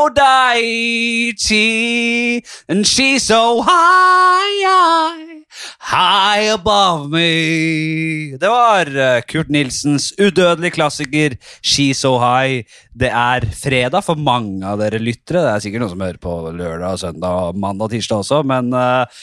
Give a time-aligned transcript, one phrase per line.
[2.66, 5.42] and she's so high,
[5.78, 8.32] high, above me.
[8.38, 12.64] Det var eh, Kurt Nilsens udødelige klassiker She's So High.
[12.90, 15.44] Det er fredag for mange av dere lyttere.
[15.44, 19.20] Det er sikkert noen som hører på lørdag, søndag, mandag tirsdag også, men uh,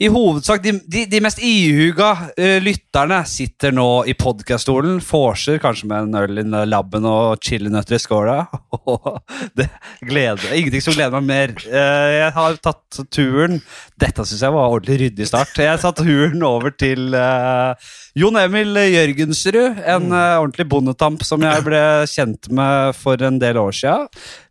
[0.00, 5.02] i hovedsak de, de, de mest ihuga uh, lytterne sitter nå i podkaststolen.
[5.04, 8.38] Forser kanskje med en øl i labben og chilinøtter i skåla.
[9.58, 9.68] Det
[10.00, 11.54] gleder Ingenting som gleder meg mer.
[11.68, 13.60] Uh, jeg har tatt turen
[14.00, 15.52] Dette syns jeg var ordentlig ryddig start.
[15.60, 17.12] Jeg har tatt turen over til
[18.18, 20.14] Jon Emil Jørgensrud, en mm.
[20.40, 24.08] ordentlig bondetamp som jeg ble kjent med for en del år siden.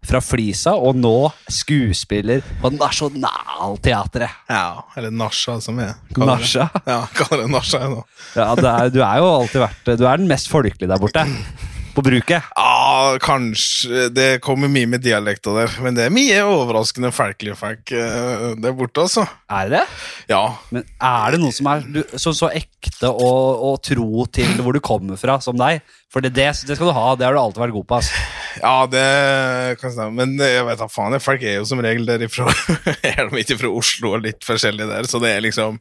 [0.08, 4.38] Fra Flisa, og nå skuespiller på Nationaltheatret.
[4.48, 6.70] Ja, eller Nasha, som jeg kaller det.
[6.88, 8.06] Ja, kaller det Nasha jeg nå.
[8.40, 11.26] Ja, det er, du er jo alltid vært Du er den mest folkelige der borte.
[11.98, 12.40] På bruket.
[12.56, 12.79] Ja,
[13.24, 18.76] kanskje Det kommer mye med dialekta der, men det er mye overraskende folk eh, der
[18.78, 19.26] borte, altså.
[19.50, 19.86] Er det det?
[20.32, 20.44] Ja.
[20.74, 24.76] Men er det noe som er du, så, så ekte og, og tro til hvor
[24.76, 25.82] du kommer fra, som deg?
[26.10, 27.08] For det, det, det skal du ha.
[27.18, 28.00] Det har du alltid vært god på.
[28.00, 28.24] Altså.
[28.60, 30.26] Ja, det kan stemme.
[30.26, 32.50] Men jeg vet da faen, folk er jo som regel derifra.
[33.12, 35.78] er de ikke fra Oslo og litt forskjellig der, så det er liksom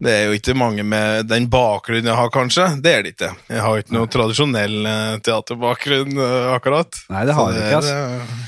[0.00, 2.64] Det er jo ikke mange med den bakgrunnen jeg har, kanskje.
[2.80, 3.28] Det er det ikke.
[3.52, 7.02] Jeg har ikke noe tradisjonell eh, teaterbakgrunn, eh, akkurat.
[7.12, 7.98] Nei, det har det, ikke, altså.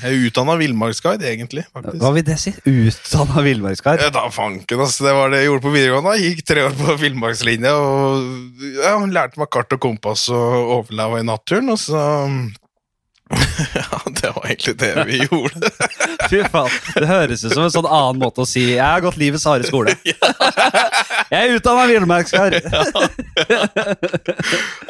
[0.01, 1.65] Jeg er utdanna villmarksguide, egentlig.
[1.69, 1.99] faktisk.
[2.01, 2.55] Hva vil det si?
[2.65, 4.07] Utdanna villmarksguide?
[4.07, 5.05] Ja, da fanken, altså.
[5.05, 6.15] Det var det jeg gjorde på videregående.
[6.17, 11.21] Jeg gikk tre år på villmarkslinja og ja, lærte meg kart og kompass og overleva
[11.21, 12.01] i naturen, og så
[14.23, 15.71] det var egentlig det vi gjorde.
[16.31, 16.75] Fy faen.
[16.95, 19.67] Det høres ut som en sånn annen måte å si 'jeg har gått livets harde
[19.67, 19.95] skole'.
[21.33, 22.53] Jeg er utdanna villmarkskar.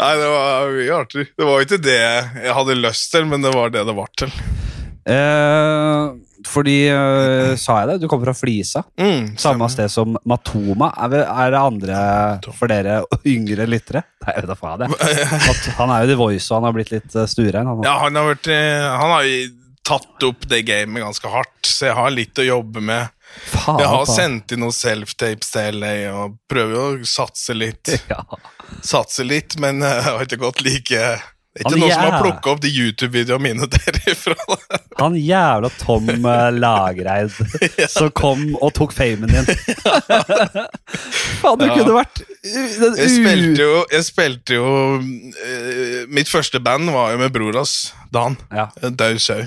[0.02, 1.26] Nei, det var mye artig.
[1.38, 2.02] Det var jo ikke det
[2.44, 4.34] jeg hadde lyst til, men det var det det var til.
[5.08, 6.04] Eh,
[6.50, 7.96] fordi uh, Sa jeg det?
[8.04, 8.84] Du kommer fra Flisa.
[9.00, 10.92] Mm, Samme sted som Matoma.
[11.06, 12.04] Er, det- er det andre
[12.58, 14.04] for dere yngre lyttere?
[14.26, 14.86] Nei, jeg vet da faen.
[14.94, 17.68] At Han er jo The Voice, og han har blitt litt uh, stuerein.
[17.68, 17.84] han.
[17.88, 19.28] Ja, han har, vært, eh, han har
[19.84, 23.10] tatt opp det gamet ganske hardt, så jeg har litt å jobbe med.
[23.50, 27.90] Faen, Jeg har sendt inn noen self-tapes til LA og prøver jo å satse litt.
[28.12, 28.22] ja.
[28.86, 31.02] Satse litt, men eh, jeg har ikke gått like
[31.54, 34.34] Det er ikke noen som har plukka opp de YouTube-videoene mine derifra.
[35.02, 36.08] Han jævla Tom
[36.58, 37.30] Lagreid
[37.82, 37.88] ja.
[37.94, 39.46] som kom og tok famen din.
[41.44, 41.76] Faen, du Ja.
[41.78, 47.14] kunne vært uh, den Jeg spilte jo, jeg spilte jo uh, Mitt første band var
[47.14, 48.38] jo med bror hans, Dan.
[48.54, 48.70] Ja.
[48.90, 49.44] Dau sau.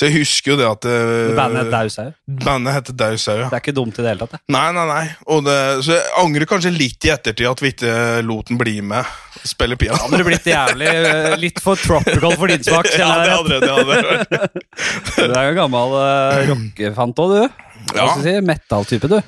[0.00, 1.96] Så jeg husker jo det at eh, Bandet het Daus.
[2.40, 3.48] Bandet heter Dau sau, ja.
[3.52, 4.38] Det er ikke dumt i det hele tatt.
[4.38, 4.54] det.
[4.54, 5.02] Nei, nei, nei.
[5.44, 7.92] Det, så jeg angrer kanskje litt i ettertid at vi ikke
[8.24, 9.04] lot den bli med
[9.44, 9.96] og piano.
[9.96, 12.88] Da hadde du blitt jævlig uh, litt for tropical for din smak.
[13.00, 14.48] Ja, det hadde det hadde.
[15.30, 17.68] Du er jo gammel uh, rockefant òg, du.
[17.96, 18.08] Ja.
[18.20, 18.40] si?
[18.44, 19.20] Metal-type, du.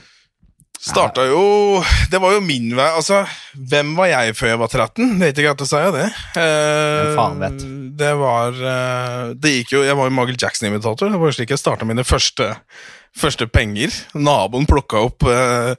[0.82, 2.88] Starta jo Det var jo min vei.
[2.90, 3.22] Altså,
[3.54, 5.12] hvem var jeg før jeg var 13?
[5.20, 6.06] Det er ikke greit å si det.
[6.42, 7.62] Eh, faen vet?
[8.02, 11.12] Det var eh, Det gikk jo Jeg var jo Michael Jackson-imitator.
[11.12, 12.50] Det var jo slik jeg starta mine første,
[13.14, 13.94] første penger.
[14.18, 15.76] Naboen plukka opp eh,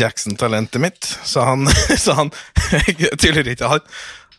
[0.00, 1.66] Jackson-talentet mitt, så han,
[2.04, 2.32] så han
[3.18, 3.70] Tydeligvis ikke.
[3.70, 3.86] Han,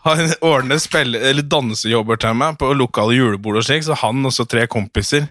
[0.07, 4.35] han ordner spille, eller dansejobber til meg på lokale julebord og slik, så han og
[4.35, 5.27] så tre kompiser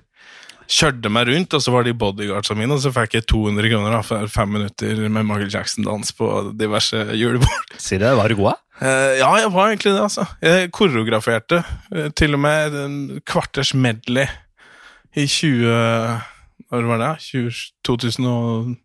[0.67, 3.97] kjørte meg rundt, og så var de bodyguardsa mine, og så fikk jeg 200 kroner
[3.97, 7.75] da, for fem minutter med Michael Jackson-dans på diverse julebord.
[7.83, 8.15] Sier det?
[8.19, 8.63] Var du god?
[8.83, 10.27] Eh, ja, jeg var egentlig det, altså.
[10.45, 11.63] Jeg koreograferte
[11.95, 14.27] eh, til og med en kvarters medley
[15.17, 15.71] i 20
[16.67, 17.13] Når var det?
[17.23, 18.77] 20,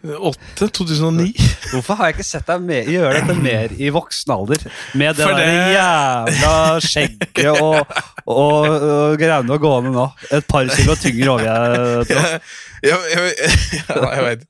[0.00, 0.68] 2008?
[0.76, 1.32] 2009?
[1.70, 4.66] Hvorfor har jeg ikke sett deg med, gjøre dette mer i voksen alder?
[4.98, 5.38] Med det det...
[5.38, 6.52] der jævla
[6.84, 10.06] skjegget og, og, og greiene gående nå.
[10.32, 12.30] Et par kilo tyngre over jeg tror.
[12.88, 14.46] jeg, jeg, jeg, jeg vet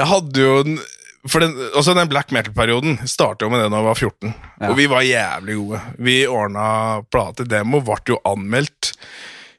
[0.00, 0.80] Jeg hadde jo den
[1.28, 4.30] for den, også den black metal-perioden starta jo med det da jeg var 14.
[4.32, 4.70] Ja.
[4.70, 5.80] Og vi var jævlig gode.
[6.00, 6.64] Vi ordna
[7.12, 7.44] plate.
[7.44, 8.94] Demo ble jo anmeldt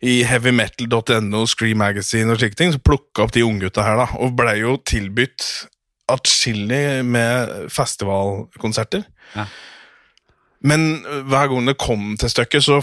[0.01, 2.73] i heavymetal.no, Scream Magazine og slike ting.
[2.73, 4.07] Så plukka opp de unggutta her, da.
[4.23, 5.45] Og blei jo tilbudt
[6.11, 9.05] atskillig med festivalkonserter.
[9.37, 9.45] Ja.
[10.61, 12.81] Men hver gang det kom til stykket, så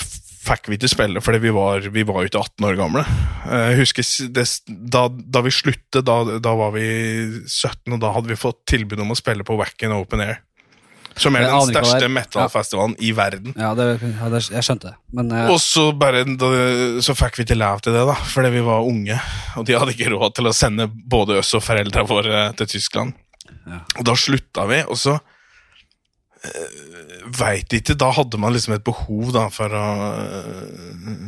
[0.49, 3.03] fikk vi ikke spille fordi vi var, vi var ikke 18 år gamle.
[3.47, 4.47] Eh, Jeg husker det,
[4.95, 6.87] da, da vi sluttet, da, da var vi
[7.45, 10.41] 17, og da hadde vi fått tilbud om å spille på Wacken Open Air.
[11.21, 13.55] Som er den største metal-festivalen i verden.
[13.59, 14.99] Ja, det, ja det, jeg skjønte det.
[15.19, 16.25] Men eh, Og så bare
[17.05, 19.19] Så fikk vi ikke lov til det, da, fordi vi var unge.
[19.59, 23.17] Og de hadde ikke råd til å sende både oss og foreldra våre til Tyskland.
[23.69, 23.83] Ja.
[23.99, 25.19] Og da slutta vi, og så
[26.45, 26.79] eh,
[27.39, 27.99] veit ikke.
[27.99, 29.87] Da hadde man liksom et behov da for å
[30.23, 31.27] øh,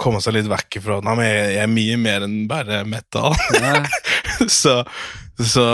[0.00, 3.36] komme seg litt vekk ifra Nei, men jeg, jeg er mye mer enn bare metal.
[3.58, 3.82] Ja.
[4.60, 4.80] så,
[5.38, 5.66] så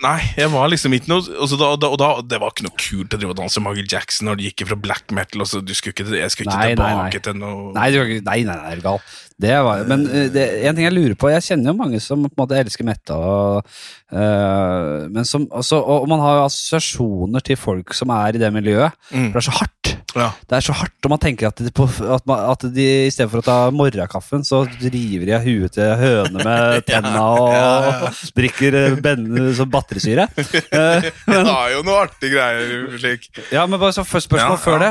[0.00, 2.64] Nei, jeg var liksom ikke noe og, så da, da, og da, Det var ikke
[2.64, 5.44] noe kult å drive og danse Michael Jackson når du gikk fra black metal.
[5.44, 7.24] Og så, du skulle ikke, jeg skulle ikke Nei, nei, tilbake nei.
[7.26, 9.02] til noe Nei, du nei, nei, nei, er gal.
[9.40, 12.26] Det var, men eh, det, en ting jeg lurer på Jeg kjenner jo mange som
[12.26, 13.70] på en måte elsker metal, og,
[14.12, 18.52] øh, men som, også, og man har jo assosiasjoner til folk som er i det
[18.52, 18.96] miljøet.
[19.08, 19.30] Mm.
[19.30, 19.94] For det er så hardt.
[20.16, 20.30] Ja.
[20.50, 23.10] Det er så hardt, og man tenker at de, på, at, man, at de i
[23.12, 27.50] stedet for å ta morgenkaffen, så driver de av huet til høne med tenna og
[27.54, 29.26] Ja, ja, og drikker eh, ben,
[29.58, 30.26] sånn batterisyre.
[30.36, 32.96] Det er jo noe artige greier.
[33.00, 34.90] slik ja, men bare så først spørsmål før det.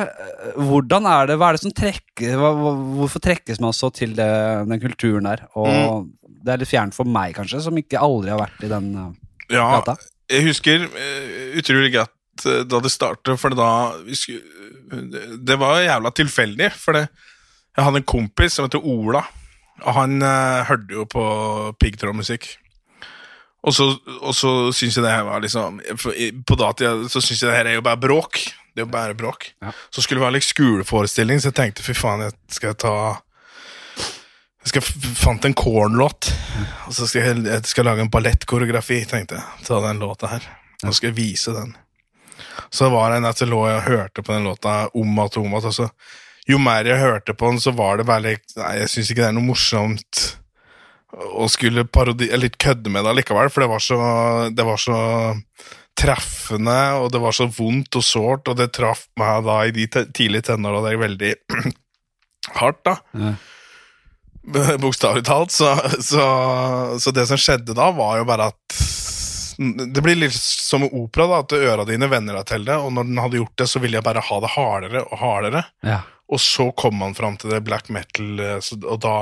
[0.69, 2.54] Hvordan er det, hva er det som trekker hva,
[3.00, 4.30] Hvorfor trekkes man så til det,
[4.69, 5.45] den kulturen der?
[5.60, 6.07] Og Mm.
[6.45, 9.10] det er litt fjernt for meg, kanskje, som ikke aldri har vært i den eh,
[9.57, 9.95] Ja, gata.
[10.31, 12.13] jeg husker eh, utrolig godt
[12.45, 13.71] da det startet, for da
[14.15, 14.41] skulle,
[15.12, 17.07] det, det var jævla tilfeldig, for det,
[17.75, 19.21] jeg hadde en kompis som heter Ola,
[19.86, 21.24] og han uh, hørte jo på
[21.80, 22.50] piggtrådmusikk.
[23.68, 23.89] Og så,
[24.24, 25.81] og så syns jeg det her var liksom
[26.47, 28.39] På datida så syns jeg det her er jo bare bråk.
[28.71, 29.50] Det er jo bare bråk.
[29.59, 29.74] Ja.
[29.91, 32.94] Så skulle det være litt skoleforestilling, så jeg tenkte fy faen, jeg skal ta
[34.63, 34.86] Jeg skal
[35.19, 36.31] fant en corn-låt,
[36.88, 39.68] Og så skal jeg, jeg skal lage en ballettkoreografi, tenkte jeg.
[39.68, 40.47] Ta den låta her.
[40.83, 41.75] Nå skal jeg vise den.
[42.74, 45.56] Så var det en at jeg lå og hørte på den låta om at om
[45.60, 45.90] at altså,
[46.50, 49.24] Jo mer jeg hørte på den, så var det bare litt Nei, jeg syns ikke
[49.24, 50.24] det er noe morsomt
[51.10, 54.00] å skulle parodi eller litt kødde med det likevel, for det var så
[54.54, 54.98] Det var så
[56.00, 59.88] treffende, og det var så vondt og sårt, og det traff meg da i de
[59.90, 61.34] tidlige tenåra der veldig
[62.62, 62.94] hardt, da.
[63.20, 63.34] Ja.
[64.84, 65.52] Bokstavelig talt.
[65.52, 66.24] Så, så,
[67.04, 68.80] så det som skjedde da, var jo bare at
[69.60, 72.94] Det blir litt som med opera, da, at øra dine venner deg til det, og
[72.96, 75.66] når den hadde gjort det, så ville jeg bare ha det hardere og hardere.
[75.84, 76.00] Ja.
[76.32, 79.20] Og så kom man fram til det black metal, eh, og da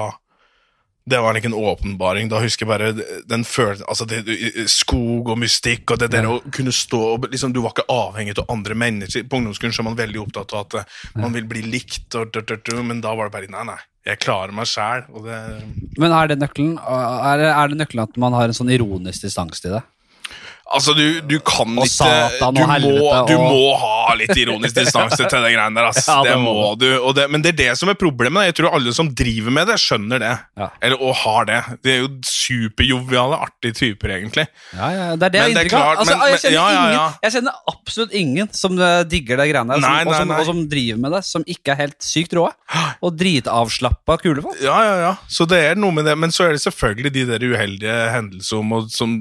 [1.07, 2.27] Det var ikke en åpenbaring.
[2.27, 4.25] Da husker jeg bare den følelsen Altså, det,
[4.67, 8.35] skog og mystikk, og det der å kunne stå og liksom, Du var ikke avhengig
[8.37, 9.23] av andre mennesker.
[9.23, 12.35] På ungdomsskolen så er man veldig opptatt av at eh, man vil bli likt, og,
[12.35, 13.79] og, og, men da var det bare Nei, nei.
[14.07, 15.39] Jeg klarer meg sjæl, det
[15.99, 19.63] Men er det nøkkelen Er er det nøkkelen at man har en sånn ironisk distanse
[19.63, 19.81] til det?
[20.73, 24.33] Altså, du, du kan Og ikke Satan og helvete, må, du og- må ha litt
[24.35, 26.03] ironisk distanse til det greiene der, ass.
[26.11, 26.87] Ja, det, det må du.
[27.15, 28.49] Det, men det er det som er problemet.
[28.49, 30.33] Jeg tror alle som driver med det, skjønner det.
[30.59, 30.67] Ja.
[30.83, 31.59] Eller, og har det.
[31.85, 34.47] Det er jo superjoviale, artige typer, egentlig.
[34.75, 36.87] Ja, ja, det er det jeg har Men inntrykk Altså, jeg, kjenner ja, ja, ja.
[36.87, 40.33] ingen, jeg kjenner absolutt ingen som eh, digger det greiene der, som, Nei, og, som,
[40.37, 42.47] og som driver med det, som ikke er helt sykt rå.
[43.05, 44.57] Og dritavslappa kulefolk.
[44.63, 45.11] Ja, ja, ja.
[45.31, 46.15] Så det er noe med det.
[46.19, 49.13] Men så er det selvfølgelig de der uheldige hendelsene som,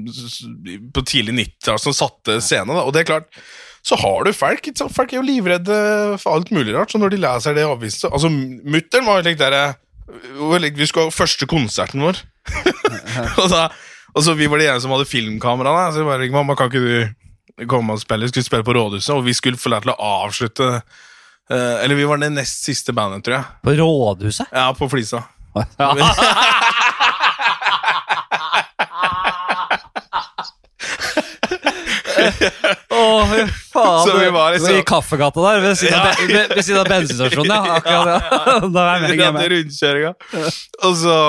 [0.95, 2.75] på tidlig 90-tall som satte scenen.
[2.75, 2.83] Da.
[2.83, 3.41] Og det er klart,
[3.87, 4.67] så har du folk.
[4.93, 5.75] Folk er jo livredde
[6.21, 6.91] for alt mulig rart.
[6.91, 9.77] Så når de leser det avisen Altså, mutter'n var jo like der
[10.75, 12.19] Vi skulle ha første konserten vår.
[13.41, 13.67] og, da,
[14.13, 15.75] og så Vi var de eneste som hadde filmkamera.
[15.75, 15.91] Da.
[15.93, 19.15] Så jeg bare 'Mamma, kan ikke du komme og spille?' Vi skulle spille på Rådhuset,
[19.15, 20.67] og vi skulle få lov til å avslutte
[21.49, 23.45] eh, Eller vi var det nest siste bandet, tror jeg.
[23.63, 24.51] På rådhuset.
[24.51, 25.23] Ja, på Flisa.
[25.55, 25.93] Ja.
[32.17, 33.41] Å, fy
[33.73, 34.07] faen.
[34.07, 36.15] Så vi var liksom- I kaffegata der, ved siden av, Ja.
[36.15, 37.51] be- ved- ved siden av bensinstasjonen.
[37.53, 38.59] Ja, akkurat, ja.
[38.75, 39.51] Da er jeg med, jeg er med.
[39.51, 40.15] rundkjøringa.
[40.83, 41.19] Og så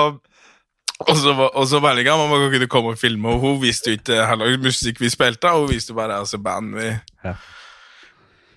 [1.07, 3.93] og så, var- og så Berlinga, mamma kan ikke komme og filme, og hun visste
[3.93, 6.89] jo ikke heller musikk vi spilte, og hun visste bare altså band vi,
[7.23, 7.35] Ja.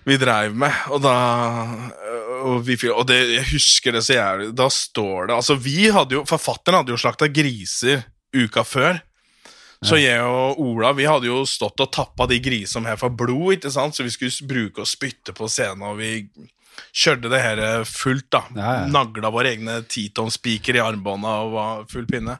[0.05, 0.73] vi dreiv med.
[0.91, 1.13] Og da
[2.43, 4.49] og, vi, fil- og det, jeg husker det så jævlig.
[4.59, 8.03] Da står det Altså, vi hadde jo Forfatteren hadde jo slakta griser
[8.35, 8.99] uka før.
[9.83, 13.57] Så jeg og Ola vi hadde jo stått og tappa de grisene her for blod,
[13.57, 13.95] ikke sant?
[13.95, 15.83] så vi skulle bruke og spytte på scenen.
[15.91, 16.13] Og vi
[16.93, 18.43] kjørte det her fullt, da.
[18.55, 18.87] Ja, ja.
[18.93, 22.39] Nagla våre egne titonspiker i armbånda og var full pinne.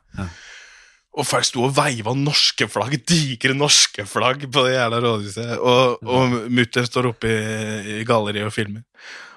[1.14, 5.52] Og folk sto og veiva norske flagg, digre norske flagg, på det jævla rådhuset.
[5.60, 8.82] Og, og mutter står oppe i, i galleriet og filmer.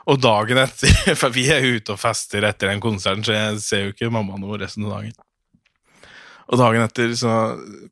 [0.07, 3.87] Og dagen etter For vi er ute og fester etter den konserten, så jeg ser
[3.87, 5.17] jo ikke mamma noe resten av dagen.
[6.47, 7.31] Og dagen etter så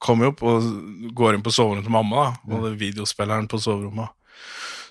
[0.03, 0.69] kommer jeg opp og
[1.17, 4.13] går inn på soverommet til mamma, da, og det er videospilleren på soverommet.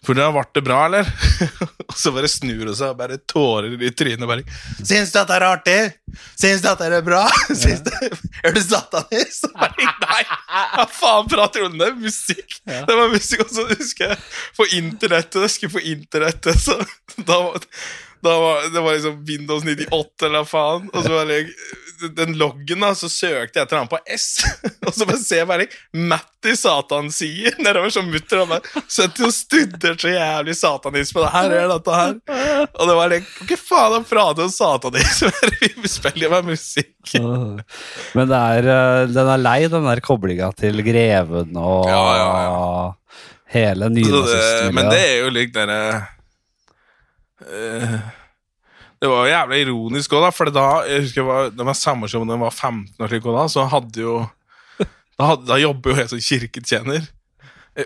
[0.04, 1.08] For da ble det bra, eller?
[1.88, 4.26] og så bare snur hun seg og bare tårer i trynet.
[4.28, 4.44] bare,
[4.84, 5.78] Syns du at det er artig?
[6.36, 7.22] Syns du at det er bra?
[7.62, 7.94] Syns du,
[8.44, 9.46] er du satanist?
[9.46, 10.20] Så bare, Nei,
[10.74, 11.78] hva faen prater du om?
[11.80, 12.58] Det er musikk.
[12.68, 14.20] Det var musikk, Og så husker jeg
[14.60, 16.76] på internettet, jeg skulle på internettet, så
[17.24, 17.40] da,
[18.30, 20.86] var- det var liksom Windows 98 eller hva faen.
[20.94, 21.42] Og så var det
[22.18, 24.44] den loggen, da, så søkte jeg etter han på S.
[24.88, 28.42] Og så bare ser jeg bare Matti Satan sier nedover som mutter.
[28.44, 31.24] Han bare sitter og studert så jævlig satanisme.
[31.24, 32.18] Det her er dette her.
[32.76, 35.32] Og det var like Hva faen å prate om satanisme?
[35.84, 37.14] Vi spiller jo med musikk.
[37.16, 42.92] Men det er, eh, den er lei, den der koblinga til Greven og Ja, ja,
[43.54, 44.74] hele nynazistmiljøet.
[44.76, 46.06] men det er jo litt like eh,
[49.04, 51.76] Det var jo jævlig ironisk òg, da, for da jeg husker jeg var, da var
[51.76, 54.14] samme som da jeg var 15 år, slik, og da, så hadde jo
[54.80, 57.04] Da, hadde, da jobber jo jeg som kirketjener.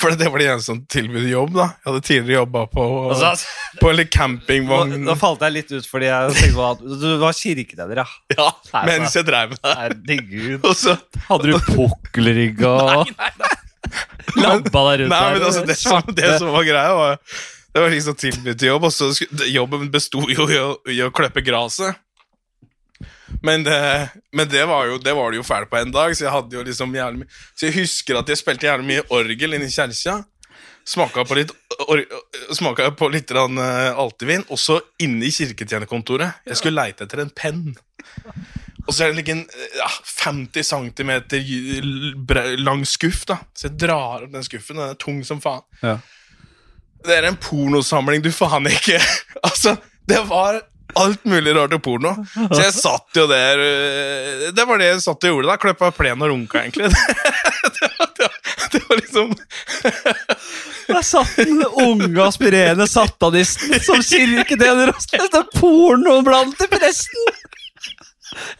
[0.00, 1.50] For det var det eneste som tilbød jobb.
[1.52, 3.32] da Jeg hadde tidligere jobba på, Altså,
[3.80, 4.94] på en nå, campingvogn.
[5.04, 8.06] nå falt jeg litt ut fordi jeg tenkte på at du var kirkeleder, ja.
[8.38, 9.74] Ja, Nei, mens jeg drev med det.
[9.82, 10.64] Herregud.
[10.64, 10.96] Og så
[11.28, 13.12] Hadde du pukkelrygga og
[14.42, 15.36] Lampa deg rundt Nei, der?
[15.36, 17.18] men altså, det, som, det som var greia, var
[17.72, 19.10] Det var liksom tilbud til jobb, og så
[19.48, 21.96] jobben besto jo i å, i å klippe gresset.
[23.42, 23.78] Men, det,
[24.36, 26.58] men det var jo det var det jo ferdig på en dag, så jeg hadde
[26.58, 29.72] jo liksom jævlig mye Så jeg husker at jeg spilte jævlig mye orgel inne i
[29.72, 30.20] kjerka.
[30.84, 31.52] Smaka på litt,
[31.86, 32.02] or,
[32.52, 36.42] smaka på litt grann, eh, Altivin, og så inne i kirketjenerkontoret.
[36.48, 37.68] Jeg skulle leite etter en penn.
[38.82, 39.44] Og så er det en
[39.78, 39.86] ja,
[40.24, 41.12] 50 cm
[42.66, 43.38] lang skuff, da.
[43.54, 44.80] Så jeg drar opp den skuffen.
[44.80, 45.62] Den er tung som faen.
[45.84, 46.00] Ja.
[47.02, 49.00] Det er en pornosamling du faen ikke
[49.46, 49.76] Altså,
[50.08, 50.60] det var
[51.00, 52.10] alt mulig rart og porno.
[52.36, 55.56] Så jeg satt jo der øh, Det var det jeg satt og gjorde da.
[55.62, 56.90] Kløppa plen og runka, egentlig.
[57.62, 58.28] Det, var, det,
[58.72, 59.30] det var liksom
[60.90, 67.41] Der satt den unge aspirerende satanisten som kirketjener og spilte porno blant til presten!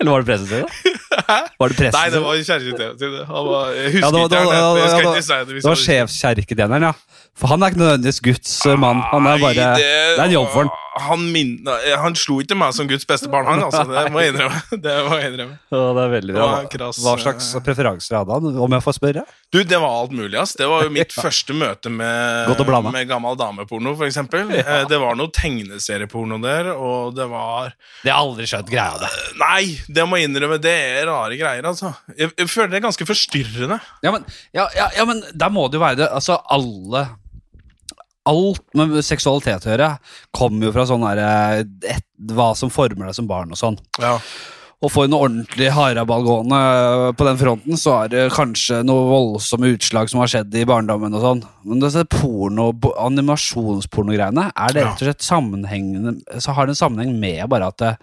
[0.01, 1.39] Eller var det pressen sin, da?
[1.61, 5.05] Var det pressen Nei, det var kjerketjeneren Jeg Ja, det var, det var, Jeg det
[5.05, 5.47] var, ikke si det.
[5.49, 6.93] det var jeg- sjefskjerketjeneren, ja.
[7.39, 9.01] For han er ikke nødvendigvis Guds mann.
[9.13, 10.73] Han er bare Det er en jobb for han.
[11.01, 11.55] Han, min,
[12.03, 13.63] han slo ikke meg som Guds beste barn, han.
[13.65, 14.59] Altså, det må jeg innrømme.
[14.85, 15.55] Det må jeg innrømme.
[15.73, 16.49] Ja, det er veldig bra.
[16.73, 19.23] Krass, hva slags eh, preferanser hadde han, om jeg får spørre?
[19.53, 20.53] Du, det var alt mulig, ass.
[20.59, 22.53] Det var jo mitt første møte med,
[22.91, 24.11] med gammel dameporno, f.eks.
[24.13, 24.53] eksempel.
[24.59, 27.73] Eh, Det var noe tegneserieporno der, og det var
[28.03, 29.11] Det har aldri skjønt greia det.
[29.41, 31.95] Nei, det må jeg innrømme, det er rare greier, altså.
[32.19, 33.81] Jeg, jeg føler det er ganske forstyrrende.
[34.05, 36.13] Ja, men, ja, ja, ja, men der må det jo være det.
[36.13, 37.07] Altså, alle
[38.29, 39.91] Alt med seksualitet å gjøre
[40.37, 43.79] kommer jo fra sånn derre et- Hva som former deg som barn og sånn.
[43.99, 44.19] Ja.
[44.83, 49.71] Og får en ordentlig haraball gående på den fronten, så er det kanskje noe voldsomme
[49.77, 51.43] utslag som har skjedd i barndommen og sånn.
[51.65, 57.15] Men disse porno, animasjonspornogreiene, er det rett og slett sammenhengende Så har det en sammenheng
[57.19, 57.97] med bare at det,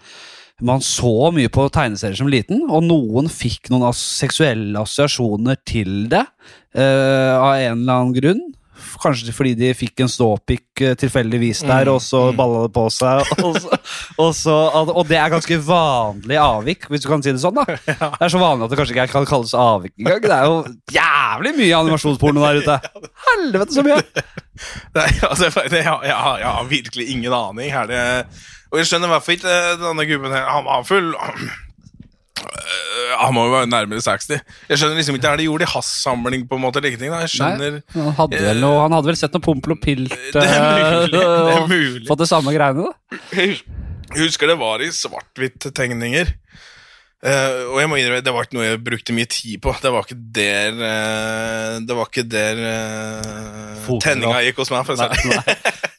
[0.60, 6.26] man så mye på tegneserier som liten, og noen fikk noen seksuelle assosiasjoner til det
[6.74, 8.42] eh, av en eller annen grunn.
[9.00, 12.36] Kanskje fordi de fikk en ståpikk eh, tilfeldigvis der, Mm, og så mm.
[12.36, 13.30] balla det på seg.
[13.46, 13.78] Og, så,
[14.20, 14.56] og, så,
[14.92, 17.56] og det er ganske vanlig avvik, hvis du kan si det sånn.
[17.56, 20.20] da Det er så vanlig at det kanskje ikke kan kalles avvik engang.
[20.26, 20.58] Det er jo
[20.98, 22.78] jævlig mye animasjonsporno der ute.
[23.30, 24.00] Helvete så mye!
[24.98, 27.72] Nei, altså, jeg, har- virkelig ingen aning.
[27.72, 28.04] Her det,
[28.70, 31.48] og jeg skjønner hvorfor ikke eh, denne gubben her Han var full Øh,
[33.20, 34.40] Han må jo være nærmere 60.
[34.70, 36.82] Jeg skjønner liksom ikke Er det gjort i hans-samling, på en måte?
[36.84, 37.22] Like ting, da.
[37.26, 40.44] Jeg skjønner Han hadde vel, noe, han hadde vel sett noe Pompel og Pilt Det
[40.46, 41.12] er mulig.
[41.14, 42.06] Det er og mulig.
[42.08, 43.18] fått det samme greiene, da.
[43.36, 43.58] Jeg
[44.26, 46.34] husker det var i svart-hvitt-tegninger.
[47.20, 49.74] Uh, og jeg må innrømme, det var ikke noe jeg brukte mye tid på.
[49.82, 54.86] Det var ikke der uh, Det var ikke der uh, tenninga gikk hos meg.
[54.88, 55.56] For å si det.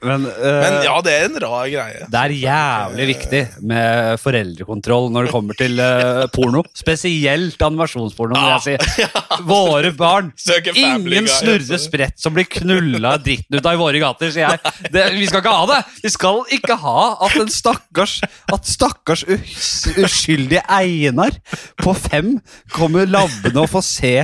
[0.00, 2.06] Men, uh, Men ja, det er en rar greie.
[2.08, 6.62] Det er jævlig viktig med foreldrekontroll når det kommer til uh, porno.
[6.76, 8.38] Spesielt animasjonsporno.
[8.38, 9.08] vil jeg si.
[9.50, 10.32] Våre barn.
[10.80, 14.74] Ingen snurre spredt som blir knulla dritten ut av i våre gater, sier jeg.
[14.88, 15.80] Det, vi skal ikke ha det!
[16.00, 18.18] Vi skal ikke ha at en stakkars
[18.52, 21.36] At stakkars uskyldige Einar
[21.80, 22.38] på fem
[22.72, 24.14] kommer labbende og får se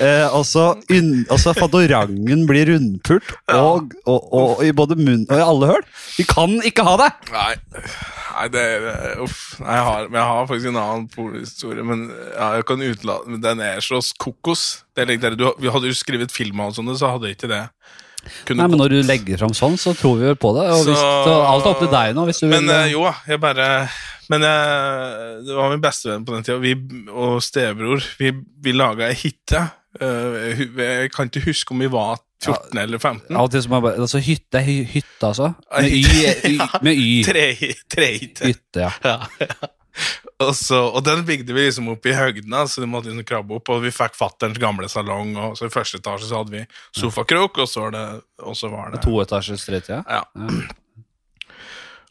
[0.00, 0.64] eh, altså,
[0.94, 5.84] unn- altså Fadorangen blir rundpult, og, og, og i både munn og i alle høl.
[6.18, 7.10] Vi kan ikke ha det!
[7.32, 7.54] Nei,
[8.38, 9.38] nei det eh, Uff.
[9.62, 13.32] Nei, jeg, har, men jeg har faktisk en annen polhistorie, men ja, jeg kan utelate
[13.32, 14.66] men Den er så kokos.
[14.94, 17.38] Det er like det, du, vi hadde jo skrevet film og sånn, så hadde jeg
[17.40, 17.64] ikke det.
[18.44, 18.80] Kunne Nei, men.
[18.82, 20.64] Når du legger fram sånn, så tror vi vel på det.
[20.74, 22.24] Og hvis, Så- så alt er opp til deg nå.
[22.28, 23.68] Hvis du vil, Men eh, jo da, jeg bare
[24.28, 26.74] Men jeg, det var min bestevenn på den tida, vi,
[27.08, 28.02] og stebror.
[28.18, 29.62] Vi, vi laga ei hitte.
[30.00, 33.34] Eh, jeg kan ikke huske om vi var 14 eller 15.
[33.34, 35.48] Av og til så må jeg bare Altså hytte, er hytte altså.
[35.72, 36.02] Med y.
[36.52, 37.08] y med y.
[37.26, 38.46] Tre- Trehytte.
[38.52, 38.92] Hytte, ja.
[39.04, 39.72] Ja, ja.
[40.44, 43.56] Og, så, og den bygde vi liksom opp i høgdene, så vi måtte liksom krabbe
[43.56, 43.72] opp.
[43.74, 46.60] Og vi fikk fatterns gamle salong, og så i første etasje så hadde vi
[46.94, 48.04] sofakrok, og så var det,
[48.46, 50.04] og så var det Toetasjes tretida.
[50.06, 50.22] ja.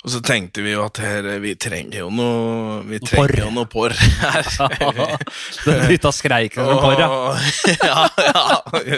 [0.08, 3.28] Og så tenkte vi jo at her, vi trenger jo noe Vi porr.
[3.28, 4.48] trenger jo noe porr her.
[5.66, 7.10] Den gutta skreik som porr, ja.
[7.90, 8.46] Ja, ja.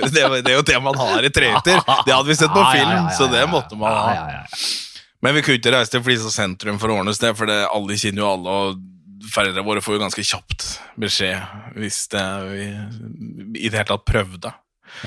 [0.06, 1.82] Det, det er jo det man har i trehytter.
[2.06, 4.14] Det hadde vi sett på film, så det måtte man ja, ha.
[4.20, 4.62] ja, ja.
[5.26, 7.58] Men vi kunne ikke reise til Flisa sentrum for å ordne oss det, for det,
[7.74, 10.68] alle kjenner jo alle, og foreldrene våre får jo ganske kjapt
[11.02, 12.68] beskjed hvis det, vi
[13.66, 14.54] i det hele tatt prøvde.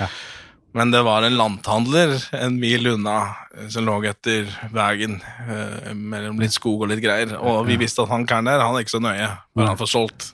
[0.03, 0.11] Ja.
[0.75, 3.17] Men det var en lanthandler en mil unna
[3.59, 8.03] eh, som lå etter veien eh, mellom litt skog og litt greier, og vi visste
[8.07, 10.31] at han karen der, han er ikke så nøye, men han får solgt.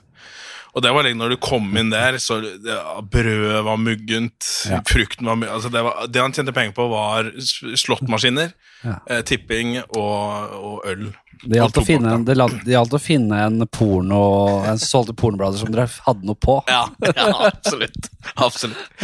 [0.77, 2.75] Og det var liksom når du kom inn der, så det,
[3.11, 4.79] brødet var muggent, Ja.
[4.87, 5.81] frukten var muggent altså det,
[6.13, 8.53] det han tjente penger på, var slåttmaskiner,
[8.85, 8.93] Ja.
[9.09, 11.09] eh, tipping og, og øl.
[11.43, 12.35] Det gjaldt, å finne, en- det
[12.75, 14.19] gjaldt å finne en porno
[14.67, 16.61] En som solgte pornoblader som dere hadde noe på.
[16.67, 18.07] Ja, ja absolutt.
[18.35, 18.99] absolutt.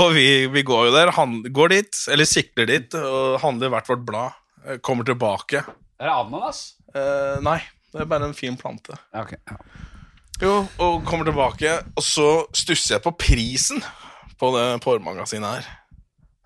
[0.00, 3.88] Og vi, vi går jo der, han, går dit, eller sikler dit, og handler hvert
[3.90, 4.36] vårt blad.
[4.66, 5.60] eh, Kommer tilbake.
[6.00, 6.60] Er det ananas?
[6.94, 7.58] Eh, nei,
[7.92, 8.96] det er bare en fin plante.
[9.12, 9.38] Okay.
[9.50, 9.58] Ja.
[10.40, 13.82] Jo, og kommer tilbake, og så stusser jeg på prisen
[14.40, 15.66] på det porrmagasinet her.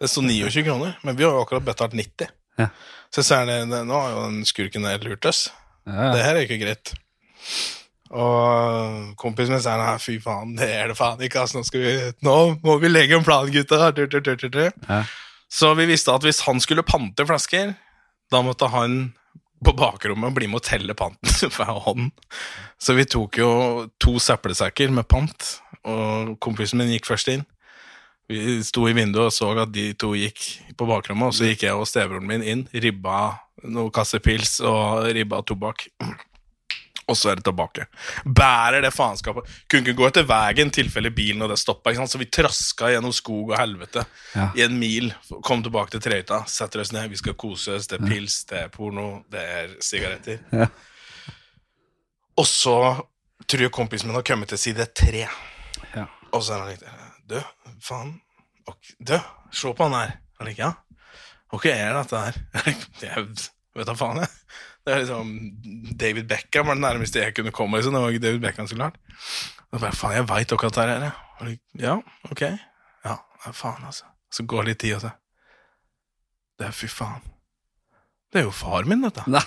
[0.02, 2.32] Det sto 29 kroner, men vi har jo akkurat betalt 90.
[2.58, 2.66] Ja.
[3.14, 5.44] Så jeg ser det, det, nå har jo den skurken der lurt oss.
[5.86, 6.90] Ja, Det her er ikke greit.
[8.12, 11.44] Og kompisen min sier nei, fy faen, det er det faen ikke.
[11.44, 11.94] Altså, nå, skal vi,
[12.26, 13.90] nå må vi legge en plan, gutta.
[13.96, 14.60] Tur, tur, tur.
[14.88, 15.02] Ja.
[15.54, 17.74] Så vi visste at hvis han skulle pante flasker,
[18.32, 19.14] da måtte han
[19.64, 22.12] på bakrommet bli med å telle panten hver hånden.
[22.80, 23.50] Så vi tok jo
[24.02, 25.54] to søppelsekker med pant,
[25.88, 27.44] og kompisen min gikk først inn.
[28.28, 30.42] Vi sto i vinduet og så at de to gikk
[30.78, 35.42] på bakrommet, og så gikk jeg og stebroren min inn, ribba noe kassepils og ribba
[35.46, 35.86] tobakk.
[37.08, 37.84] Og så er det tilbake.
[38.24, 39.48] Bærer det faenskapet.
[39.68, 41.92] Kunne ikke gå etter veien tilfelle bilen og det stoppa.
[42.08, 44.50] Så vi traska gjennom skog og helvete Ja.
[44.56, 45.12] i en mil.
[45.44, 47.86] Kom tilbake til Trehytta, setter oss ned, vi skal kose oss.
[47.90, 50.40] Det er pils, det er porno, det er sigaretter.
[50.52, 50.66] Ja.
[52.36, 52.76] Og så
[53.46, 55.26] tror jeg kompisen min har kommet til side tre.
[55.94, 56.06] Ja.
[56.32, 56.84] Og så er han litt
[57.28, 57.38] Du,
[57.84, 58.20] faen.
[58.98, 59.18] Du,
[59.52, 60.16] se på han her.
[60.40, 60.72] Han liker, ja.
[61.54, 62.38] Hva er dette her?
[63.04, 63.26] Jeg
[63.74, 64.28] vet da faen, jeg.
[64.84, 65.28] Det er liksom
[65.96, 67.78] David Beckham var det nærmeste jeg kunne komme.
[67.78, 67.94] Liksom.
[67.96, 68.98] Det var ikke David Beckham, så klart.
[69.72, 71.06] Og bare, faen, jeg veit akkurat det er.
[71.44, 71.58] jeg.
[71.80, 71.94] Ja,
[72.30, 72.42] ok.
[73.04, 73.16] Ja,
[73.52, 74.04] faen, altså.
[74.34, 75.14] Så går det litt tid, og så
[76.58, 77.24] Det er fy faen.
[78.32, 79.24] Det er jo far min, dette.
[79.30, 79.42] Nei!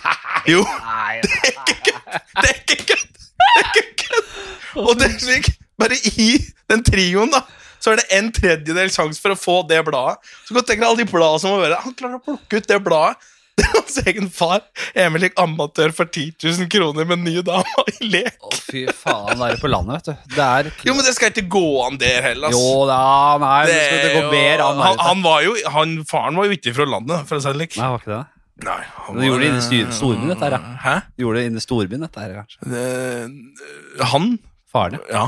[0.47, 1.21] Jo, Nei.
[1.21, 3.15] det er ikke kødd!
[3.21, 4.36] Det er ikke kødd!
[4.84, 6.28] Og det er slik, bare i
[6.71, 7.43] den trioen, da,
[7.84, 10.23] så er det en tredjedel sjanse for å få det bladet.
[10.47, 12.69] Så godt tenker jeg alle de bladene som må være Han klarer å plukke ut
[12.71, 13.28] det bladet.
[13.74, 14.62] Hans egen far.
[14.98, 18.38] Emil gikk amatør for 10 000 kroner med nye dame i lek.
[18.43, 20.36] Å, fy faen, Det er på landet, vet du.
[20.38, 22.62] Det er Jo, men det skal ikke gå an der heller, Altså.
[22.62, 23.02] Jo da,
[23.41, 24.82] nei, det, det skal ikke gå bedre an.
[24.86, 27.58] han, han var jo han, Faren var jo ikke fra landet, for å si det
[27.62, 27.80] slik.
[27.82, 28.24] Nei, var ikke det?
[28.67, 30.78] Nei, han Du gjorde det var, inne i storbyen, dette her, ja.
[30.86, 30.96] Hæ?
[31.13, 32.72] Du gjorde det inne i storbyen, dette her, kanskje.
[32.74, 34.32] Det, han
[34.74, 35.26] Faren, ja.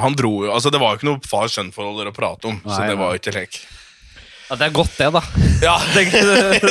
[0.00, 2.96] han dro jo Altså, det var jo ikke noe far-sønn-forhold å prate om, så det
[3.00, 3.60] var jo ikke lek.
[4.50, 4.56] Ja.
[4.60, 5.22] Det er godt, det, da.
[5.66, 6.10] Ja, jeg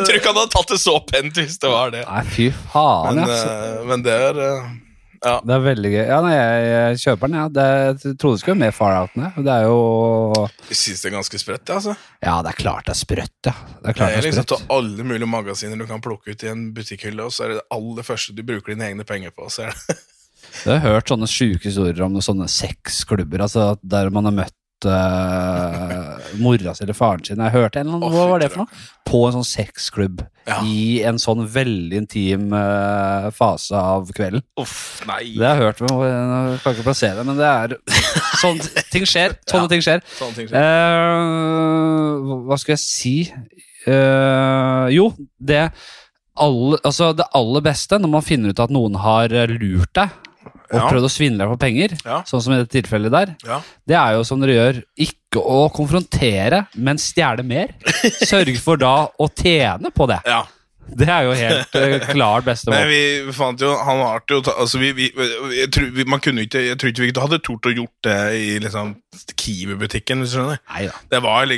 [0.03, 2.03] tror ikke han hadde tatt det så pent hvis det var det.
[2.09, 3.49] Nei, fy faen, Men, altså.
[3.55, 4.69] eh, men det er eh,
[5.19, 5.33] Ja.
[5.43, 6.03] Det er veldig gøy.
[6.07, 7.47] Ja, nei, jeg, jeg kjøper den, ja.
[7.51, 9.31] Det, jeg trodde det skulle være mer far out det.
[9.43, 9.79] Det er jo
[10.69, 11.95] Jeg synes det er ganske sprøtt, det, altså.
[12.23, 13.53] Ja, det er klart det er sprøtt, ja.
[13.53, 14.63] Det er Det klart er det er liksom sprøtt.
[14.63, 17.59] til alle mulige magasiner du kan plukke ut i en butikkhylle, og så er det
[17.59, 19.49] det aller første du bruker dine egne penger på.
[19.51, 19.99] Så er det.
[20.65, 26.08] Jeg har hørt sånne sjuke historier om sånne sexklubber, altså der man har møtt uh,
[26.37, 27.41] mora si eller faren sin.
[27.41, 28.81] Jeg hørte en eller annen, Hva var det for noe?
[29.09, 30.21] På en sånn sexklubb.
[30.49, 30.59] Ja.
[30.65, 34.43] I en sånn veldig intim eh, fase av kvelden.
[34.61, 35.35] Uff, nei.
[35.37, 37.25] Det har jeg hørt, men jeg kan ikke plassere det.
[37.29, 37.77] Men det er
[38.41, 39.35] Sånne ting skjer.
[39.51, 40.03] Sånne ting skjer.
[40.17, 40.59] Sånne ting skjer.
[40.59, 43.15] Eh, hva skal jeg si
[43.89, 45.05] Eh, Jo,
[45.39, 45.69] det
[46.39, 50.11] alle, altså det aller beste når man finner ut at noen har lurt deg
[50.71, 50.89] og Ja.
[50.89, 52.21] prøvd å svindle deg for penger, Ja.
[52.23, 53.61] sånn som i dette tilfellet der, Ja.
[53.87, 57.73] det er jo som dere gjør, ikke å konfrontere, men stjele mer.
[58.29, 60.21] Sørg for da å tjene på det.
[60.25, 60.43] ja.
[60.89, 64.79] Det er jo helt eh, klart beste Men vi fant jo Han har jo altså
[64.81, 65.11] vi, vi,
[65.53, 68.15] jeg, tror, vi, man kunne ikke, jeg tror ikke vi hadde tort å gjort det
[68.33, 68.95] i liksom
[69.39, 70.23] Kiwi-butikken.
[70.23, 70.95] hvis du skjønner Neida.
[71.11, 71.49] Det var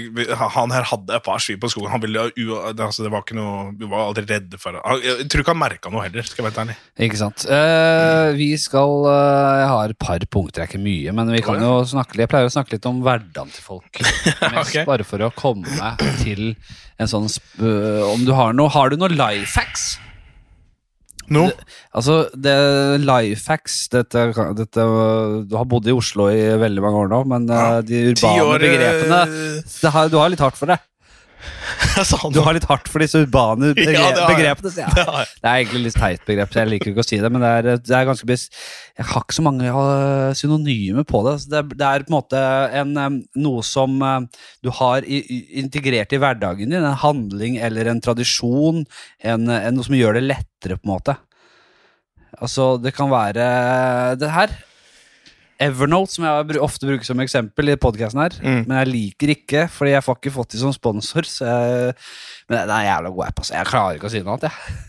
[0.56, 1.92] Han her hadde et par svi på skogen.
[1.94, 2.28] Han ville,
[2.72, 4.84] altså, det var ikke noe Vi var aldri redde for det.
[5.06, 6.78] Jeg tror ikke han merka noe heller, skal jeg være ærlig.
[7.08, 7.46] Ikke sant.
[7.46, 11.42] Eh, vi skal eh, Jeg har et par punkter, det er ikke mye, men vi
[11.46, 14.02] kan jo snakke Jeg pleier å snakke litt om hverdagen til folk.
[14.62, 14.86] okay.
[14.88, 16.56] Bare for å komme til
[17.02, 19.96] en sånn øh, Om du har noe Har du noe life hacks?
[21.32, 21.46] Nå?
[21.96, 22.56] Altså, det
[23.06, 24.26] life hacks dette,
[24.58, 24.86] dette,
[25.48, 27.78] Du har bodd i Oslo i veldig mange år nå, men Ja.
[27.78, 29.22] eh, de urbane år, eh, begrepene
[29.82, 30.80] det har, Du har litt hardt for det.
[32.08, 34.72] Sa Du har litt hardt for disse urbane begre Ja, det begrepene.
[34.78, 34.94] jeg.
[34.96, 35.26] Det.
[35.42, 37.32] Er egentlig litt teit begrep, så jeg liker ikke å si det.
[37.34, 39.74] Men det er, det er ganske Jeg har ikke så mange
[40.38, 41.36] synonymer på det.
[41.38, 42.44] Altså, det, er, det på en måte
[42.82, 43.98] en, noe som
[44.64, 46.80] du har integrert i hverdagen din.
[46.80, 48.86] En handling eller en tradisjon.
[49.20, 51.18] En, en, noe som gjør det lettere, på en måte.
[52.42, 53.46] Altså, det kan være
[54.22, 54.54] det her.
[55.62, 58.38] Evernote, som jeg ofte bruker som eksempel i podkasten her.
[58.42, 58.62] Mm.
[58.66, 61.28] Men jeg liker ikke, fordi jeg får ikke fått de som sponsor.
[61.30, 61.94] Så jeg,
[62.50, 63.44] men det er en jævla god app.
[63.44, 63.56] Altså.
[63.60, 64.50] Jeg klarer ikke å si noe annet.
[64.50, 64.80] Jeg.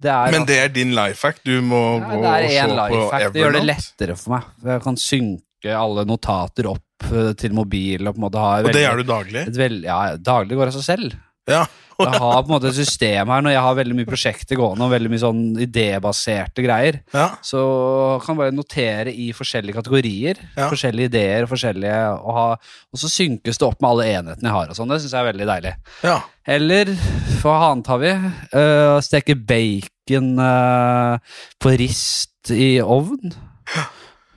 [0.00, 1.42] Det er, Men det er din life hack.
[1.44, 3.32] Du må ja, gå og se på Evernote?
[3.34, 4.46] Det gjør det lettere for meg.
[4.64, 8.06] Jeg kan synke alle notater opp eh, til mobil.
[8.08, 9.42] Og på en måte ha Og det gjør du daglig?
[9.58, 11.18] veld, ja, daglig går av seg selv.
[11.48, 11.64] Ja.
[12.00, 14.86] Jeg har på en måte et system her når jeg har veldig mye prosjekter gående
[14.86, 17.02] og veldig mye sånn idébaserte greier.
[17.12, 17.26] ja.
[17.44, 17.60] Så
[18.24, 20.40] kan jeg bare notere i forskjellige kategorier.
[20.54, 20.70] Ja.
[20.72, 22.46] Forskjellige ideer forskjellige og, ha,
[22.88, 24.72] og så synkes det opp med alle enhetene jeg har.
[24.72, 25.74] og sånn, Det syns jeg er veldig deilig.
[26.08, 26.16] ja.
[26.50, 26.88] Eller
[27.42, 28.14] hva annet har vi?
[28.56, 31.20] Uh, steke bacon uh,
[31.60, 33.36] på rist i ovn.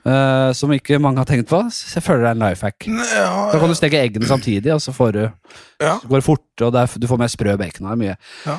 [0.04, 1.62] Eh, som ikke mange har tenkt på.
[1.72, 2.84] Så jeg føler det er en life hack.
[2.90, 3.28] N- ja.
[3.52, 5.22] Da kan du steke eggene samtidig, og så får du,
[5.80, 5.94] ja.
[6.04, 7.88] går det fort, og det er, du får mer sprø bacon.
[7.88, 8.16] Er mye.
[8.44, 8.58] Ja.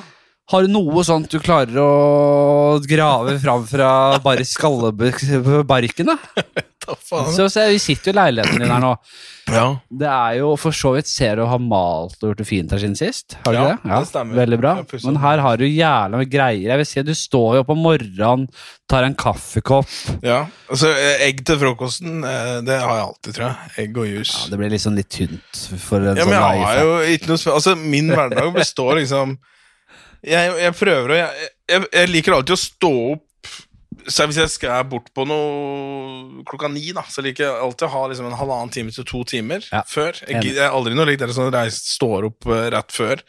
[0.53, 3.87] Har du noe sånt du klarer å grave fram fra
[4.21, 6.11] bare skallebarken?
[6.11, 6.17] da?
[7.05, 8.95] Så, så Vi sitter jo i leiligheten din her nå.
[9.45, 9.65] Ja.
[9.93, 12.79] Det er jo for så vidt Ser du har malt og gjort det fint her
[12.81, 13.35] siden sist?
[13.45, 13.75] Har du Ja, det?
[13.83, 13.91] det?
[14.01, 14.39] det stemmer.
[14.39, 14.71] Veldig bra.
[15.03, 16.71] Men her har du jævla mye greier.
[16.71, 18.47] Jeg vil si Du står jo opp om morgenen,
[18.89, 19.91] tar en kaffekopp
[20.25, 20.39] ja.
[20.65, 20.89] Altså,
[21.21, 23.71] egg til frokosten, eh, det har jeg alltid, tror jeg.
[23.85, 24.33] Egg og juice.
[24.39, 27.29] ja, Det blir liksom litt tynt for en Ja, sånn men jeg har jo ikke
[27.35, 29.37] noe Altså, min hverdag består liksom
[30.25, 33.24] Jeg, jeg prøver å jeg, jeg, jeg liker alltid å stå opp
[34.07, 37.93] så Hvis jeg skal bort på noe klokka ni, da, så liker jeg alltid å
[37.95, 40.17] ha liksom en halvannen time til to timer Ja, før.
[40.27, 43.23] Jeg, jeg er aldri noe likt dere som står opp uh, rett før.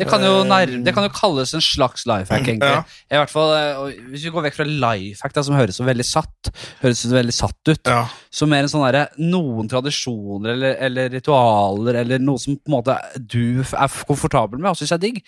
[0.00, 2.70] Det kan, jo nærme, det kan jo kalles en slags life hack, egentlig.
[2.72, 2.84] Ja.
[3.12, 5.84] I hvert fall, eh, Hvis vi går vekk fra life hack, da, som høres så
[5.84, 8.06] veldig satt Høres så veldig satt ut, Ja.
[8.32, 12.78] så mer en sånn der, noen tradisjoner eller, eller ritualer eller noe som på en
[12.78, 15.20] måte du er komfortabel med og syns er digg.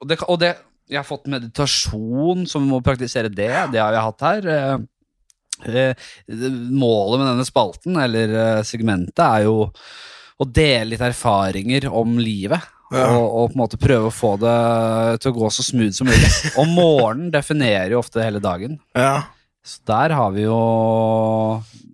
[0.00, 3.52] Og det, og det Jeg har fått meditasjon, som vi må praktisere det.
[3.72, 4.48] Det har jeg hatt her.
[4.54, 4.76] Eh,
[5.72, 6.06] eh,
[6.70, 9.66] målet med denne spalten, eller eh, segmentet, er jo
[10.36, 12.72] å dele litt erfaringer om livet.
[12.94, 13.08] Ja.
[13.16, 14.58] Og, og på en måte prøve å få det
[15.22, 16.28] til å gå så smooth som mulig.
[16.60, 18.78] Og morgenen definerer jo ofte hele dagen.
[18.94, 19.24] ja.
[19.66, 20.56] Så der har vi jo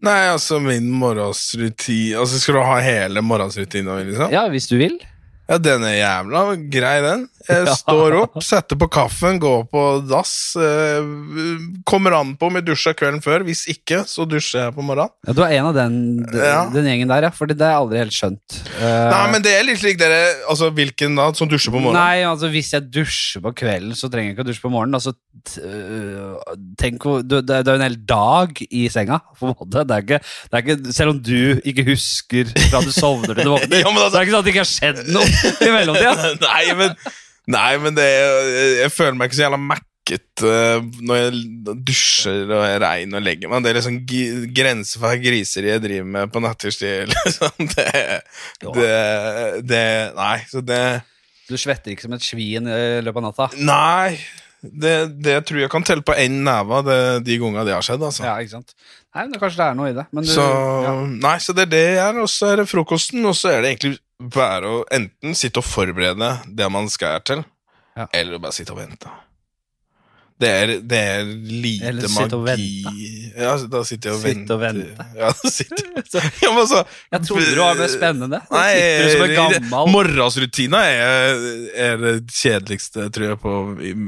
[0.04, 4.34] Nei, altså, min morgensrutin Altså, skal du ha hele morgensrutinen, liksom?
[4.34, 4.98] Ja, hvis du vil.
[5.50, 7.24] Ja, den er jævla grei, den.
[7.48, 10.30] Jeg står opp, setter på kaffen, går på dass.
[10.56, 11.02] Eh,
[11.88, 13.42] kommer an på om jeg dusjer kvelden før.
[13.44, 15.10] Hvis ikke, så dusjer jeg på morgenen.
[15.26, 15.96] Ja, Du er en av den,
[16.32, 16.60] Ja.
[16.72, 17.32] den gjengen der, ja.
[17.34, 18.60] For det har jeg aldri helt skjønt.
[18.78, 21.98] Eh, Nei, men det er litt slik dere Altså, hvilken da som dusjer på morgenen?
[21.98, 24.96] Nei, altså Hvis jeg dusjer på kvelden, så trenger jeg ikke å dusje på morgenen.
[25.00, 25.12] Altså,
[25.58, 26.38] øh,
[26.80, 29.18] tenk det, det er jo en hel dag i senga.
[29.42, 29.82] På en måte.
[29.90, 33.42] Det er ikke, det er ikke, selv om du ikke husker fra du sovner til
[33.50, 35.28] du våkner, Ja, altså- så er det ikke sånn at det ikke har skjedd noe
[35.66, 36.34] i mellomtida.
[36.48, 36.92] nei, men,
[37.52, 38.10] nei, men det
[38.82, 43.24] Jeg føler meg ikke så jævla mækket eh, når jeg dusjer og er rein og
[43.24, 43.64] legger meg.
[43.64, 43.98] Det er liksom
[44.56, 47.10] grenser for griseri jeg driver med på nattestid.
[47.14, 47.66] Liksom.
[47.72, 47.88] Det,
[48.76, 48.92] det,
[49.72, 49.84] det
[50.18, 50.82] Nei, så det
[51.50, 53.50] Du svetter ikke som et svin i løpet av natta.
[53.62, 54.16] Nei,
[54.62, 58.02] det, det tror jeg kan telle på én neve det- de gangene det har skjedd.
[58.06, 58.22] altså.
[58.28, 58.74] Ja, ikke sant?
[59.12, 60.04] Nei, men Kanskje det er noe i det.
[60.14, 60.44] Men du, så,
[60.86, 60.92] ja.
[61.26, 63.64] nei, så det er det jeg er, og så er det frokosten, og så er
[63.64, 63.98] det egentlig
[64.34, 67.44] bare å enten sitte og forberede det man skal til,
[67.96, 68.06] Ja.
[68.14, 69.10] eller bare sitte og vente.
[70.42, 74.32] Det er, det er lite Eller sitte og magi Ja, da sitter jeg og Sitte
[74.32, 74.54] venter.
[74.56, 75.04] og vente.
[75.20, 75.84] Ja, da sitter
[76.42, 76.80] ja, men altså,
[77.12, 78.40] jeg trodde det var mer spennende.
[78.50, 81.44] Nei, sitter du som en gammel morgensrutina er,
[81.84, 83.54] er det kjedeligste, tror jeg, på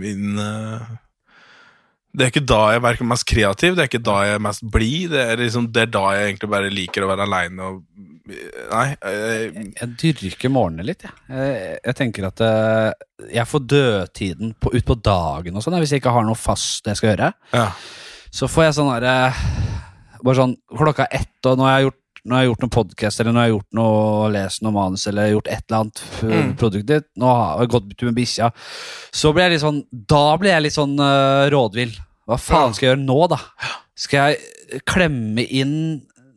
[0.00, 0.88] min eh,
[2.16, 4.66] Det er ikke da jeg er mest kreativ, det er ikke da jeg er mest
[4.74, 5.14] blid.
[5.14, 7.84] Det, liksom, det er da jeg egentlig bare liker å være aleine og
[8.26, 8.96] Nei.
[9.04, 11.12] eh, Jeg dyrker morgenene litt, jeg.
[11.28, 12.92] Jeg, jeg tenker at eh,
[13.36, 16.86] jeg får dødtiden på, ut på dagen og sånn, hvis jeg ikke har noe fast
[16.88, 17.32] jeg skal gjøre.
[17.56, 17.68] ja.
[18.34, 19.12] Så får jeg sånn derre
[20.24, 23.20] Bare sånn klokka ett, og når jeg har gjort når jeg har gjort noen podkast
[23.20, 26.54] eller når jeg har gjort noe, lest noe manus eller gjort et eller annet Mm.
[26.56, 28.48] produktivt, nå har jeg gått tur med bikkja,
[29.12, 31.92] så blir jeg litt sånn Da blir jeg litt sånn uh, rådvill.
[32.24, 33.38] Hva faen skal jeg gjøre nå, da?
[33.94, 35.74] Skal jeg klemme inn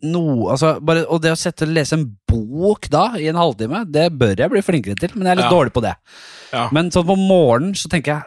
[0.03, 4.11] noe altså bare, Og det å sette lese en bok da, i en halvtime, det
[4.13, 5.55] bør jeg bli flinkere til, men jeg er litt Ja.
[5.57, 5.95] dårlig på det.
[6.53, 6.67] Ja.
[6.71, 8.23] Men sånn på morgenen så tenker jeg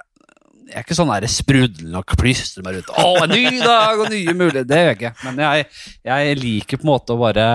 [0.71, 2.91] jeg er ikke sånn der sprudlende og plystrer meg rundt.
[2.95, 4.69] Å, en ny dag og nye muligheter.
[4.71, 5.15] Det gjør jeg ikke.
[5.25, 5.65] Men jeg,
[6.07, 7.47] jeg liker på en måte å bare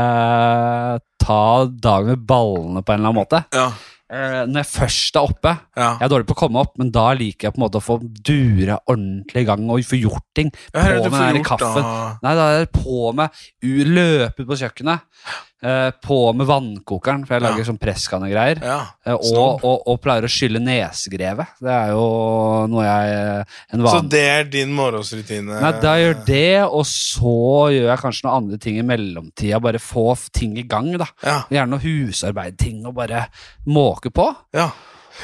[1.23, 3.43] ta dagen med ballene på en eller annen måte.
[3.55, 3.69] ja.
[4.11, 5.89] Eh, når jeg først er oppe Ja.
[5.99, 7.85] Jeg er dårlig på å komme opp, men da liker jeg på en måte å
[7.85, 10.51] få dure ordentlig i gang og få gjort ting.
[10.71, 11.81] På med den kaffen.
[11.81, 12.17] da?
[12.23, 13.29] Nei, da er det på med
[13.65, 15.05] Løpe ut på kjøkkenet.
[15.63, 17.49] Eh, på med vannkokeren, for jeg Ja.
[17.49, 18.61] lager sånn presskannegreier.
[18.63, 18.79] Ja.
[19.05, 21.47] Eh, og, og, og pleier å skylle nesegrevet.
[21.61, 25.59] Det er jo noe jeg En Så det er din morgensrutine?
[25.61, 27.35] Nei, da gjør det, og så
[27.73, 29.59] gjør jeg kanskje noen andre ting i mellomtida.
[29.61, 31.07] Bare få ting i gang, da.
[31.23, 31.37] Ja.
[31.49, 33.27] Gjerne noe husarbeidting og bare
[33.67, 34.31] måke på.
[34.53, 34.69] ja.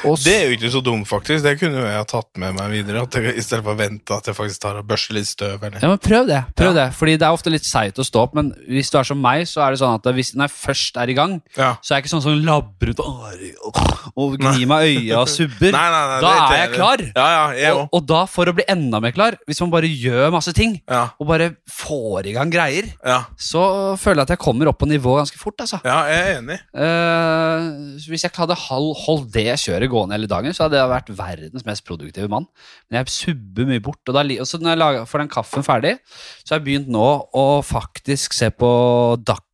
[0.04, 1.42] Og s- Det er jo ikke så dumt, faktisk.
[1.44, 3.02] Det kunne jo jeg ha tatt med meg videre.
[3.02, 5.62] At jeg, I stedet for å vente at jeg faktisk tar og børster litt støv.
[5.62, 5.78] Eller.
[5.82, 6.40] Ja, men Prøv det.
[6.56, 9.04] prøv det Fordi det er ofte litt seigt å stå opp, men hvis du er
[9.04, 11.76] som meg, så er det sånn at hvis når jeg først er i gang, Ja.
[11.82, 13.82] så er jeg ikke sånn som labber ut og,
[14.16, 15.72] og gnir meg i øya og subber.
[15.72, 16.98] Nei, nei, nei, Da det er jeg klar.
[17.14, 17.88] Ja, ja, jeg Og, òg.
[17.92, 21.10] og da, for å bli enda mer klar, hvis man bare gjør masse ting, Ja,
[21.20, 23.24] og bare får i gang greier, ja.
[23.38, 25.80] så føler jeg at jeg kommer opp på nivå ganske fort, altså.
[25.84, 26.58] ja, jeg er enig.
[26.74, 31.12] Eh, hvis jeg hadde hol- holdt det kjøret gående hele dagen, så hadde jeg vært
[31.18, 32.46] verdens mest produktive mann.
[32.88, 34.02] Men jeg subber mye bort.
[34.06, 35.96] Og, da, og så når jeg får den kaffen ferdig,
[36.42, 38.72] så har jeg begynt nå å faktisk se på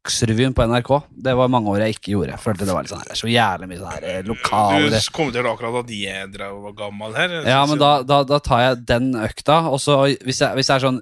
[0.09, 0.91] Dagsrevyen på NRK.
[1.11, 2.31] Det var mange år jeg ikke gjorde.
[2.33, 5.51] Jeg følte det var litt sånn her, så jævlig mye sånn her lokale Du kommenterte
[5.51, 5.99] akkurat at de
[6.33, 7.35] drev var gammel her.
[7.45, 10.77] Ja, men da, da, da tar jeg den økta, og så hvis, jeg, hvis det
[10.79, 11.01] er sånn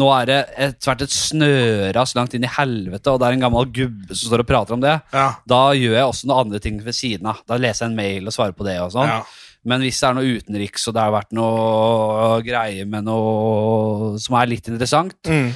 [0.00, 3.44] Nå er det et, vært et snøras langt inn i helvete, og det er en
[3.46, 6.62] gammel gubbe som står og prater om det, Ja, da gjør jeg også noen andre
[6.64, 7.44] ting ved siden av.
[7.46, 9.12] Da leser jeg en mail og svarer på det og sånn.
[9.12, 9.20] ja.
[9.68, 14.36] Men hvis det er noe utenriks, og det har vært noe greier med noe som
[14.40, 15.50] er litt interessant, Mm.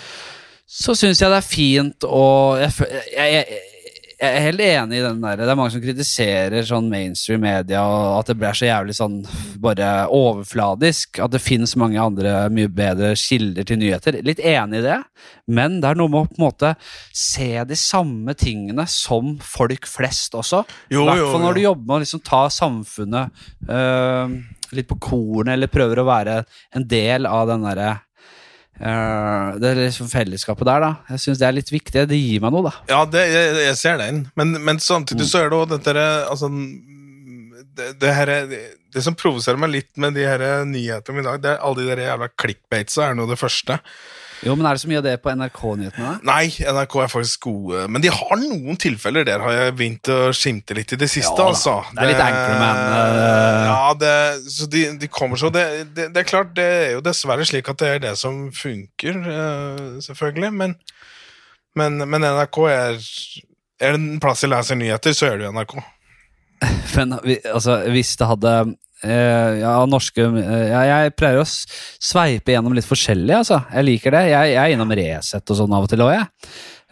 [0.73, 2.25] Så syns jeg det er fint å
[2.63, 2.73] jeg,
[3.13, 3.63] jeg, jeg,
[4.23, 5.41] jeg er helt enig i den der.
[5.41, 9.17] Det er mange som kritiserer sånn mainstream media, og at det blir så jævlig sånn
[9.63, 11.19] bare overfladisk.
[11.25, 14.21] At det finnes mange andre mye bedre kilder til nyheter.
[14.23, 15.01] Litt enig i det,
[15.51, 16.71] men det er noe med å på en måte
[17.11, 20.63] se de samme tingene som folk flest også.
[20.95, 24.39] I hvert fall når du jobber med å liksom ta samfunnet øh,
[24.79, 26.41] litt på kornet, eller prøver å være
[26.79, 27.91] en del av den derre
[28.83, 30.91] øh, det liksom fellesskapet der, da.
[31.15, 32.07] Jeg syns det er litt viktig.
[32.11, 32.75] Det gir meg noe, da.
[32.91, 34.85] Ja, det, jeg, jeg ser den, men, men Mm.
[34.85, 35.95] samtidig så er det òg dette
[36.29, 36.49] altså,
[37.77, 41.27] det, det, her, er- det, det som provoserer meg litt med de her nyhetene i
[41.29, 43.79] dag, det er alle de der jævla clickbatesa er nå det første.
[44.43, 46.13] Jo, men er det så mye av det på NRK-nyhetene?
[46.27, 50.19] Nei, NRK er faktisk gode, men de har noen tilfeller der har jeg begynt å
[50.35, 51.77] skimte litt i det siste, Ja altså.
[51.95, 53.21] det er litt Anchorman, men.
[53.69, 54.17] Ja, det,
[54.51, 57.71] så de, de kommer så det, det, det er klart, det er jo dessverre slik
[57.71, 60.77] at det er det som funker, eh, selvfølgelig, men,
[61.79, 63.03] men, men NRK er
[63.83, 65.73] Er det en plass jeg leser nyheter, så er det jo NRK.
[66.95, 68.53] Men altså, hvis det hadde
[69.05, 73.63] eh, Ja, norske uh, ja, Jeg pleier å sveipe gjennom litt forskjellig, altså.
[73.73, 74.23] Jeg liker det.
[74.33, 76.31] Jeg, jeg er innom Resett og sånn av og til òg, jeg.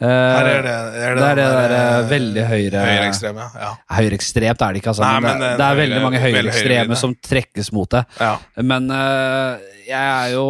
[0.01, 3.73] Uh, Her er det, er det er det der, veldig høyre- Høyreekstreme, ja.
[3.99, 5.05] Høyreekstremt er det ikke, altså.
[5.05, 7.91] Nei, men det, det er det er høyre- veldig mange veldig høyreekstreme som trekkes mot
[7.93, 8.01] det.
[8.21, 8.31] ja.
[8.65, 8.89] Men
[9.91, 10.45] jeg er jo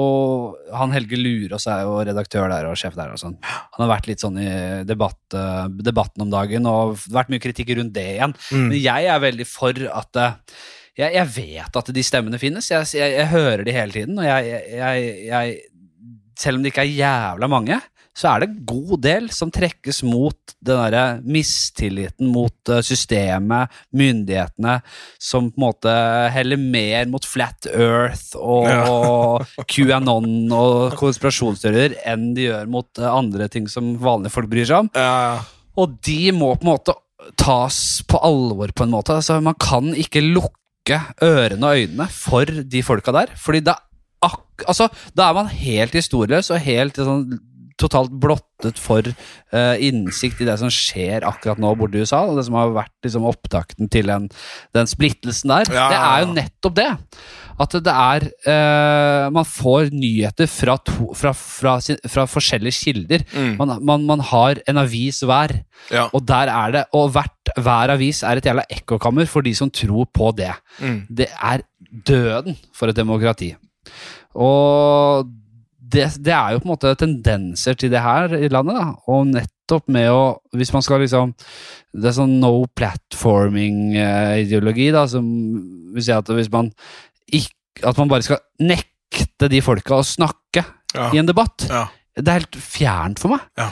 [0.76, 3.10] Han Helge Lurås er jo redaktør der og sjef der.
[3.14, 4.50] og sånn Han har vært litt sånn i
[4.86, 5.18] debatt,
[5.80, 8.34] debatten om dagen, og vært mye kritikk rundt det igjen.
[8.52, 8.66] Mm.
[8.68, 10.20] Men jeg er veldig for at
[11.00, 12.70] jeg, jeg vet at de stemmene finnes.
[12.70, 14.20] Jeg, jeg, jeg hører de hele tiden.
[14.20, 14.26] Og
[16.40, 17.80] Selv om det ikke er jævla mange,
[18.16, 23.70] så er det en god del som trekkes mot den derre mistilliten mot eh, systemet,
[23.96, 24.80] myndighetene,
[25.20, 25.94] som på en måte
[26.34, 33.48] heller mer mot flat earth og QAnon og konspirasjonsteorier enn de gjør mot eh, andre
[33.52, 34.92] ting som vanlige folk bryr seg om.
[34.98, 35.40] Ja, ja.
[35.80, 36.98] Og de må på en måte
[37.40, 39.16] tas på alvor på en måte.
[39.20, 43.34] Altså, man kan ikke lukke ørene og øynene for de folka der.
[43.38, 43.76] Fordi da,
[44.66, 47.38] altså, da er man helt historieløs og helt sånn,
[47.80, 52.26] totalt blottet for uh, innsikt i det som skjer akkurat nå borte i USA.
[52.28, 54.28] Og det som har vært liksom, opptakten til den,
[54.76, 55.72] den splittelsen der.
[55.72, 56.90] Ja, Det er jo nettopp det.
[57.60, 61.74] At det er eh, Man får nyheter fra, to, fra, fra,
[62.08, 63.24] fra forskjellige kilder.
[63.34, 63.56] Mm.
[63.58, 65.50] Man, man, man har en avis hver.
[65.92, 66.06] ja.
[66.12, 69.70] Og der er det, og hvert, hver avis er et jævla ekkokammer for de som
[69.70, 70.52] tror på det.
[70.80, 71.00] Mm.
[71.08, 71.58] Det er
[72.06, 73.54] døden for et demokrati.
[74.34, 75.26] Og
[75.90, 78.84] det, det er jo på en måte tendenser til det her i landet, da.
[79.10, 81.34] Og nettopp med å Hvis man skal liksom
[81.94, 85.24] Det er sånn no platforming-ideologi, da, som
[85.94, 86.70] vil si at hvis man
[87.86, 90.64] At man bare skal nekte de folka å snakke
[90.94, 91.10] Ja.
[91.14, 91.66] i en debatt.
[91.70, 91.86] Ja.
[92.16, 93.44] Det er helt fjernt for meg.
[93.58, 93.70] Ja.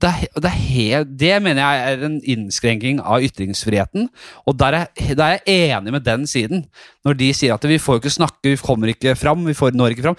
[0.00, 4.08] Det, er, det, er helt, det mener jeg er en innskrenking av ytringsfriheten.
[4.48, 6.66] Og der er, der er jeg enig med den siden.
[7.06, 9.72] Når de sier at vi får jo ikke snakke, vi kommer ikke fram, vi får,
[9.78, 10.18] når ikke fram.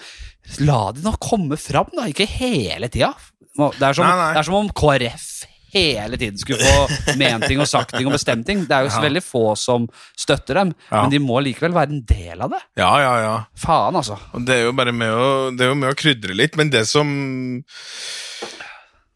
[0.66, 2.08] La de nå komme fram, da.
[2.10, 3.12] Ikke hele tida.
[3.54, 4.28] Det er som, Nei, nei.
[4.34, 5.28] Det er som om KrF
[5.72, 8.64] hele tiden skulle få ment ting og sagt ting og bestemt ting.
[8.68, 9.06] Det er jo så Ja.
[9.08, 9.86] veldig få som
[10.18, 11.02] støtter dem, Ja.
[11.02, 12.60] men de må likevel være en del av det.
[12.76, 13.36] Ja, ja, ja.
[13.56, 14.18] Faen, altså.
[14.34, 16.70] Og det er jo bare med å, det er jo med å krydre litt, men
[16.70, 17.08] det som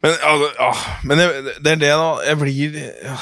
[0.02, 0.72] Men, ja, ja,
[1.08, 1.26] men det,
[1.64, 2.08] det er det, da.
[2.28, 2.74] Jeg blir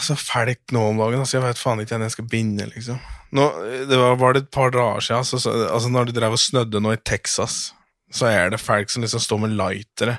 [0.04, 1.20] så fælk nå om dagen.
[1.22, 2.98] Altså, jeg vet faen ikke hvem jeg skal binde, liksom.
[3.34, 3.46] Nå,
[3.88, 6.42] det var, var det et par dager siden, så, så, altså, når det drev og
[6.42, 7.72] snødde nå i Texas,
[8.14, 10.18] så er det folk som liksom står med lightere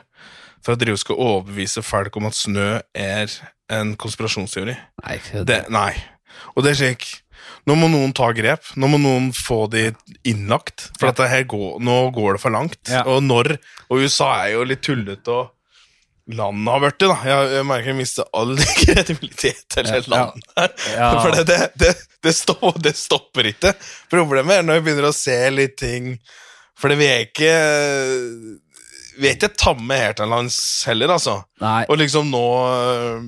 [0.66, 3.32] for at og skal overbevise folk om at snø er
[3.74, 4.74] en konspirasjonsteori.
[5.06, 5.92] Nei, Det, nei.
[6.56, 7.06] Og det er slik
[7.66, 8.66] Nå må noen ta grep.
[8.78, 9.88] Nå må noen få de
[10.26, 10.88] innlagt.
[11.00, 12.80] For at det her går, nå går det for langt.
[12.90, 13.04] Ja.
[13.10, 13.56] Og når
[13.90, 15.52] Og USA er jo litt tullete, og
[16.34, 17.18] landet har blitt det, da.
[17.30, 20.24] Jeg, jeg merker jeg mister all kredibilitet til Ja.
[20.96, 21.10] Ja.
[21.22, 21.94] For det, det,
[22.26, 23.76] det, stopper, det stopper ikke.
[24.14, 26.16] Problemet er når vi begynner å se litt ting
[26.78, 27.52] For det vi er ikke
[29.16, 30.58] Er ikke tamme her til lands
[30.90, 31.40] heller, altså.
[31.64, 31.84] Nei.
[31.90, 33.22] Og liksom nå øh,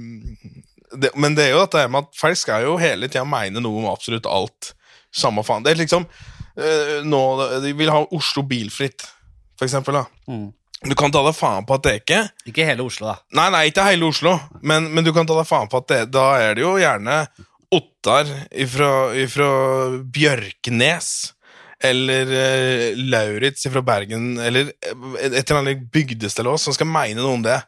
[0.97, 3.84] det, Men det er jo dette med at folk skal jo hele tida mene noe
[3.84, 4.73] om absolutt alt.
[5.15, 5.63] Samme faen.
[5.65, 7.23] Det er liksom øh, nå,
[7.63, 9.08] De vil ha Oslo bilfritt,
[9.58, 10.02] for eksempel.
[10.02, 10.06] da.
[10.32, 10.50] Mm.
[10.86, 12.19] Du kan ta deg faen på at det ikke
[12.52, 13.15] Ikke hele Oslo, da.
[13.39, 16.02] Nei, nei, ikke hele Oslo, men, men du kan ta deg faen på at det,
[16.13, 17.23] da er det jo gjerne
[17.73, 19.47] Ottar ifra, ifra
[20.13, 21.10] Bjørknes.
[21.83, 24.93] Eller uh, Lauritz fra Bergen, eller eh,
[25.27, 27.59] et eller annet bygdested som skal mene noe om det.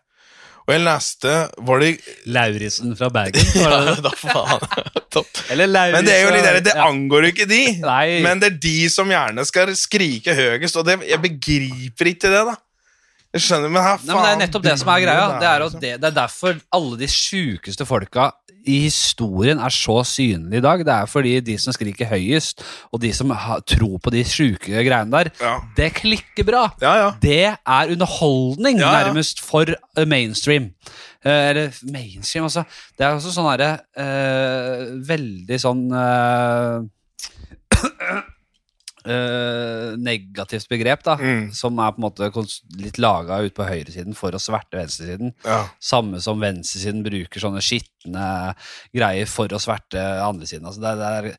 [0.69, 1.31] Og jeg leste
[1.65, 1.87] Var det
[2.29, 3.45] Lauritzen fra Bergen.
[3.57, 4.03] Var det det?
[4.05, 4.65] Da faen.
[5.13, 5.43] Topp.
[5.49, 6.87] Eller Lauritz Men det er jo litt der, det ja.
[6.89, 7.61] angår jo ikke de.
[7.81, 8.07] Nei.
[8.25, 12.43] Men det er de som gjerne skal skrike høyest, og det, jeg begriper ikke det,
[12.49, 12.57] da.
[13.33, 15.25] Jeg skjønner, men her faen Nei, men Det er nettopp det som er greia.
[15.37, 15.81] Det er, at liksom.
[15.85, 18.31] det, det er derfor alle de sjukeste folka
[18.67, 20.79] i historien er så synlig i dag.
[20.85, 24.67] Det er fordi de som skriker høyest, og de som har, tror på de sjuke
[24.85, 25.55] greiene der, Ja.
[25.77, 26.65] det klikker bra.
[26.81, 27.09] Ja, ja.
[27.21, 30.71] Det er underholdning, nærmest, for eh, mainstream.
[31.25, 32.63] Eh, eller mainstream, altså.
[32.97, 36.79] Det er også sånn herre eh, Veldig sånn eh,
[39.09, 41.15] eh, negativt begrep, da.
[41.19, 41.49] Mm.
[41.55, 42.29] Som er på en måte
[42.79, 45.33] litt laga ut på høyresiden for å sverte venstresiden.
[45.47, 45.63] ja.
[45.81, 48.53] Samme som venstresiden bruker sånne skitne
[48.95, 50.67] greier for å sverte andresiden.
[50.69, 51.33] Altså det, det er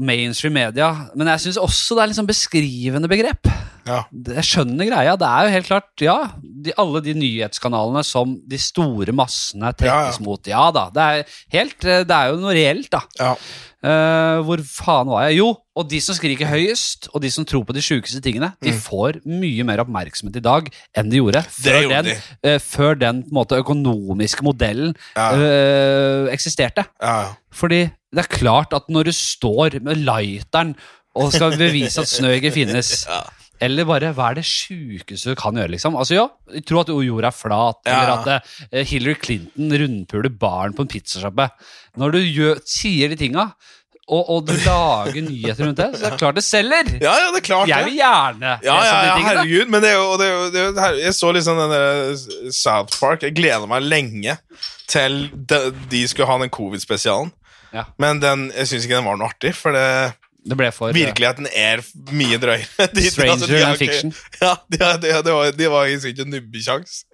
[0.00, 0.90] mainstream media.
[1.18, 3.50] Men jeg syns også det er sånn beskrivende begrep.
[3.86, 4.02] Ja.
[4.36, 5.16] Jeg skjønner greia.
[5.20, 9.90] Det er jo helt klart, ja, de, alle de nyhetskanalene som de store massene trekkes
[9.90, 10.24] Ja, ja.
[10.26, 10.46] mot.
[10.52, 13.04] Ja da, det er, helt, eh, det er jo noe reelt, da.
[13.20, 13.34] ja.
[13.80, 15.38] Eh, hvor faen var jeg?
[15.38, 18.74] Jo, og de som skriker høyest, og de som tror på de sjukeste tingene, de
[18.76, 20.68] får mye mer oppmerksomhet i dag
[21.00, 26.84] enn de gjorde før gjorde den, eh, før den på måte, økonomiske modellen eh, eksisterte.
[27.00, 27.32] ja.
[27.50, 30.74] Fordi det er klart at når du står med lighteren
[31.18, 33.22] og skal bevise at snø ikke finnes Ja.
[33.60, 35.96] Eller bare, hva er det sjukeste du kan gjøre, liksom?
[36.00, 36.26] Altså, ja,
[36.66, 37.98] tro at jorda er flat, Ja.
[37.98, 41.50] eller at uh, Hillary Clinton rundpuler barn på en pizzasjappe.
[42.00, 43.50] Når du gjør, sier de tinga,
[44.10, 46.88] og, og du lager nyheter rundt det, så det er klart det selger!
[46.98, 50.00] ja, ja, det er klart Jeg vil gjerne Ja, ja, ja, herregud, men det er
[50.00, 53.22] jo, det er jo, det er jo Jeg så liksom den der South Park.
[53.22, 54.34] Jeg gleder meg lenge
[54.90, 55.60] til de,
[55.92, 57.30] de skulle ha den covid-spesialen.
[57.70, 57.84] Ja.
[58.02, 59.86] Men den, jeg syns ikke den var noe artig, for det,
[60.46, 61.82] Det ble for eh, virkeligheten er
[62.16, 62.88] mye drøyere.
[62.96, 64.14] De- Stranger har than fiction.
[64.40, 67.04] Ja, de, de, de, var, de var ikke nubbekjangs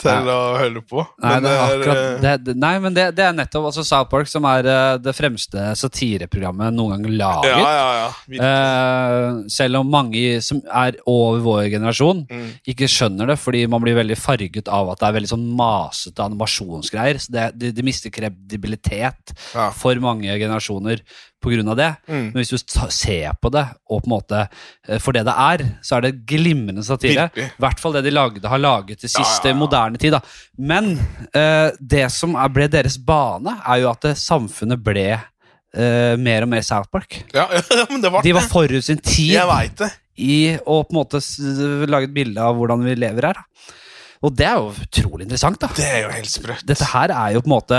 [0.00, 0.32] til Nei.
[0.32, 1.02] å holde på.
[1.20, 3.82] Nei, Men det er akkurat, eh, det, det, nei, men det, det er nettopp altså
[3.84, 7.50] South Park, som er eh, det fremste satireprogrammet noen gang laget.
[7.52, 8.46] Ja, ja, ja.
[8.46, 12.46] Eh, selv om mange som er over vår generasjon, Mm.
[12.72, 16.24] ikke skjønner det, fordi man blir veldig farget av at det er veldig sånn masete
[16.30, 17.20] animasjonsgreier.
[17.20, 17.46] Så det,
[17.76, 19.34] de, mister kredibilitet
[19.76, 21.04] for mange generasjoner
[21.40, 21.88] av det.
[22.08, 22.26] Mm.
[22.32, 22.58] Men hvis du
[22.92, 24.40] ser på det, og på en måte
[24.88, 27.30] eh, for det det er, så er det glimrende satire.
[27.36, 29.58] I hvert fall det de lagde, har laget til Ja, siste ja, ja.
[29.58, 30.12] moderne tid.
[30.12, 30.20] Da.
[30.58, 30.92] Men
[31.34, 36.42] eh, det som er, ble deres bane, er jo at det, samfunnet ble eh, mer
[36.44, 37.22] og mer South Park.
[37.34, 37.46] ja,
[37.80, 39.90] ja, men det var De var forut sin tid Jeg veit det.
[40.20, 43.40] i å på en måte s- lage et bilde av hvordan vi lever her.
[43.40, 43.76] Da.
[44.20, 45.70] Og det er jo utrolig interessant, da.
[45.72, 46.66] Det er jo helt sprøtt.
[46.68, 47.78] Dette her er jo på en måte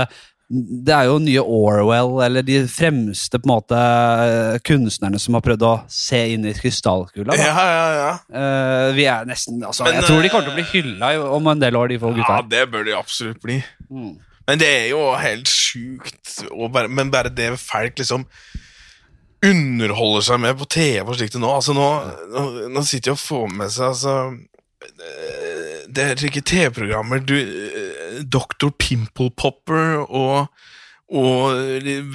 [0.52, 3.78] Det er jo nye Orwell, eller de fremste på en måte
[4.68, 7.36] kunstnerne som har prøvd å se inn i krystallkula.
[7.40, 8.10] Ja, ja, ja.
[8.28, 11.12] Uh, vi er nesten altså, Men, Jeg tror de eh, kommer til å bli hylla
[11.38, 12.42] om en del år, de få gutta.
[12.42, 13.62] Ja, det bør de absolutt bli.
[13.88, 14.12] Mm.
[14.50, 16.42] Men det er jo helt sjukt.
[16.74, 18.26] bare- Men bare det folk liksom
[19.42, 21.48] underholder seg med på TV og slikt nå.
[21.50, 21.88] Altså nå,
[22.34, 24.36] nå, nå sitter de og får med seg altså eh,
[25.92, 28.70] Det er ikke TV-programmer du eh, Dr.
[28.78, 30.46] Pimple Popper og
[31.12, 31.52] og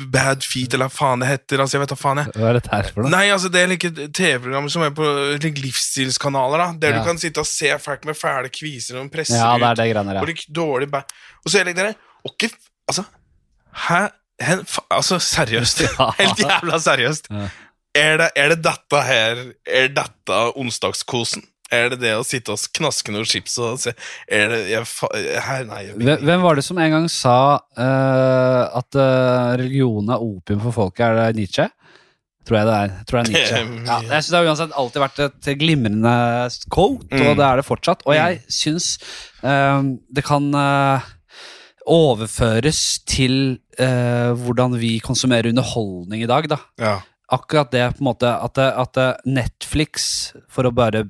[0.10, 1.62] Bad Feet, eller hva faen det heter.
[1.62, 3.12] Altså, jeg vet da faen jeg Hva er dette her for noe?
[3.14, 5.06] Nei, altså det er like TV-programmer som er på
[5.38, 6.68] like, livsstilskanaler, da.
[6.82, 7.04] Der Ja.
[7.04, 9.86] du kan sitte og se folk med fæle kviser og presse Ja, det er det
[9.94, 11.04] greiene og like dårlig bæ...
[11.46, 11.94] Og så er det dere
[12.26, 12.50] okay,
[12.90, 13.04] Altså,
[13.86, 14.02] hæ?
[14.42, 15.82] Hen, altså, seriøst.
[16.00, 16.10] Ja.
[16.24, 17.30] Helt jævla seriøst.
[17.30, 17.46] Ja.
[17.94, 21.46] Er, det, er det dette her Er dette onsdagskosen?
[21.74, 23.92] Er det det å sitte og knaske noen chips og se
[24.32, 24.86] Er det jeg,
[25.44, 25.82] her, Nei.
[25.90, 30.76] Jeg, Hvem var det som en gang sa uh, at uh, religion er opium for
[30.76, 31.04] folket?
[31.10, 31.68] Er det Nietzsche?
[32.48, 32.92] Tror jeg det er.
[33.10, 33.60] Tror jeg Nietzsche.
[33.90, 36.16] Ja, jeg synes Det har uansett alltid vært et glimrende
[36.72, 37.38] quote, og Mm.
[37.42, 38.06] det er det fortsatt.
[38.08, 38.88] Og jeg syns
[39.44, 39.82] eh,
[40.16, 41.10] det kan eh,
[41.88, 46.48] overføres til eh, hvordan vi konsumerer underholdning i dag.
[46.48, 46.96] da ja.
[47.32, 51.04] akkurat det på en måte at, at Netflix, for å bare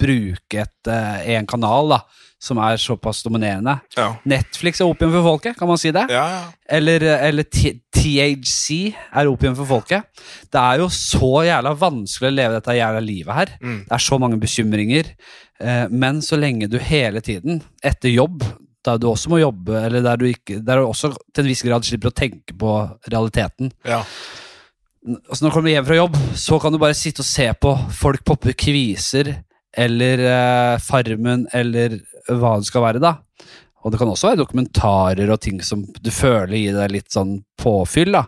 [0.00, 2.00] bruke et, eh, en kanal da,
[2.44, 4.16] som er såpass dominerende Ja.
[4.24, 6.06] Netflix er opium for folket, kan man si det?
[6.10, 6.42] Ja, ja.
[6.68, 10.04] Eller, eller THC er opium for folket.
[10.52, 13.56] Det er jo så jævla vanskelig å leve dette jævla livet her.
[13.62, 13.80] Mm.
[13.86, 15.14] Det er så mange bekymringer.
[15.60, 18.42] Eh, men så lenge du hele tiden, etter jobb,
[18.84, 21.64] der du også må jobbe, eller der du, ikke, der du også til en viss
[21.64, 22.74] grad slipper å tenke på
[23.08, 24.02] realiteten, ja.
[25.24, 27.72] altså når du kommer hjem fra jobb, så kan du bare sitte og se på
[27.96, 29.32] folk poppe kviser,
[29.76, 31.98] eller eh, Farmen, eller
[32.28, 33.16] hva det skal være, da.
[33.84, 37.36] Og det kan også være dokumentarer og ting som du føler gir deg litt sånn
[37.60, 38.24] påfyll, da.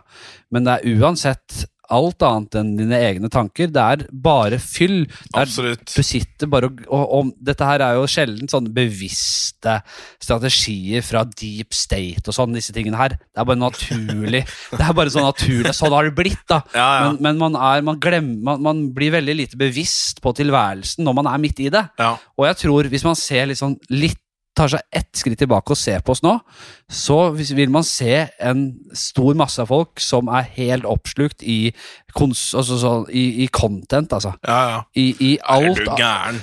[0.53, 1.63] Men det er uansett
[1.93, 3.69] alt annet enn dine egne tanker.
[3.73, 5.05] Det er bare fyll.
[5.07, 5.85] Det er Absolutt.
[5.93, 9.77] du sitter bare og, og, og Dette her er jo sjelden sånne bevisste
[10.23, 13.17] strategier fra deep state og sånn, disse tingene her.
[13.17, 14.43] Det er bare naturlig.
[14.77, 15.73] Det er bare sånn naturlig.
[15.77, 16.61] Sånn har det blitt, da.
[16.75, 17.07] Ja, ja.
[17.07, 21.19] Men, men man, er, man, glemmer, man, man blir veldig lite bevisst på tilværelsen når
[21.21, 21.83] man er midt i det.
[21.99, 22.15] ja.
[22.37, 24.19] Og jeg tror hvis man ser sånn litt
[24.57, 26.33] tar seg ett skritt tilbake og ser på oss nå,
[26.91, 28.61] så vil man se en
[28.95, 31.73] stor masse av folk som er helt oppslukt i,
[32.15, 34.31] kons, altså sånn, i, i content, altså.
[34.47, 34.77] ja, ja.
[34.95, 35.81] I, i Er alt.
[35.83, 36.39] du gæren?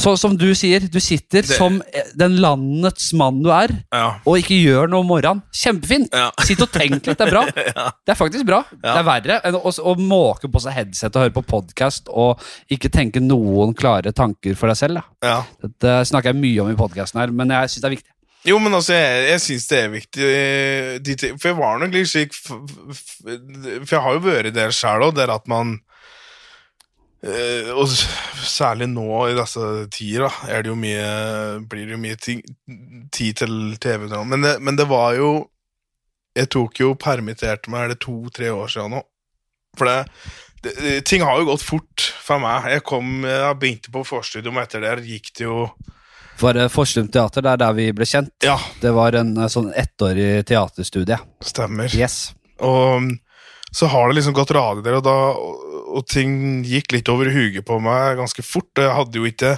[0.00, 1.82] Så, som du sier, du sitter Det- som
[2.16, 4.20] den landets mann du er, Ja.
[4.24, 5.42] og ikke gjør noe om morgenen.
[5.52, 6.08] Kjempefint!
[6.16, 6.30] Ja.
[6.48, 7.42] Sitt og tenk litt, det er bra.
[7.76, 7.90] ja.
[8.06, 8.62] Det er faktisk bra.
[8.72, 12.40] Det er verre enn å, å måke på seg headset og høre på podkast og
[12.72, 15.00] ikke tenke noen klare tanker for deg selv.
[15.00, 15.28] Da.
[15.28, 15.38] ja.
[15.66, 18.12] Dette snakker jeg mye om i podkasten her, men jeg syns det er viktig.
[18.46, 21.94] Jo, men altså, jeg, jeg syns det er viktig eh, de, For jeg var nok
[21.96, 25.74] litt slik For jeg har jo vært der sjæl òg, der at man
[27.26, 27.90] eh, Og
[28.46, 31.10] særlig nå i disse tider, da, er det jo mye
[31.66, 32.44] blir det jo mye ting,
[33.10, 34.06] tid til TV.
[34.22, 35.32] Men det, men det var jo
[36.38, 39.02] Jeg tok jo permitterte meg, er det to-tre år siden nå?
[39.76, 39.98] For det,
[40.62, 42.70] det Ting har jo gått fort for meg.
[42.76, 45.66] Jeg kom, jeg begynte på forstudium, og etter det gikk det jo
[46.36, 48.32] For uh, Forstum teater, det er der vi ble kjent.
[48.44, 51.16] Ja, Det var en eh, sånn ettårig teaterstudie.
[51.44, 51.88] stemmer.
[51.96, 52.34] Yes.
[52.60, 53.08] Og um,
[53.72, 57.28] så har det liksom gått radig der, og, da, og, og ting gikk litt over
[57.32, 58.70] huget på meg ganske fort.
[58.80, 59.56] Jeg hadde jo ikke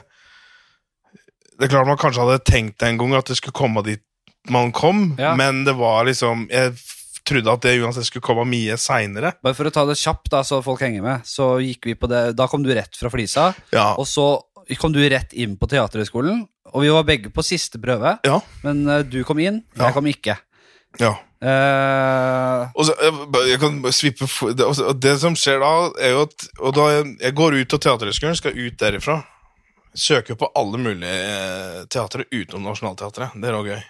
[1.58, 4.02] Det er klart man kanskje hadde tenkt en gang at det skulle komme dit
[4.48, 5.34] man kom, Ja.
[5.36, 6.72] men det var liksom Jeg
[7.28, 9.34] trodde at det uansett skulle komme mye seinere.
[9.44, 12.08] Bare for å ta det kjapt, da, så folk henger med, så gikk vi på
[12.08, 13.90] det Da kom du rett fra Flisa, Ja.
[13.98, 14.40] og så
[14.80, 16.46] kom du rett inn på Teaterhøgskolen.
[16.72, 18.40] Og vi var begge på siste prøve, Ja.
[18.64, 19.92] men eh, du kom inn, jeg Ja.
[19.92, 20.36] kom ikke.
[21.00, 21.14] ja.
[21.40, 25.60] Eh, Og så, jeg, bare- jeg kan bare svippe for- det, og det som skjer
[25.60, 29.24] da, er jo at og da jeg, jeg går ut av Teaterhøgskolen, skal ut derifra.
[29.94, 33.32] Søker på alle mulige eh, teatre utenom Nationaltheatret.
[33.40, 33.82] Det er òg gøy.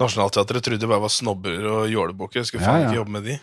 [0.00, 2.44] Nationaltheatret trodde jeg bare var snobber og jålebukker.
[2.44, 2.88] Skulle faen Ja, ja.
[2.90, 3.38] ikke jobbe med de.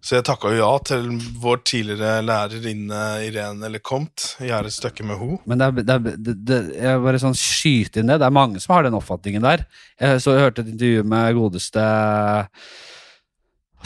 [0.00, 1.10] Så jeg takka jo ja til
[1.42, 4.32] vår tidligere lærerinne Irene Lecompte.
[4.40, 5.40] Et stykke med henne.
[5.44, 8.20] men det er, det, er, det, det, jeg bare sånn skyter inn det.
[8.22, 9.66] Det er mange som har den oppfatningen der.
[10.00, 11.84] Jeg så jeg hørte et intervju med godeste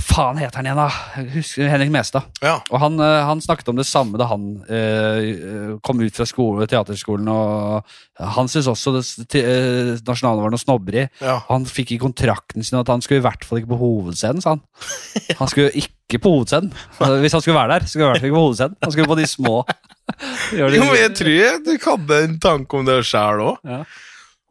[0.00, 1.24] faen heter han igjen, da?
[1.34, 2.26] Husker Henrik Mestad.
[2.42, 2.56] Ja.
[2.70, 6.66] Og han, eh, han snakket om det samme da han eh, kom ut fra skole,
[6.70, 7.28] teaterskolen.
[7.30, 11.06] Og han syntes også det, eh, nasjonale var noe snobberi.
[11.22, 11.38] ja.
[11.48, 14.56] Han fikk i kontrakten sin at han skulle i hvert fall ikke på hovedscenen, sa
[14.56, 14.64] han.
[15.38, 16.72] Han skulle ikke på hovedscenen.
[16.98, 18.80] Altså, Hvis han skulle være der, skulle han i hvert fall ikke på hovedscenen.
[18.82, 19.56] Han skulle på de små.
[20.52, 23.54] Jo, men jeg tror jeg du hadde en tanke om det sjæl òg.
[23.64, 23.78] Ja.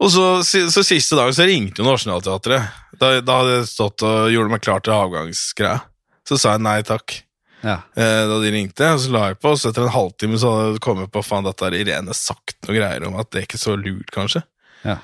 [0.04, 2.72] Og så, så siste dagen så ringte jo Nationaltheatret.
[3.00, 5.80] Da, da hadde jeg stått og gjorde meg klar til avgangsgreia.
[6.28, 7.16] Så sa jeg nei takk.
[7.64, 7.78] Ja.
[7.96, 10.52] Eh, da de ringte, og så la jeg på, og så etter en halvtime så
[10.52, 13.48] hadde jeg kommet på faen, dette har Irene sagt noe greier om at det er
[13.48, 14.44] ikke så lurt, kanskje.
[14.84, 14.98] Ja.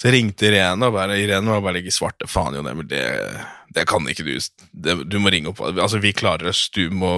[0.00, 2.28] Så jeg ringte Irene, og bare, Irene var bare like svarte.
[2.28, 3.04] Faen, Jon det, det,
[3.76, 4.34] det kan ikke du.
[4.72, 5.60] Det, du må ringe opp.
[5.72, 6.66] Altså, vi klarer oss.
[6.72, 7.12] Du må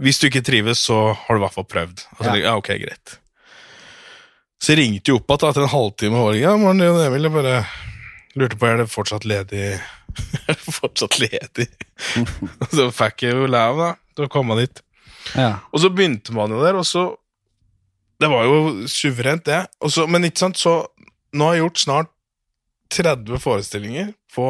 [0.00, 2.04] Hvis du ikke trives, så har du i hvert fall prøvd.
[2.18, 2.42] Altså, Ja.
[2.50, 2.56] ja.
[2.56, 3.16] ok, greit.
[4.62, 6.22] Så jeg ringte jo opp igjen etter en halvtime.
[6.22, 7.58] Og ja, morgen, Emil, jeg bare
[8.36, 9.68] lurte på er det fortsatt ledig.
[10.46, 11.68] er det fortsatt ledig?
[12.64, 14.82] Og så fikk jeg jo lav da, til å komme dit.
[15.36, 15.56] Ja.
[15.74, 17.16] Og så begynte man jo der, og så
[18.16, 19.66] Det var jo suverent, det.
[19.92, 20.86] Så, men ikke sant, så
[21.36, 22.12] Nå har jeg gjort snart
[22.94, 24.46] 30 forestillinger på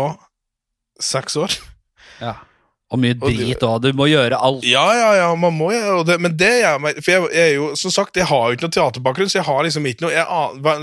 [1.03, 1.57] seks år.
[2.21, 2.35] Ja.
[2.97, 3.77] Og mye drit òg.
[3.85, 4.65] Du må gjøre alt.
[4.67, 7.53] Ja, ja, ja, man må jo og det, Men det gjør meg For jeg, jeg
[7.53, 10.07] er jo, som sagt, jeg har jo ikke noe teaterbakgrunn, så jeg har liksom ikke
[10.09, 10.27] noe jeg,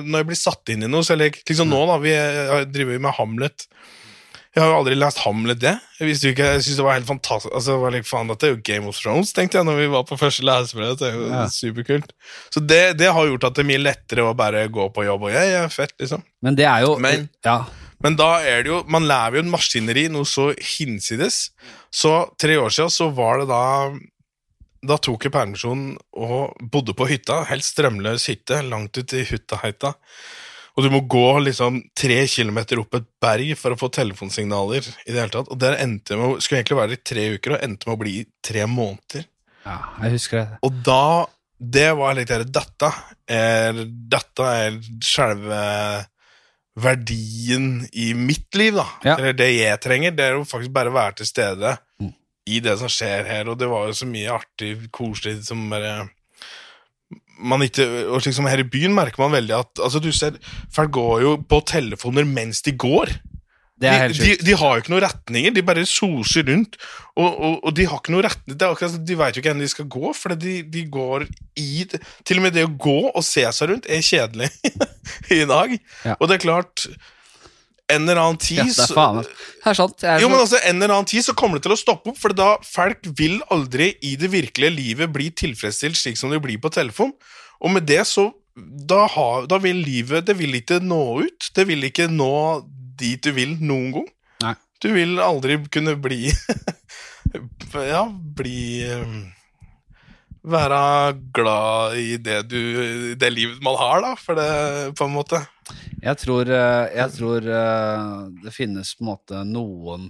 [0.05, 2.72] Når jeg blir satt inn i noe, så jeg liksom nå, da, vi er- jeg
[2.78, 3.68] driver med Hamlet
[4.53, 5.72] Jeg har jo aldri lest Hamlet, det.
[5.97, 8.28] Jeg visste jo ikke, jeg synes det var helt fantastisk Altså, det var like, faen,
[8.30, 10.91] Dette er jo Game of Thrones, tenkte jeg når vi var på første lesebrev.
[10.99, 11.45] Det er jo Ja.
[11.49, 12.11] superkult.
[12.53, 15.24] Så det, det har gjort at det er mye lettere å bare gå på jobb,
[15.26, 16.22] og jeg, jeg er fett, liksom.
[16.45, 17.64] Men det er jo Men- ja.
[18.04, 21.49] Men da er det jo Man lever jo en maskineri noe så hinsides.
[21.93, 23.64] Så tre år siden så var det da
[24.84, 27.45] Da tok jeg permisjon og bodde på hytta.
[27.47, 29.93] helt strømløs hytte, langt ut i Huttaheita.
[30.76, 34.82] Og du må gå liksom tre kilometer opp et berg for å få telefonsignaler.
[35.06, 35.51] i det hele tatt.
[35.54, 38.16] Og der endte med, Skulle egentlig være i tre uker, og endte med å bli
[38.20, 39.26] i tre måneder.
[39.66, 40.60] ja, jeg husker det.
[40.64, 41.26] Og da
[41.64, 42.89] Det var litt der Dette
[43.30, 45.60] er, dette er selve
[46.80, 48.86] verdien i mitt liv, da.
[49.05, 49.17] Ja.
[49.17, 50.15] Eller det jeg trenger.
[50.17, 52.13] Det er jo faktisk bare å være til stede Mm.
[52.47, 53.49] i det som skjer her.
[53.49, 56.09] Og det var jo så mye artig, koselig som bare
[57.43, 60.38] man ikke, og liksom Her i byen merker man veldig at altså du ser,
[60.71, 63.09] folk går jo på telefoner mens de går.
[63.84, 66.78] Det er helt de, de, de har jo ikke noen retninger, de bare soser rundt.
[67.14, 69.54] Og, og, og de har ikke noen retning, det er akkurat, De vet jo ikke
[69.54, 71.26] hvor de skal gå, for de, de går
[71.62, 71.72] i
[72.26, 74.50] Til og med det å gå og se seg rundt er kjedelig
[75.42, 75.76] i dag.
[76.08, 76.16] Ja.
[76.18, 76.88] Og det er klart
[77.92, 80.06] En eller annen tid Ja, er faen Det er sant.
[80.08, 82.22] Er jo, men altså, En eller annen tid så kommer det til å stoppe opp,
[82.22, 86.62] for da folk vil aldri i det virkelige livet bli tilfredsstilt slik som de blir
[86.64, 87.14] på telefon.
[87.64, 91.50] Og med det så da, ha, da vil livet Det vil ikke nå ut.
[91.56, 92.34] Det vil ikke nå
[93.00, 94.08] dit du vil noen gang.
[94.44, 94.56] Nei.
[94.84, 96.28] Du vil aldri kunne bli
[97.94, 99.14] Ja, bli um,
[100.44, 104.50] Være glad i det du Det livet man har, da, for det,
[105.00, 105.39] på en måte.
[106.04, 108.10] Jeg tror, eh, jeg tror eh,
[108.44, 110.10] det finnes på en måte noen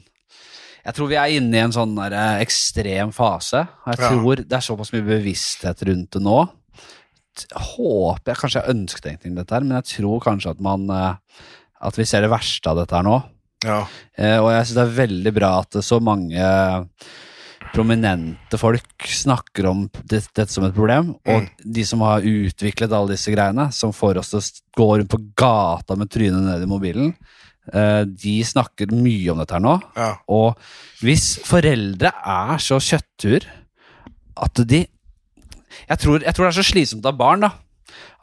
[0.84, 3.62] Jeg tror vi er inne i en sånn der, eh, ekstrem fase.
[3.86, 4.10] Jeg Jeg Ja.
[4.10, 6.40] tror det er såpass mye bevissthet rundt det nå.
[7.78, 11.16] Håper jeg Kanskje jeg ønsket egentlig dette her, men jeg tror kanskje at man eh,
[11.84, 13.20] At vi ser det verste av dette her nå.
[13.64, 13.84] Ja.
[14.18, 16.50] Eh, og jeg syns det er veldig bra at så mange
[17.74, 21.14] prominente folk snakker om det, dette som et problem.
[21.30, 24.44] Og de som har utviklet alle disse greiene, som får oss til å
[24.78, 27.14] gå rundt på gata med trynet ned i mobilen,
[27.74, 29.78] eh, de snakker mye om dette her nå.
[29.98, 30.12] ja.
[30.28, 30.60] Og
[31.04, 33.48] hvis foreldre er så kjøttur
[34.44, 34.86] at de
[35.90, 37.50] jeg tror, jeg tror det er så slitsomt av barn, da.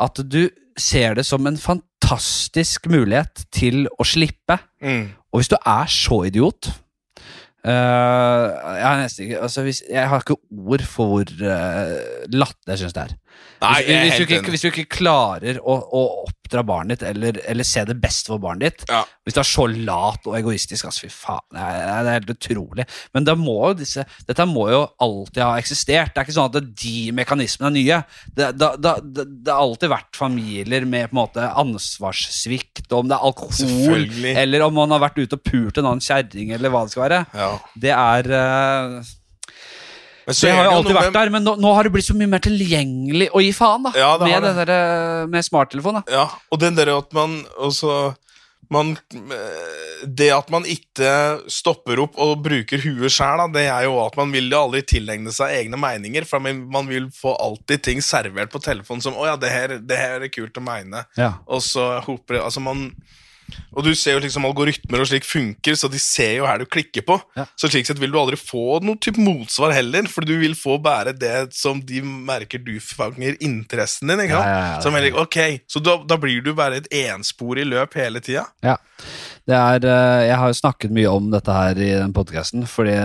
[0.01, 0.45] At du
[0.79, 4.61] ser det som en fantastisk mulighet til å slippe.
[4.83, 5.11] Mm.
[5.33, 6.73] Og hvis du er så idiot
[7.61, 10.39] Uh, jeg, har nesten altså hvis, jeg har ikke
[10.73, 11.91] ord for hvor uh,
[12.33, 13.11] latterlig jeg syns det er.
[13.61, 16.05] Nei, hvis, hvis, du ikke, hvis du ikke klarer å, å
[16.51, 19.05] oppdra barnet ditt, eller, eller se det beste for barnet ditt Ja.
[19.25, 22.33] Hvis du er så lat og egoistisk, altså fy faen, det er, det er helt
[22.33, 22.87] utrolig.
[23.15, 26.11] Men det må jo disse, dette må jo alltid ha eksistert.
[26.15, 28.01] Det er ikke sånn at de mekanismene er nye.
[28.27, 28.95] Det, det, det,
[29.29, 34.09] det, har alltid vært familier med på en måte ansvarssvikt, og om det er alkohol,
[34.33, 37.07] eller om man har vært ute og pult en annen kjerring, eller hva det skal
[37.07, 37.23] være.
[37.37, 37.53] Ja.
[37.87, 38.35] Det er
[39.05, 39.20] så
[40.31, 42.31] Det er har jo alltid vært der, men nå, nå har det blitt så mye
[42.31, 43.93] mer tilgjengelig å gi faen, da.
[43.99, 44.55] Ja, det med, det.
[44.57, 46.03] det der, eh, med smarttelefon.
[46.11, 48.14] Ja, og den der at man også
[48.70, 48.93] man,
[50.07, 51.11] Det at man ikke
[51.51, 55.33] stopper opp og bruker huet sjæl, det er jo at man vil jo aldri tilegne
[55.35, 59.33] seg egne meninger, for man, man vil få alltid ting servert på telefonen som 'Å
[59.33, 61.35] ja, det her, det her er kult å mene', Ja.
[61.47, 62.93] og så hoper det Altså, man
[63.71, 66.67] og du ser jo liksom algoritmer og slik funker, så de ser jo her du
[66.69, 67.19] klikker på.
[67.39, 67.47] Ja.
[67.59, 70.79] Så slik sett vil du aldri få noe type motsvar heller, for du vil få
[70.83, 74.25] bare det som de merker du fanger interessen din.
[74.27, 74.51] ikke sant?
[74.53, 74.81] ja, ja.
[74.85, 78.47] Som er like, ok, Så da, da blir du bare et ensporig løp hele tida.
[78.65, 78.79] Ja.
[79.49, 82.99] Det er, eh, jeg har jo snakket mye om dette her i den podkasten, fordi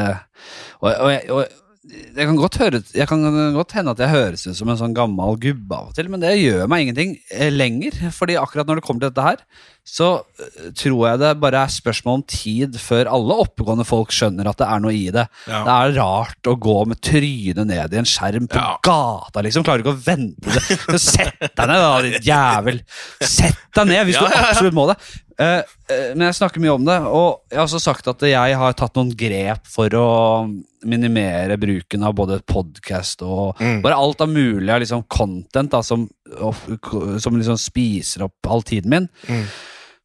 [0.86, 3.22] Og, og, og det kan godt, høre, jeg kan
[3.54, 6.24] godt hende at jeg høres ut som en sånn gammel gubbe av og til, men
[6.24, 7.98] det gjør meg ingenting eh, lenger.
[8.16, 9.44] Fordi akkurat når det kommer til dette her,
[9.86, 10.08] så
[10.42, 14.58] eh, tror jeg det bare er spørsmål om tid før alle oppegående folk skjønner at
[14.64, 15.28] det er noe i det.
[15.46, 15.60] Ja.
[15.68, 18.72] Det er rart å gå med trynet ned i en skjerm på Ja.
[18.86, 19.68] gata, liksom.
[19.68, 20.66] Klarer ikke å vente det.
[20.88, 22.82] Så Sett deg ned, da, ditt jævel.
[23.22, 24.98] Sett deg ned hvis Ja, du absolutt må det.
[25.38, 25.62] Eh,
[25.92, 28.74] eh, men jeg snakker mye om det, og jeg har også sagt at jeg har
[28.74, 30.06] tatt noen grep for å
[30.88, 33.82] minimere bruken av både podkast og Mm.
[33.82, 36.08] bare alt av mulig av liksom content da, som,
[36.40, 39.10] og- som liksom spiser opp all tiden min.
[39.28, 39.44] Mm.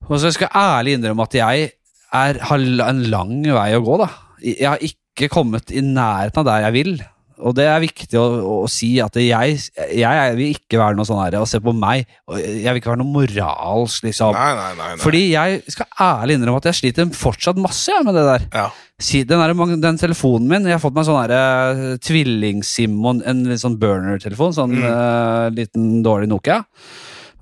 [0.08, 1.72] Og så skal jeg ærlig innrømme at jeg
[2.12, 2.58] er, har
[2.88, 3.98] en lang vei å gå.
[3.98, 4.08] da
[4.42, 7.04] Jeg har ikke kommet i nærheten av der jeg vil.
[7.40, 8.24] Og det er viktig å,
[8.62, 9.56] å si at jeg,
[9.96, 12.04] jeg vil ikke være noe sånn her og se på meg.
[12.36, 14.36] Jeg vil ikke være noe moralsk, liksom.
[14.36, 14.88] Nei, nei, nei.
[14.94, 15.00] nei.
[15.02, 18.46] Fordi jeg skal ærlig innrømme at jeg sliter fortsatt masse med det der.
[18.54, 18.68] Ja.
[19.00, 23.78] Den, der, den telefonen min Jeg har fått meg sånn uh, tvilling-Simon, en litt sånn
[23.80, 24.56] burner-telefon.
[24.56, 24.84] Sånn Mm.
[24.86, 26.60] uh, liten, dårlig Nokia.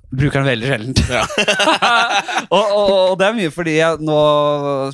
[0.09, 1.01] Bruker den veldig sjeldent.
[1.11, 1.21] Ja.
[2.55, 4.19] og, og, og det er mye fordi jeg nå,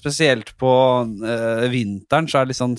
[0.01, 0.71] spesielt på
[1.05, 2.75] uh, vinteren, så er det litt sånn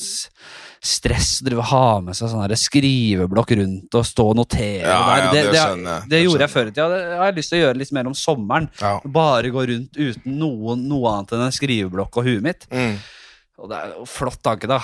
[0.82, 4.84] stress å ha med seg sånn skriveblokk rundt og stå og notere.
[4.84, 5.98] Ja, ja, det, det det, jeg.
[6.10, 6.88] det gjorde jeg før i tida.
[6.92, 8.70] Det har jeg lyst til å gjøre litt mer om sommeren.
[8.80, 8.94] Ja.
[9.18, 12.68] Bare gå rundt uten noe, noe annet enn en skriveblokk og huet mitt.
[12.72, 12.96] Mm.
[13.56, 14.82] Og det er jo flott tanke, da.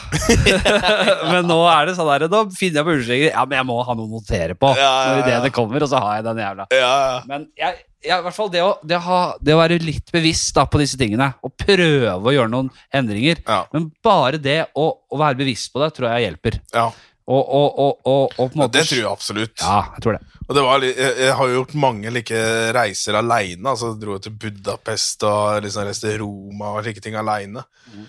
[1.33, 3.33] men nå er det sånn der, da finner jeg på unnskyldninger.
[3.35, 5.11] Ja, men jeg må ha noe å notere på Ja, ja, ja.
[5.11, 6.67] når ideen kommer, og så har jeg den jævla.
[6.73, 7.19] Ja, ja.
[7.29, 10.11] Men jeg, jeg, i hvert fall det å, det, å ha, det å være litt
[10.13, 13.41] bevisst da, på disse tingene, og prøve å gjøre noen endringer.
[13.47, 13.63] Ja.
[13.75, 16.61] Men bare det å, å være bevisst på det, tror jeg hjelper.
[16.75, 16.91] ja.
[17.33, 19.61] Og, og, og, og, måte Det tror jeg absolutt.
[19.63, 20.41] Ja, jeg tror det.
[20.43, 22.41] Og det var, jeg, jeg har jo gjort mange like
[22.75, 23.63] reiser aleine.
[23.71, 27.63] Altså, dro til Budapest og liksom reiste til Roma og slike ting aleine.
[27.93, 28.09] Mm.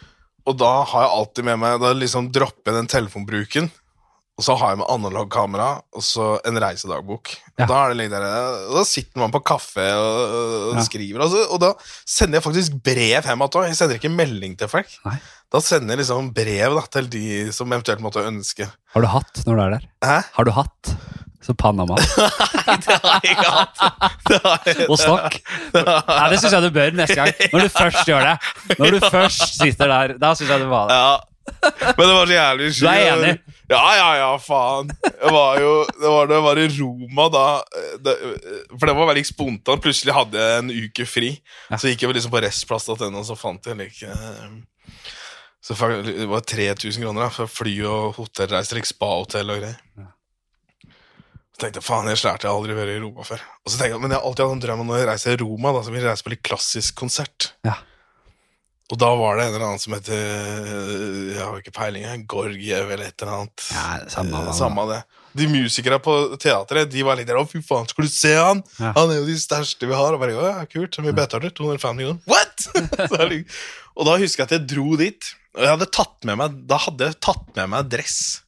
[0.49, 3.69] Og da har jeg alltid med meg Da liksom dropper jeg den telefonbruken.
[4.33, 7.29] Og så har jeg med analog kamera og så en reisedagbok.
[7.59, 7.67] Ja.
[7.67, 8.23] Og da er der,
[8.73, 10.33] da sitter man på kaffe og,
[10.71, 10.85] og Ja.
[10.87, 11.21] skriver.
[11.21, 11.69] Altså, og da
[12.01, 13.67] sender jeg faktisk brev hjem igjen.
[13.69, 14.89] Jeg sender ikke melding til folk.
[15.05, 15.19] Nei.
[15.53, 18.65] Da sender jeg liksom brev da, til de som eventuelt måtte ønske.
[18.95, 19.85] Har du hatt når du er der?
[20.01, 20.17] Hæ?
[20.39, 20.95] Har du hatt?
[21.43, 21.93] Så Panama.
[22.73, 24.89] Det har jeg ikke hatt.
[24.89, 25.37] Og stokk.
[25.75, 27.33] Nei, det syns jeg du bør neste gang.
[27.53, 28.77] Når du først gjør det.
[28.79, 30.97] Når du først sitter der, da syns jeg du var det.
[30.97, 31.13] Ja.
[31.43, 33.31] Men det var så jævlig Du er enig?
[33.71, 34.91] Ja, ja, ja, faen.
[35.03, 37.45] Det var jo Det var det var i Roma da
[38.03, 38.15] det,
[38.77, 39.83] For det var veldig spontant.
[39.83, 41.33] Plutselig hadde jeg en uke fri.
[41.69, 41.79] Ja.
[41.79, 44.57] Så gikk jeg liksom på restplass.no, og så fant jeg like eh,
[45.63, 45.77] Så
[46.07, 49.79] Det var 3000 kroner da for fly og hotellreiser, like spa-hotell og greier.
[49.99, 50.09] Ja.
[51.53, 53.41] Så tenkte jeg faen, jeg slærte jeg har aldri vært i Roma før.
[53.63, 55.35] Og så tenkte jeg, Men jeg har alltid hatt en drøm om når jeg reiser
[55.35, 57.51] til Roma, da, så vil jeg reise på litt klassisk konsert.
[57.67, 57.77] Ja.
[58.91, 63.07] Og da var det en eller annen som het Jeg har ikke peiling, Gorgiev eller
[63.07, 63.67] et eller annet.
[63.71, 65.03] Ja, samme Eh, samme det.
[65.33, 68.61] De musikere på teatret De var litt der 'Å, fy faen, skal du se han?'
[68.79, 68.91] Ja.
[68.93, 70.13] Han er jo de største vi har.
[70.13, 71.55] Og bare, ja, kult, så mye betaler du?
[71.63, 72.19] 250 kroner?
[72.27, 73.55] What?!
[73.95, 75.33] Og da husker jeg at jeg dro dit.
[75.55, 78.42] Og jeg hadde tatt med meg Da hadde jeg tatt med meg dress.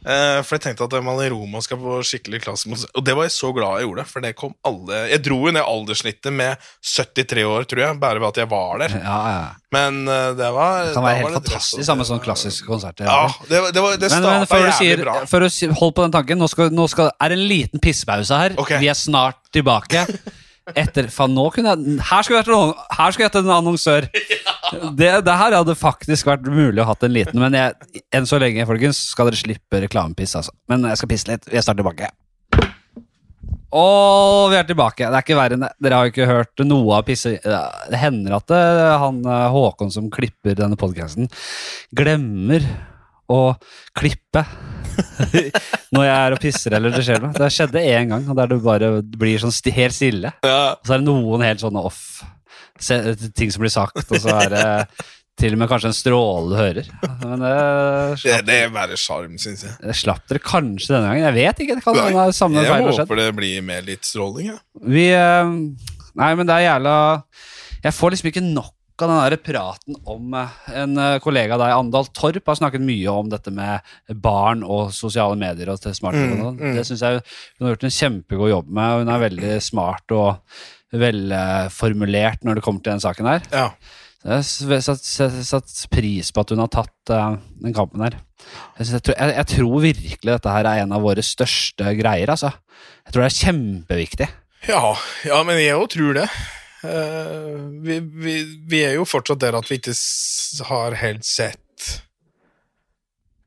[0.00, 3.26] Eh, for jeg tenkte at man i Roma skal få skikkelig klasse Og det var
[3.26, 6.56] jeg så glad jeg gjorde, for det kom alle Jeg dro jo ned alderssnittet med
[6.80, 8.96] 73 år, tror jeg, bare ved at jeg var der.
[8.96, 9.44] Ja, ja.
[9.76, 13.06] Men uh, det var Det kan være helt fantastisk sammen med sånne klassiske konserter.
[13.06, 15.16] Ja, det, det, var, det Men, starta men før jævlig sier, bra.
[15.30, 17.82] for å si, hold på den tanken, nå, skal, nå skal, er det en liten
[17.84, 18.56] pissepause her.
[18.58, 18.80] Okay.
[18.82, 20.06] Vi er snart tilbake.
[20.80, 24.08] Etter, faen, nå kunne jeg, her skulle jeg hatt en annonsør.
[24.96, 28.40] Det, det her hadde faktisk vært mulig å hatt en liten, men jeg, enn så
[28.42, 30.36] lenge folkens, skal dere slippe reklamepiss.
[30.40, 30.54] Altså.
[30.70, 31.48] Men jeg skal pisse litt.
[31.50, 32.10] Vi er snart tilbake.
[33.70, 35.06] Og vi er tilbake.
[35.06, 35.70] Det er ikke verre enn det.
[35.78, 37.36] Dere har jo ikke hørt noe av pisse...
[37.38, 38.62] Det hender at det,
[39.04, 41.30] han eh, Håkon som klipper denne podkasten,
[41.94, 42.66] glemmer
[43.30, 43.54] å
[43.94, 44.42] klippe
[45.94, 47.36] når jeg er og pisser eller det skjer noe.
[47.36, 50.34] Det skjedde én gang, og der det bare blir sånn helt stille.
[50.42, 52.02] Ja, Og så er det noen helt sånne off
[52.80, 53.00] se,
[53.36, 54.64] ting som blir sagt, og så er det
[55.40, 56.88] til og med kanskje en stråle du hører.
[57.22, 59.76] Men det det, slapp, det er bare sjarm, syns jeg.
[59.80, 61.28] det slapp dere kanskje denne gangen.
[61.30, 61.78] Jeg vet ikke.
[61.78, 63.06] det kan hende det samme Jeg feil har skjedd.
[63.08, 64.52] håper det blir med litt stråling.
[64.52, 64.58] Ja.
[64.80, 65.54] Eh,
[66.20, 66.94] Nei, men det er jævla
[67.84, 71.62] Jeg får liksom ikke nok av den der praten om eh, en eh, kollega av
[71.62, 73.80] deg, Andal Torp, har snakket mye om dette med
[74.20, 76.52] barn og sosiale medier og til smarttelefoner.
[76.58, 76.76] Mm, mm.
[76.76, 80.60] Det syns jeg hun har gjort en kjempegod jobb med, hun er veldig smart og
[80.92, 83.44] velformulert når det kommer til den saken her.
[83.52, 83.66] Ja.
[84.20, 88.18] Jeg har satt, pris på at hun har tatt uh, den kampen her.
[88.76, 92.32] Jeg, jeg, tror, jeg, jeg tror virkelig dette her er en av våre største greier,
[92.32, 92.52] altså.
[93.06, 94.28] Jeg tror det er kjempeviktig.
[94.68, 94.82] Ja,
[95.24, 96.26] ja, men jeg òg tror det.
[96.84, 98.36] Uh, vi, vi,
[98.68, 99.96] vi er jo fortsatt der at vi ikke
[100.68, 101.56] har helt sett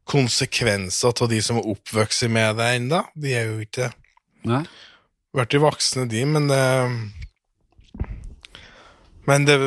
[0.09, 3.03] konsekvenser av de som er oppvokst med det ennå.
[3.13, 3.91] De er jo ikke
[4.49, 4.63] Nei?
[5.33, 6.97] blitt voksne, de, men eh,
[9.27, 9.57] Men det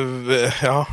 [0.61, 0.85] Ja.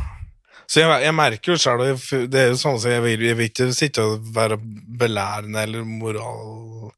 [0.67, 1.83] Så jeg, jeg merker jo sjøl
[2.31, 4.57] Det er jo sånn at jeg vil, jeg vil ikke sitte og være
[4.97, 6.89] belærende eller moral,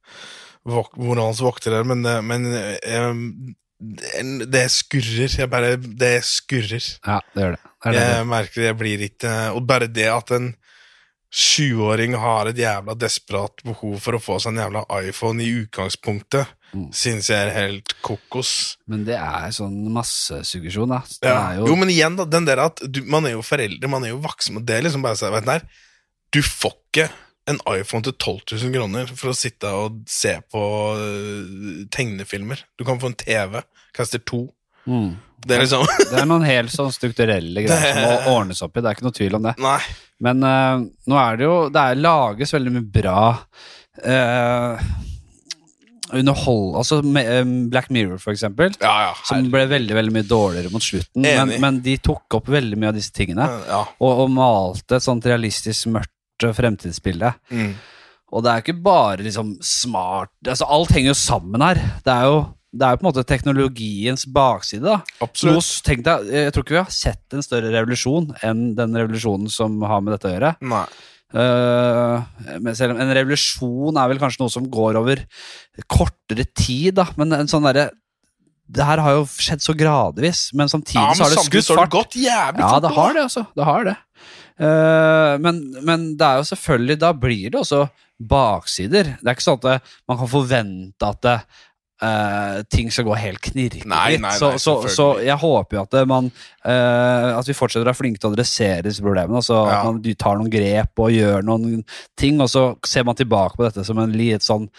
[0.67, 3.17] vok, moralens vokter her, men, det- men jeg,
[3.79, 5.27] det- det skurrer.
[5.37, 6.87] Jeg bare Det skurrer.
[7.05, 7.59] Ja, det gjør det.
[7.83, 8.05] det, det.
[8.15, 10.55] Jeg merker jeg blir ikke Og bare det at en
[11.29, 16.47] sjuåring har et jævla desperat behov for å få seg en jævla iPhone i utgangspunktet,
[16.75, 16.89] Mm.
[16.95, 18.51] syns jeg er helt kokos.
[18.91, 21.01] Men det er sånn massesuggesjon, da.
[21.23, 21.37] Ja.
[21.59, 24.13] Jo, jo, men igjen, da, den der at du, man er jo foreldre, man er
[24.13, 25.79] jo voksen, og det er liksom bare sånn, vet du,
[26.37, 27.07] du får ikke
[27.47, 30.63] en iPhone til 12 000 kroner for å sitte og se på
[30.99, 32.65] øh, tegnefilmer.
[32.75, 33.61] Du kan få en TV.
[33.95, 34.43] Kaster to.
[34.87, 35.15] Mm.
[35.47, 38.83] Det er liksom Det er noen helt sånn strukturelle greier som må ordnes opp i.
[38.83, 39.55] Det er ikke noe tvil om det.
[39.63, 39.79] Nei.
[40.27, 43.19] Men uh, nå er det jo Det er, lages veldig mye bra
[44.01, 44.87] eh,
[46.13, 46.75] underhold...
[46.79, 48.71] Altså eh, Black Mirror, for eksempel.
[48.81, 49.13] Ja, ja.
[49.27, 51.21] Som ble veldig veldig mye dårligere mot slutten.
[51.25, 53.47] Men, men de tok opp veldig mye av disse tingene.
[53.67, 53.83] Ja.
[53.99, 57.33] Og, og malte et sånt realistisk mørkt eh, fremtidsbilde.
[57.51, 57.73] Mm.
[58.35, 61.79] Og det er ikke bare liksom smart altså Alt henger jo sammen her.
[62.03, 62.39] Det er jo,
[62.75, 64.83] det er jo på en måte teknologiens bakside.
[64.83, 65.63] da Absolutt.
[65.63, 69.47] s- tenk deg, Jeg tror ikke vi har sett en større revolusjon enn den revolusjonen
[69.51, 70.51] som har med dette å gjøre.
[70.67, 70.83] Nei.
[71.33, 75.23] Men selv om En revolusjon er vel kanskje noe som går over
[75.91, 77.09] kortere tid, da.
[77.19, 77.89] Men en sånn derre
[78.67, 81.91] Det her har jo skjedd så gradvis, men samtidig Ja, så har det skutt fart.
[81.91, 83.45] gått jævlig Ja, det har det, altså.
[83.55, 83.95] Det har det.
[84.57, 87.83] Uh, men, men det er jo selvfølgelig Da blir det også
[88.17, 89.11] baksider.
[89.19, 91.35] Det er ikke sånn at man kan forvente at det,
[92.03, 94.27] eh, ting skal gå helt knirkefritt.
[94.37, 96.29] Så, så, så jeg håper jo at det, man
[96.65, 99.39] uh, At vi fortsetter å være flinke til å adressere disse problemene.
[99.41, 99.79] Altså Ja.
[99.79, 101.81] At man tar noen grep og gjør noen
[102.19, 104.69] ting, og så ser man tilbake på dette som en litt sånn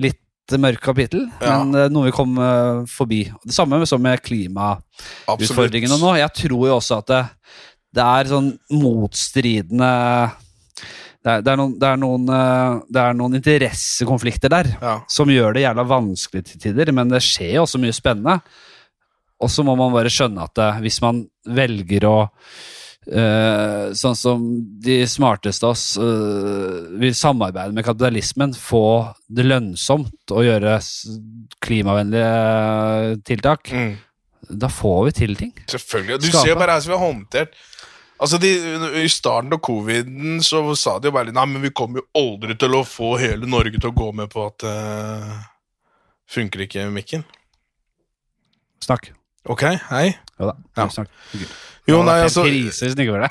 [0.00, 0.18] litt
[0.58, 1.60] mørkt kapittel, Ja.
[1.62, 3.20] men uh, noe vi kom eh, forbi.
[3.44, 6.14] Det samme med, med klimautfordringene nå.
[6.18, 7.20] Jeg tror jo også at det,
[7.94, 9.90] det er sånn motstridende
[11.24, 14.94] det er, det, er noen, det, er noen, eh, det er noen interessekonflikter der Ja.
[15.08, 18.40] som gjør det jævla vanskelig til tider, men det skjer jo også mye spennende.
[19.40, 22.16] Og så må man bare skjønne at det, hvis man velger å
[23.10, 24.42] eh, Sånn som
[24.84, 28.82] de smarteste av oss eh, vil samarbeide med kapitalismen, få
[29.28, 30.76] det lønnsomt å gjøre
[31.64, 33.96] klimavennlige tiltak, Mm.
[34.58, 35.52] da får vi til ting.
[35.68, 36.20] Selvfølgelig.
[36.20, 36.42] Du Skape.
[36.42, 37.54] ser jo bare her som vi har håndtert
[38.20, 38.50] Altså de,
[39.00, 42.56] I starten av coviden så sa de jo bare Nei, men vi kommer jo aldri
[42.60, 45.38] til å få hele Norge til å gå med på at uh,
[46.30, 47.24] Funker ikke mikken?
[48.84, 49.10] Snakk.
[49.50, 50.06] Ok, hei.
[50.38, 50.54] Ja da.
[50.76, 50.86] Ja.
[50.92, 51.10] Snakk.
[51.90, 53.30] Jo, Det nei, altså den det.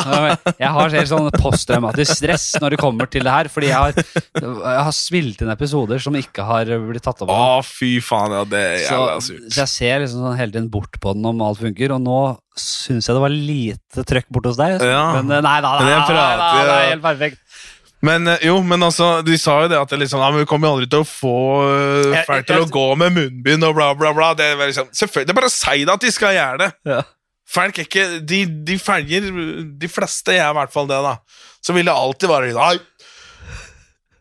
[0.60, 4.20] Jeg har helt sånn posttraumatisk stress når det kommer til det her, fordi jeg har,
[4.40, 7.32] jeg har spilt inn episoder som ikke har blitt tatt opp.
[7.32, 10.70] Å, fy faen, ja, det er Så, surt så jeg ser liksom sånn hele tiden
[10.72, 12.20] bort på den om alt funker, og nå
[12.60, 14.80] syns jeg det var lite trøkk borte hos deg.
[14.84, 15.04] Ja.
[15.18, 17.44] Men eh, nei da, nei, nei, nei, nei, det er helt perfekt.
[18.06, 20.48] Men eh, jo, men altså, de sa jo det at det liksom, ja, men vi
[20.48, 21.36] kommer aldri til å få
[21.68, 24.32] uh, folk til å gå med munnbind og bla, bla, bla.
[24.38, 26.70] Det er, liksom, selvfølgelig, det er bare å si det at de skal gjøre det.
[26.88, 27.02] Ja.
[27.50, 29.26] Folk er ikke, de, de følger,
[29.80, 31.16] de fleste er i hvert fall det da.
[31.64, 32.76] Så vil det alltid være, nei,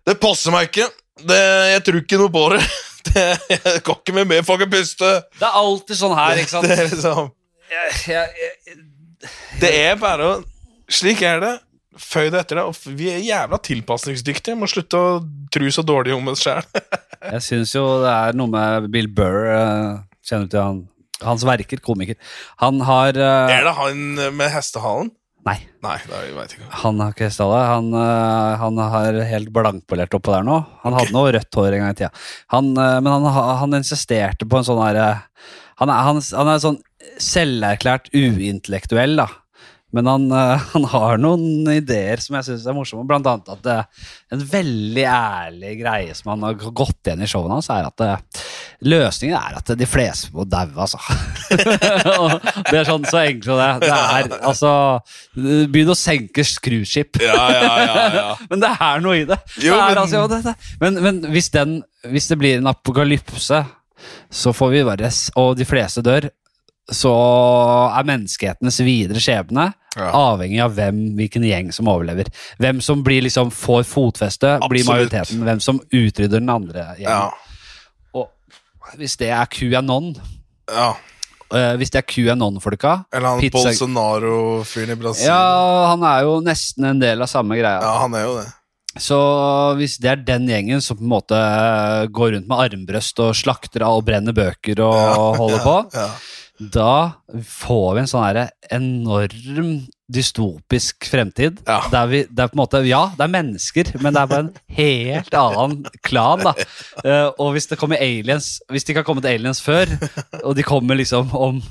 [0.09, 0.87] det passer meg ikke.
[1.29, 1.39] Det,
[1.75, 2.61] jeg tror ikke noe på det.
[3.09, 5.11] det jeg går ikke med mer, får ikke puste.
[5.37, 6.69] Det er alltid sånn her, ikke sant.
[6.69, 7.33] Det er liksom,
[7.69, 8.79] Jeg, jeg, jeg,
[9.61, 10.37] det er bare å,
[10.89, 11.55] slik er det.
[11.99, 14.55] Føy det etter det, og vi er jævla tilpasningsdyktige.
[14.57, 15.17] Må slutte å
[15.51, 16.63] tru så dårlig om oss sjæl.
[17.33, 20.79] jeg syns jo det er noe med Bill Burr eh, Kjenner du til han?
[21.25, 22.15] Hans verker, komiker.
[22.63, 24.03] Han har uh, Er det han
[24.37, 25.11] med hestehalen?
[25.47, 25.55] Nei.
[25.81, 26.69] Nei, det vet jeg ikke.
[26.81, 27.59] Han har ikke hestehale.
[27.69, 30.57] Han, uh, han har helt blankpolert oppå der nå.
[30.83, 32.11] Han hadde noe rødt hår en gang i tida.
[32.55, 33.27] Han, uh, men han,
[33.63, 35.23] han insisterte på en sånn er-
[35.79, 36.19] han, han
[36.51, 36.81] er sånn
[37.23, 39.29] selverklært uintellektuell, da.
[39.95, 43.07] Men han, øh, han har noen ideer som jeg syns er morsomme.
[43.09, 47.57] Blant annet at øh, en veldig ærlig greie som han har gått igjen i showene
[47.57, 48.43] hans, er at øh,
[48.85, 51.01] løsningen er at de fleste må daue, altså.
[52.69, 53.69] Det er sånn så enkelt det.
[53.87, 54.71] Det er altså
[55.35, 57.19] Begynn å senke cruiseskip.
[57.23, 58.27] Ja, ja, ja, ja.
[58.51, 59.39] Men det er noe i det.
[59.57, 60.55] Jo, det er, men- altså, det, det.
[60.83, 61.79] Men, men hvis, den,
[62.13, 63.63] hvis det blir en apokalypse,
[64.31, 65.09] så får vi bare
[65.41, 66.29] Og de fleste dør,
[66.95, 67.11] så
[67.97, 70.09] er menneskehetens videre skjebne Ja.
[70.13, 72.29] avhengig av hvem, hvilken gjeng som overlever.
[72.61, 75.43] Hvem som blir liksom får fotfeste, blir majoriteten.
[75.43, 77.03] Hvem som utrydder den andre ja.
[77.03, 77.31] gjengen.
[78.13, 78.29] Og
[78.97, 80.15] hvis det er QAnon,
[80.69, 80.93] ja.
[81.49, 85.25] Uh, hvis det er QAnon-folka Eller han Pizza- Bolsonaro-fyren i Brasil.
[85.25, 87.79] Ja, han er jo nesten en del av samme greia.
[87.81, 88.47] Ja, han er jo det.
[89.01, 89.17] Så
[89.79, 91.39] hvis det er den gjengen som på en måte
[92.13, 96.07] går rundt med armbrøst og slakter og brenner bøker og holder på, Ja.
[96.59, 99.71] Da får vi en sånn herre enorm
[100.11, 101.61] dystopisk fremtid.
[101.67, 101.79] Ja.
[101.93, 104.45] Der vi, det er på en måte, ja, det er mennesker, men det er bare
[104.47, 106.43] en helt annen klan.
[106.43, 106.53] da.
[107.05, 109.91] Eh, og hvis det kommer aliens Hvis det ikke har kommet aliens før,
[110.43, 111.61] og de kommer liksom om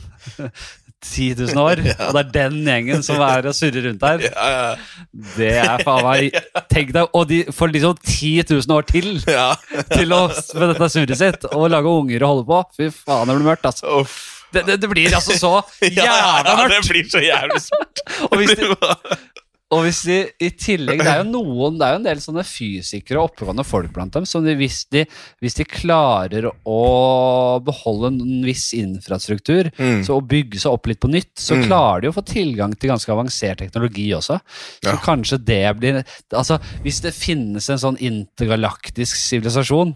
[0.98, 1.78] 10 000 år,
[2.08, 4.72] og det er den gjengen som er og surrer rundt her Ja, ja.
[5.36, 6.40] det er faen meg
[6.72, 9.12] Tenk deg, Og de får liksom 10 000 år til
[9.94, 10.24] til å
[10.58, 12.58] med dette surret sitt og lage unger og holde på.
[12.80, 14.00] Fy faen, det blir mørkt, altså.
[14.02, 14.37] Uff.
[14.52, 16.46] Det, det, det blir altså så jævla mørkt.
[16.48, 18.04] ja, det blir så jævlig svart.
[18.30, 19.18] Og hvis bare-
[19.70, 22.40] Og hvis de i tillegg Det er jo noen Det er jo en del sånne
[22.48, 25.02] fysikere og oppegående folk blant dem som de, hvis, de,
[25.44, 26.78] hvis de klarer å
[27.66, 30.00] beholde en viss infrastruktur Mm.
[30.08, 31.66] så, og bygge seg opp litt på nytt, så Mm.
[31.68, 34.40] klarer de å få tilgang til ganske avansert teknologi også.
[34.80, 34.96] Så Ja.
[35.04, 36.00] kanskje det blir
[36.32, 39.94] Altså, hvis det finnes en sånn intergalaktisk sivilisasjon,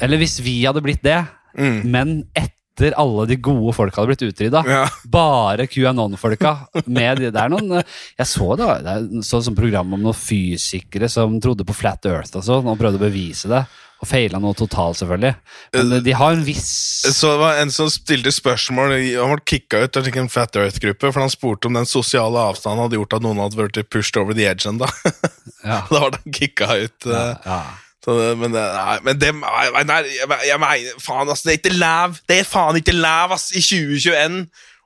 [0.00, 1.24] eller hvis vi hadde blitt det,
[1.58, 1.84] Mm.
[1.90, 2.24] men
[2.72, 4.88] etter alle de gode folka hadde blitt utrydda, Ja.
[5.04, 6.68] bare QAnon-folka.
[6.86, 7.82] med de- Det er noen eh,
[8.18, 12.04] Jeg så det, det er sånn som program om noen fysikere som trodde på flat
[12.06, 13.66] earth og sånn, og prøvde å bevise det.
[14.02, 15.36] Og feila noe totalt, selvfølgelig.
[15.74, 19.36] Men Eh, eh, de har en viss Så det var en som stilte spørsmål Han
[19.36, 22.98] ble kicka ut av en Fat Earth-gruppe, for han spurte om den sosiale avstanden hadde
[22.98, 24.88] gjort at noen hadde vært pushed over the edge enda.
[25.64, 25.82] Ja.
[25.90, 27.06] da var han kicka ut.
[27.06, 27.62] Ja, Ja.
[28.02, 30.00] Så det, men nei, men det nei,
[30.48, 32.16] jeg, mener Faen, ass, det er ikke lav!
[32.26, 34.40] Det er faen ikke lav, ass, i 2021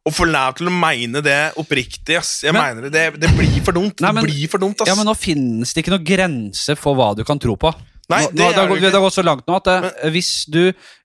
[0.06, 2.34] å få lov til å mene det oppriktig, ass.
[2.44, 3.98] Jeg Men- mener det, det, det blir for dumt.
[4.04, 4.90] Nei, men- det blir for dumt, ass.
[4.92, 7.72] ja, men nå finnes det ikke noen grense for hva du kan tro på.
[8.12, 10.60] Nei, nå, det har, gått- gått så langt nå at men, hvis, du,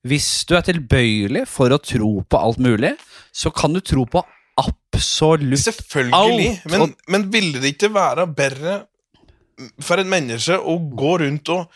[0.05, 2.91] hvis du er tilbøyelig for å tro på alt mulig,
[3.33, 4.21] så kan du tro på
[4.61, 6.11] absolutt Selvfølgelig.
[6.13, 8.81] alt, Men, men ville det ikke være bedre
[9.81, 11.67] for et menneske å gå rundt og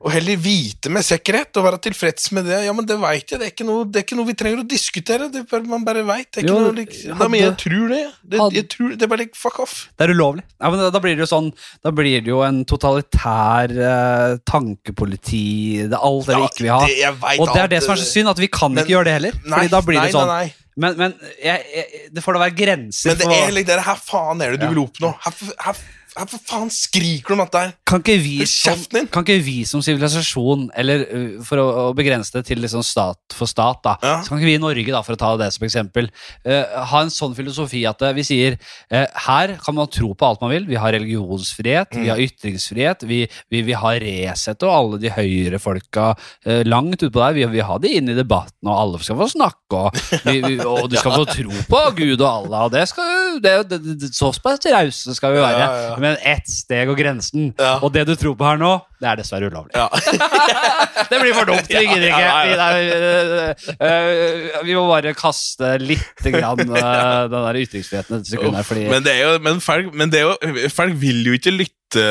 [0.00, 2.62] og heller vite med sikkerhet og være tilfreds med det.
[2.64, 3.38] Ja, men det vet jeg.
[3.38, 5.26] Det er ikke noe, det er ikke noe vi trenger å diskutere.
[5.28, 6.30] Det bare, man bare vet.
[6.32, 7.98] Det er ikke noe, hadde- men jeg tror det.
[8.24, 9.74] det, hadde- jeg tror, det er bare like, fuck off.
[10.00, 10.42] Det er ulovlig.
[10.56, 11.50] Ja, men da, da blir det jo sånn
[11.84, 15.44] Da blir det jo en totalitær eh, tankepoliti
[15.88, 16.80] det er Alt det vi ikke vil ha.
[16.86, 19.04] det- Og det er det som er så synd, at vi kan men- ikke gjøre
[19.04, 19.32] det heller.
[19.44, 20.54] Nei, Fordi da blir nei, det sånn Nei, nei.
[20.80, 23.80] Men, men jeg, jeg, det får da være grenser Men det for er litt det
[23.84, 25.10] her faen er det du vil oppnå.
[25.20, 25.76] Her, her,
[26.16, 27.72] for faen skriker du om dette her.
[27.86, 28.78] kan ikke, vi som,
[29.12, 31.04] kan ikke vi som sivilisasjon, eller
[31.46, 34.16] for å, å begrense det til liksom stat for stat, da, Ja.
[34.22, 36.10] så kan ikke vi i Norge, da, for å ta det som eksempel,
[36.46, 38.56] uh, ha en sånn filosofi at vi sier
[38.92, 40.66] uh, her kan man tro på alt man vil.
[40.66, 42.08] Vi har religionsfrihet, vi Mm.
[42.10, 47.20] har ytringsfrihet, vi, vi, vi har Resett og alle de høyre folka uh, langt utpå
[47.20, 47.34] der.
[47.36, 49.94] Vi vi har de inn i debatten, og alle skal få snakke, og,
[50.24, 53.54] vi, vi, og du skal få tro på Gud og Allah, og det skal det,
[53.70, 55.58] det, det, Såpass rause skal vi være.
[55.58, 55.96] ja, ja.
[56.00, 57.50] Men ett steg og grensen.
[57.58, 57.76] Ja.
[57.84, 59.72] Og det du tror på her nå, det er dessverre ulovlig.
[59.76, 59.88] Ja.
[61.10, 61.66] Det blir for dumt.
[61.66, 62.26] Vi gidder ikke.
[62.46, 62.52] Vi,
[62.94, 68.66] øh, øh, vi må bare kaste litt grann, øh, den der ytringsfriheten et sekund her,
[68.66, 71.54] fordi Men, det er jo, men, folk, men det er jo, folk vil jo ikke
[71.56, 72.04] lytte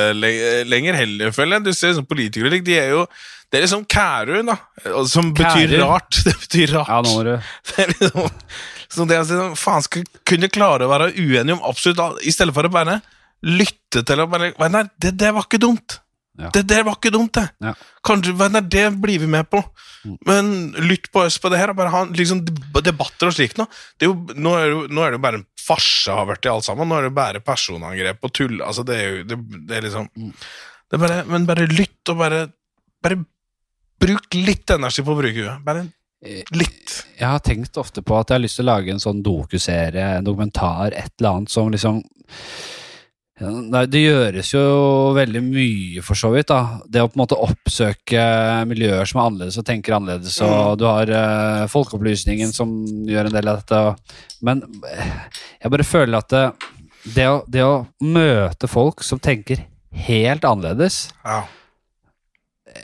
[0.67, 1.67] lenger heller, føler jeg.
[1.69, 3.05] Du ser sånn politikere, de er jo
[3.49, 4.57] Det er liksom Kærøy, da.
[5.09, 5.85] Som betyr Kæru.
[5.85, 6.19] rart.
[6.25, 6.91] Det betyr rart.
[6.91, 7.31] Ja, nå må du
[7.69, 8.27] Det er liksom,
[8.89, 12.33] så det er sånn, faen skal kunne klare å være uenige om absolutt alt, i
[12.33, 12.99] stedet for å bare
[13.45, 15.99] lytte til og bare Nei, det der var ikke dumt.
[16.39, 16.49] Ja.
[16.55, 17.49] Det der var ikke dumt, det.
[17.59, 17.73] Ja.
[18.05, 19.59] Kanskje, nei, det blir vi med på.
[20.27, 22.45] Men lytt på oss på det her, og bare ha liksom,
[22.79, 23.59] debatter og slikt.
[23.59, 23.65] Nå.
[23.99, 26.29] Det er jo, nå, er det jo, nå er det jo bare en farse har
[26.29, 26.87] vært i alt sammen.
[26.87, 28.55] Nå er det bare personangrep og tull.
[28.63, 32.23] Altså, det er jo det, det er liksom det er bare, Men bare lytt, og
[32.23, 32.45] bare,
[33.03, 33.19] bare
[33.99, 35.65] bruk litt energi på å bruke huet.
[35.65, 35.89] Bare
[36.55, 36.95] litt.
[37.19, 40.07] Jeg har tenkt ofte på at jeg har lyst til å lage en sånn dokuserie,
[40.17, 42.01] en dokumentar, et eller annet som liksom
[43.39, 44.61] Nei, Det gjøres jo
[45.15, 46.47] veldig mye, for så vidt.
[46.51, 46.79] da.
[46.89, 48.23] Det å på en måte oppsøke
[48.67, 50.35] miljøer som er annerledes og tenker annerledes.
[50.43, 52.73] Og du har uh, Folkeopplysningen som
[53.07, 53.79] gjør en del av dette.
[54.43, 55.13] Men eh,
[55.63, 56.43] jeg bare føler at det,
[57.15, 59.63] det, å, det å møte folk som tenker
[60.07, 61.45] helt annerledes Ja.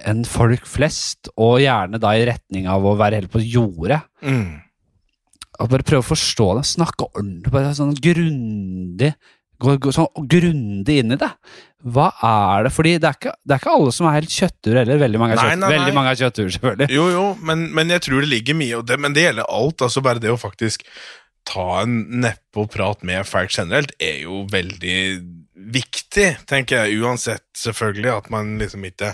[0.10, 4.62] enn folk flest, og gjerne da i retning av å være helt på jordet Mm.
[5.60, 9.14] og bare prøve å forstå det, snakke ordentlig, bare sånn grundig
[9.62, 11.30] gå, gå sånn grundig inn i det.
[11.86, 12.72] Hva er det?
[12.74, 15.02] Fordi det er ikke, det er ikke alle som er helt kjøttur heller.
[15.04, 15.76] Veldig mange er, Nei, kjøtt, nei, nei.
[15.78, 16.88] Veldig mange er kjøttur, selvfølgelig.
[16.96, 19.86] Jo, jo, men, men jeg tror det ligger mye det, Men det gjelder alt.
[19.86, 20.88] altså Bare det å faktisk
[21.46, 24.98] ta en neppe og prat med folk generelt er jo veldig
[25.76, 26.98] viktig, tenker jeg.
[27.06, 29.14] Uansett, selvfølgelig, at man liksom ikke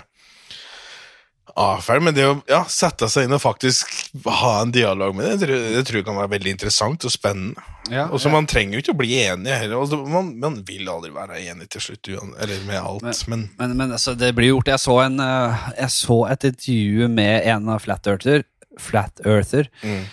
[1.60, 2.04] avferder.
[2.06, 3.92] Men det å ja, sette seg inn og faktisk
[4.26, 7.68] ha en dialog med det, det det tror jeg kan være veldig interessant og spennende.
[7.92, 9.80] Ja, Og så Man trenger jo ikke å bli enig heller.
[9.82, 13.28] Altså, man, man vil aldri være enig til slutt, eller med alt.
[13.28, 14.70] Men, Men, men altså, det blir gjort.
[14.72, 18.46] Jeg så, en, eh, jeg så et intervju med en av Flat Earther.
[18.80, 19.68] Flat Earther.
[19.84, 20.04] mm,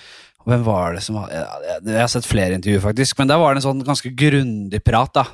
[0.48, 3.18] Hvem var det som var jeg har sett flere intervjuer, faktisk.
[3.20, 5.26] Men der var det en sånn ganske grundig prat, da.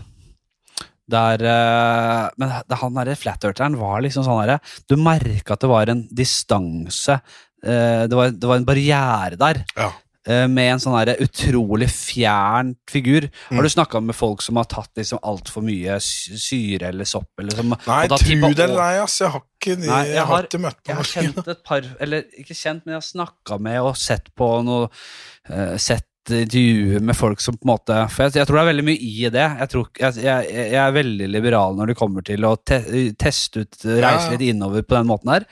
[1.10, 5.92] Der eh, Men han derre flat-earteren var liksom sånn herre Du merka at det var
[5.92, 7.18] en distanse.
[7.64, 9.64] eh, det, var, det var en barriere der.
[9.76, 9.90] ja.
[10.28, 13.26] eh, med en sånn utrolig fjern figur.
[13.50, 13.58] Mm.
[13.58, 17.28] Har du snakka med folk som har tatt liksom altfor mye syre eller sopp?
[17.40, 19.18] Eller som, Nei, tippa det eller nei, ass.
[19.20, 21.86] Jeg har ikke, Nei, jeg jeg har ikke møtt på jeg har kjent et par
[22.04, 27.02] Eller ikke kjent, men jeg har snakka med og sett på noe uh, Sett intervjuer
[27.04, 29.30] med folk som på en måte For jeg, jeg tror det er veldig mye i
[29.34, 29.46] det.
[29.60, 32.80] Jeg, tror, jeg, jeg, er veldig liberal når det kommer til å te,
[33.20, 35.48] teste ut, reise litt innover på den måten her.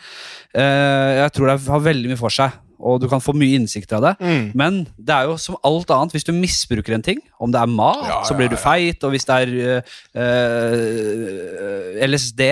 [0.57, 3.93] Uh, jeg tror det har veldig mye for seg, og du kan få mye innsikt
[3.97, 4.14] av det.
[4.23, 4.49] Mm.
[4.59, 7.70] Men det er jo som alt annet, hvis du misbruker en ting, om det er
[7.70, 9.49] mat, Ja, så blir du feit, og hvis det er
[10.18, 12.43] eh, LSD,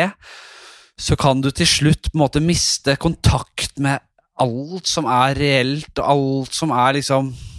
[1.01, 3.99] så kan du til slutt på en måte miste kontakt med
[4.41, 7.49] alt som er reelt, og alt som er liksom eh,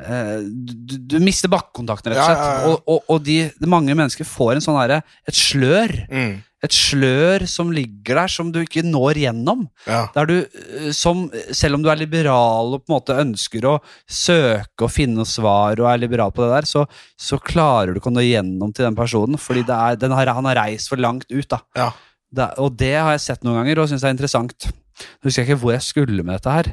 [0.00, 2.44] du, du mister bakkekontakten, rett og slett.
[2.44, 2.68] ja, ja.
[2.70, 5.92] Og, og, og de, mange mennesker får en sånn herre Et slør.
[6.10, 6.38] Mm.
[6.60, 9.62] Et slør som ligger der, som du ikke når gjennom.
[9.88, 10.02] Ja.
[10.12, 11.22] Der du, eh, som,
[11.56, 15.80] selv om du er liberal og på en måte ønsker å søke og finne svar
[15.80, 16.84] og er liberal på det der, så,
[17.16, 20.32] så klarer du ikke å nå gjennom til den personen, fordi det er, den har,
[20.36, 21.48] han har reist for langt ut.
[21.48, 21.62] da.
[21.80, 21.90] Ja.
[22.30, 24.68] Det, og det har jeg sett noen ganger og syns er interessant.
[25.00, 26.68] Nå husker jeg ikke hvor jeg skulle med dette her.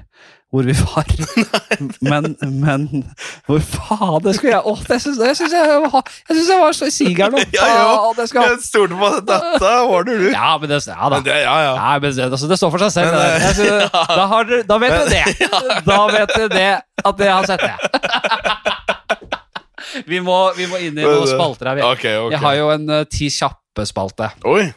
[0.48, 1.10] Hvor vi var.
[2.12, 2.84] men, men
[3.50, 6.62] hvor faen det skulle jeg Å, det syns jeg, synes jeg, var- jeg, synes jeg
[6.62, 7.42] var så siger nå.
[7.58, 8.14] Ja, ja.
[8.24, 10.30] Jeg stolte på dette ordner du.
[10.32, 11.20] ja, men det, ja da.
[11.26, 11.74] Det, ja, ja.
[11.82, 13.12] Nei, men det, altså, det står for seg selv.
[13.12, 13.44] Men, det.
[13.44, 14.06] Jeg synes, ja.
[14.16, 15.26] da, har da vet du det.
[15.90, 16.70] Da vet du det,
[17.12, 17.76] at jeg har sett det.
[20.08, 21.84] Vi må, vi må inn i noen spalter her.
[21.92, 22.32] Okay, Ok, ok.
[22.36, 24.30] Jeg har jo en uh, ti kjappe-spalte.
[24.48, 24.68] Oi,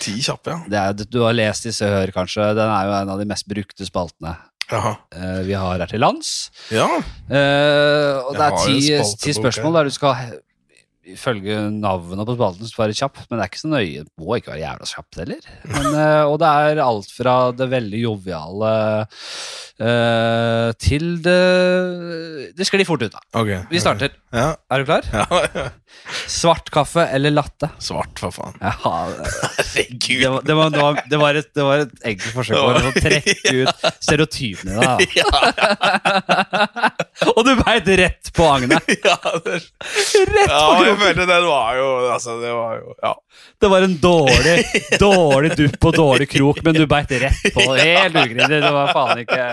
[0.00, 0.58] ti kjappe, ja.
[0.68, 2.52] Det er, du har lest i Hør, kanskje.
[2.58, 4.34] Den er jo en av de mest brukte spaltene
[4.68, 4.96] Jaha.
[5.16, 6.50] eh, vi har her til lands.
[6.74, 6.88] Ja.
[7.30, 8.76] Uh, og det er ti,
[9.22, 10.38] ti spørsmål der du skal
[11.08, 14.04] ifølge navnet på spalten være kjapp, men det er ikke så nøye.
[14.04, 15.46] Det må ikke være jævla kjapt heller.
[15.64, 18.72] Men, uh, og det er alt fra det veldig joviale
[19.80, 21.40] uh, til det
[22.58, 23.24] Det sklir fort ut, da.
[23.40, 23.54] Ok.
[23.72, 24.12] Vi starter.
[24.34, 24.52] Ja.
[24.68, 25.08] Er du klar?
[25.12, 25.68] ja.
[26.28, 27.68] Svart kaffe eller latte?
[27.82, 28.54] Svart, for faen.
[28.62, 30.20] Ja, Herregud.
[30.20, 32.90] det, var, det, var, det, var, det, var et, det var et enkelt forsøk på
[32.90, 35.18] å trekke ut stereotypene i deg.
[35.18, 36.90] da.
[37.34, 38.84] Og du beit rett på agnet!
[39.08, 39.58] Ja, det,
[40.28, 43.12] Rett ja, jeg følte den var jo Altså, det var jo Ja.
[43.62, 44.54] Det var en dårlig
[45.00, 47.64] dårlig dupp og dårlig krok, men du beit rett på.
[47.78, 48.50] Helt ugrunnet.
[48.62, 49.46] Det var faen ikke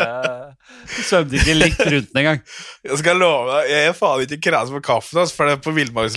[0.86, 2.42] Du svømte ikke litt rundt den engang.
[2.86, 5.64] Jeg skal love deg, jeg er faen ikke kræs på kaffen, altså, for det er
[5.66, 5.74] på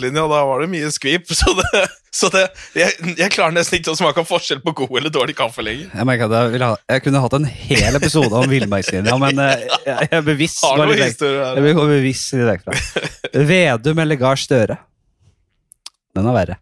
[0.08, 1.82] villmarkslinja, og da var det mye skvip, så det,
[2.14, 2.44] så det
[2.78, 5.90] jeg, jeg klarer nesten ikke å smake forskjell på god eller dårlig kaffe lenger.
[5.92, 9.66] Jeg merker at jeg, ha, jeg kunne hatt en hel episode om villmarkslinja, men eh,
[9.86, 11.74] jeg, jeg er bevisst Har noen historier her?
[11.78, 13.08] gå bevisst litt vekk fra.
[13.48, 14.78] Vedum eller Gahr Støre?
[16.16, 16.58] Den er verre.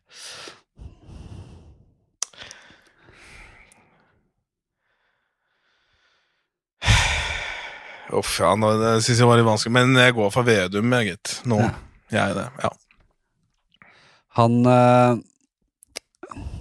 [8.16, 11.16] Uff, ja, nå, det synes jeg var litt vanskelig, men jeg går for Vedum, jeg,
[11.16, 11.32] gitt.
[11.50, 11.58] Nå.
[11.58, 11.72] Ja.
[12.06, 12.70] Jeg er det, ja.
[14.36, 15.18] Han øh,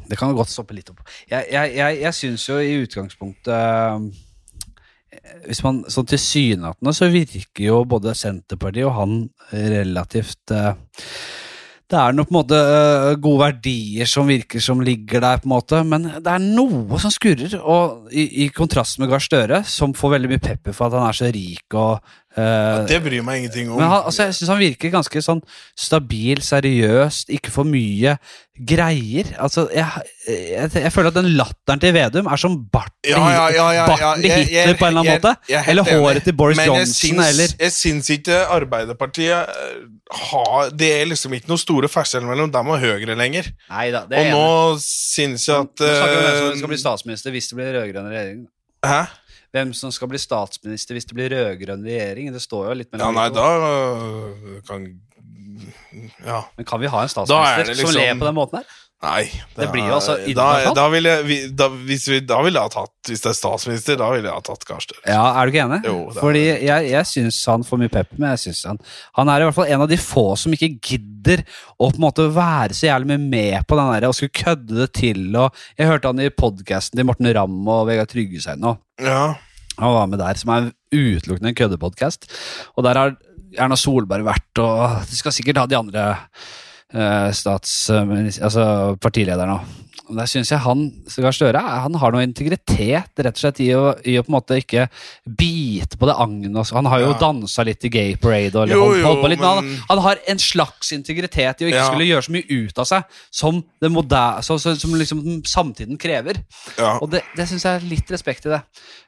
[0.09, 1.01] Det kan godt stoppe litt opp.
[1.29, 4.09] Jeg, jeg, jeg, jeg syns jo i utgangspunktet øh,
[5.47, 9.17] Hvis man sånn tilsynelatende så virker jo både Senterpartiet og han
[9.51, 10.73] relativt øh,
[11.85, 12.59] det er noe på en måte
[13.21, 17.13] gode verdier som virker som ligger der, på en måte, men det er noe som
[17.13, 17.53] skurrer.
[17.61, 21.11] Og i, i kontrast med Gahr Støre, som får veldig mye pepper for at han
[21.11, 22.01] er så rik og
[22.37, 23.77] øh, Det bryr meg ingenting om.
[23.79, 25.41] men han, altså, jeg synes han virker ganske sånn
[25.77, 28.17] stabil, seriøst, ikke for mye
[28.55, 29.33] greier.
[29.43, 29.85] Altså, jeg,
[30.27, 33.87] jeg, jeg føler at den latteren til Vedum er som barten Ja, ja, ja, ja,
[33.99, 34.13] ja.
[34.15, 35.33] til Hitler på en eller annen måte.
[35.51, 39.83] er Eller håret til Boris Johnson, syns, eller Jeg syns ikke Arbeiderpartiet eh,
[40.29, 43.51] har Det er liksom ikke noen store forskjeller mellom dem og Høyre lenger.
[43.69, 44.47] Neida, det Og nå
[44.85, 47.59] syns jeg at Nå snakker vi om hvem som eh, skal bli statsminister hvis det
[47.59, 48.43] blir rød-grønn regjering.
[48.85, 49.03] Hæ?
[49.55, 52.33] Hvem som skal bli statsminister hvis det blir rød-grønn regjering.
[52.35, 54.89] Det står jo litt Ja, mellom nei, da øh, kan
[56.25, 56.41] Ja.
[56.57, 57.85] Men kan vi ha en er statsminister liksom...
[57.87, 58.81] som liksom- ler på den måten her?
[59.03, 59.25] Nei.
[59.53, 62.71] Det blir jo altså da, da ville jeg, vi- da, hvis, vi, da ville jeg
[62.71, 65.01] ha tatt Hvis det er statsminister, da ville jeg ha tatt Gahr Støre.
[65.11, 65.79] Ja, Er du ikke enig?
[65.85, 68.79] Jo, det er Fordi jeg, jeg syns han får mye pep, men jeg syns han
[69.19, 71.43] Han er i hvert fall en av de få som ikke gidder
[71.75, 74.79] å på en måte være så jævlig mye med på den der og skulle kødde
[74.79, 75.21] det til.
[75.35, 78.77] Og jeg hørte han i podkasten til Morten Ramm og Vegard Tryggeseid nå.
[79.03, 79.35] Ja.
[79.79, 82.29] Han var med der, som er utelukkende en køddepodkast.
[82.75, 83.15] Og der har
[83.55, 86.05] Erna Solberg vært, og de skal sikkert ha de andre
[86.93, 87.89] eh, stats...
[87.91, 89.84] altså partilederne òg.
[90.09, 93.69] Og Der syns jeg han Gahr Støre han har noe integritet rett og slett i
[93.73, 94.87] å, i å på en måte ikke
[95.25, 96.71] bite på det agnet.
[96.75, 97.17] Han har jo Ja.
[97.19, 100.17] dansa litt i Gay Parade og Jo, holdt, holdt på litt, men han, han har
[100.27, 101.87] en slags integritet i å ikke Ja.
[101.89, 105.97] skulle gjøre så mye ut av seg som, det moder- så, så, som liksom samtiden
[105.97, 106.35] krever.
[106.77, 106.99] ja.
[107.01, 108.61] Og det, det syns jeg er litt respekt i det.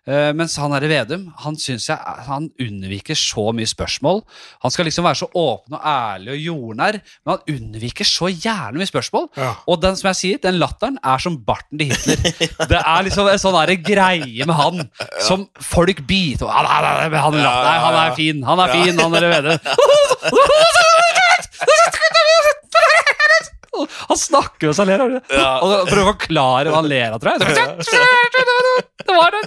[0.08, 4.22] Uh, mens han her i Vedum, han synes jeg han unnviker så mye spørsmål.
[4.64, 8.80] Han skal liksom være så åpen og ærlig og jordnær, men han unnviker så jævlig
[8.80, 9.28] mye spørsmål.
[9.68, 12.68] Og den som jeg sier, den latteren Mozarten er som barten til Hitler.
[12.70, 14.90] Det er liksom en sånn greie med han
[15.24, 19.16] som folk biter Han, han, han, han, nei, han er fin, han er fin, han
[19.16, 19.58] er vedre.
[24.08, 25.20] Han snakker jo så han ler.
[25.62, 27.40] Og for å forklare hva han ler av, tror jeg.
[29.08, 29.44] Det var det.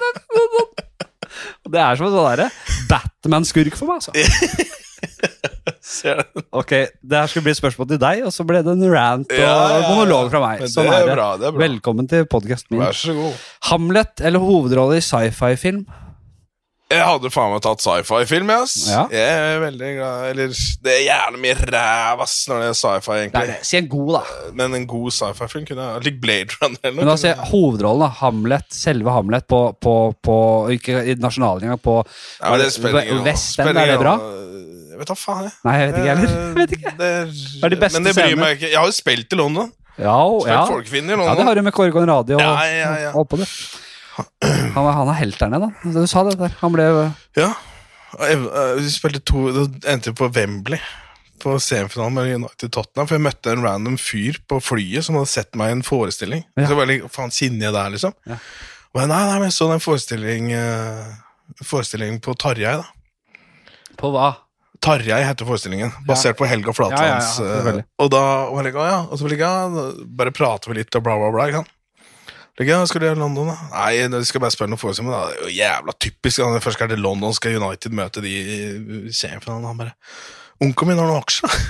[1.70, 4.12] Det er som en sånn Batman-skurk for meg, altså.
[6.52, 6.70] Ok,
[7.02, 9.38] Det her skulle bli et spørsmål til deg, og så ble det en rant og
[9.40, 10.64] Ja, ja, monolog fra meg.
[10.66, 11.14] Men Sånn er det.
[11.16, 11.58] bra, det er.
[11.62, 12.84] Velkommen til podkasten min.
[12.84, 13.40] Vær så god.
[13.70, 15.82] Hamlet eller hovedrolle i sci-fi-film?
[16.90, 18.72] Jeg hadde faen meg tatt sci-fi-film, ass.
[18.90, 19.04] Ja.
[19.14, 20.48] Jeg er veldig glad Eller
[20.82, 23.44] det er gjerne mye ræv, ass, når det er sci-fi, egentlig.
[23.52, 24.22] nei, Si en god, da.
[24.58, 27.12] Men en god sci-fi-film kunne jeg Like Blade Runner eller Men noe.
[27.14, 28.10] da sier hovedrollen, da.
[28.24, 29.94] Hamlet, selve Hamlet, på, på,
[30.26, 30.36] på
[30.74, 34.16] Ikke i nasjonalen engang, på Ja, men End, er det bra?
[35.00, 35.52] Jeg vet da faen, jeg.
[35.64, 36.32] Nei, jeg vet ikke heller.
[36.60, 36.90] Vet ikke.
[36.98, 38.40] Det er, de beste men det bryr scenene?
[38.44, 38.68] meg ikke.
[38.68, 39.70] Jeg har jo spilt i London.
[39.96, 40.58] Ja, Spilt ja.
[40.68, 41.46] folkekvinne i ja, det London.
[41.48, 43.12] har du med Kåre Conradi og Ja, ja, ja.
[43.16, 43.46] og på det.
[44.20, 45.92] Han, er- han er helt der nede, da.
[45.96, 46.52] Du sa det der.
[46.60, 46.86] Han ble
[47.40, 47.48] Ja.
[48.18, 50.78] Og øh, Vi spilte to Det endte på Wembley.
[51.40, 53.08] På semifinalen med United Tottenham.
[53.08, 56.44] For jeg møtte en random fyr på flyet som hadde sett meg i en forestilling.
[56.58, 56.66] Ja.
[56.68, 58.12] Så jeg litt, faen kjenner jeg der, liksom.
[58.28, 58.36] Ja.
[58.92, 60.50] Og jeg, nei, nei, men jeg så den forestilling
[61.64, 62.84] Forestilling på Tarjei, da.
[64.00, 64.28] På hva?
[64.80, 67.34] Tarjei heter forestillingen, basert på Helga Flatlands.
[67.40, 70.06] Ja, ja, ja, øh, og da var jeg, «Å, ja, og så ville jeg, ja,
[70.20, 71.48] bare prater vi litt og bla, bla, bla.
[71.50, 71.76] Ikke sant?
[72.60, 73.56] Ja, skal du gjøre London, da?
[73.72, 75.16] Nei, vi skal bare spørre noen forestillinger.
[75.16, 75.28] Da.
[75.32, 76.40] Det er jo jævla typisk.
[76.42, 76.60] da.
[76.60, 79.68] Først skal det London, skal United møte de i semifinalen.
[79.70, 79.94] Han bare
[80.60, 81.60] Onkelen min har noen aksjer, da.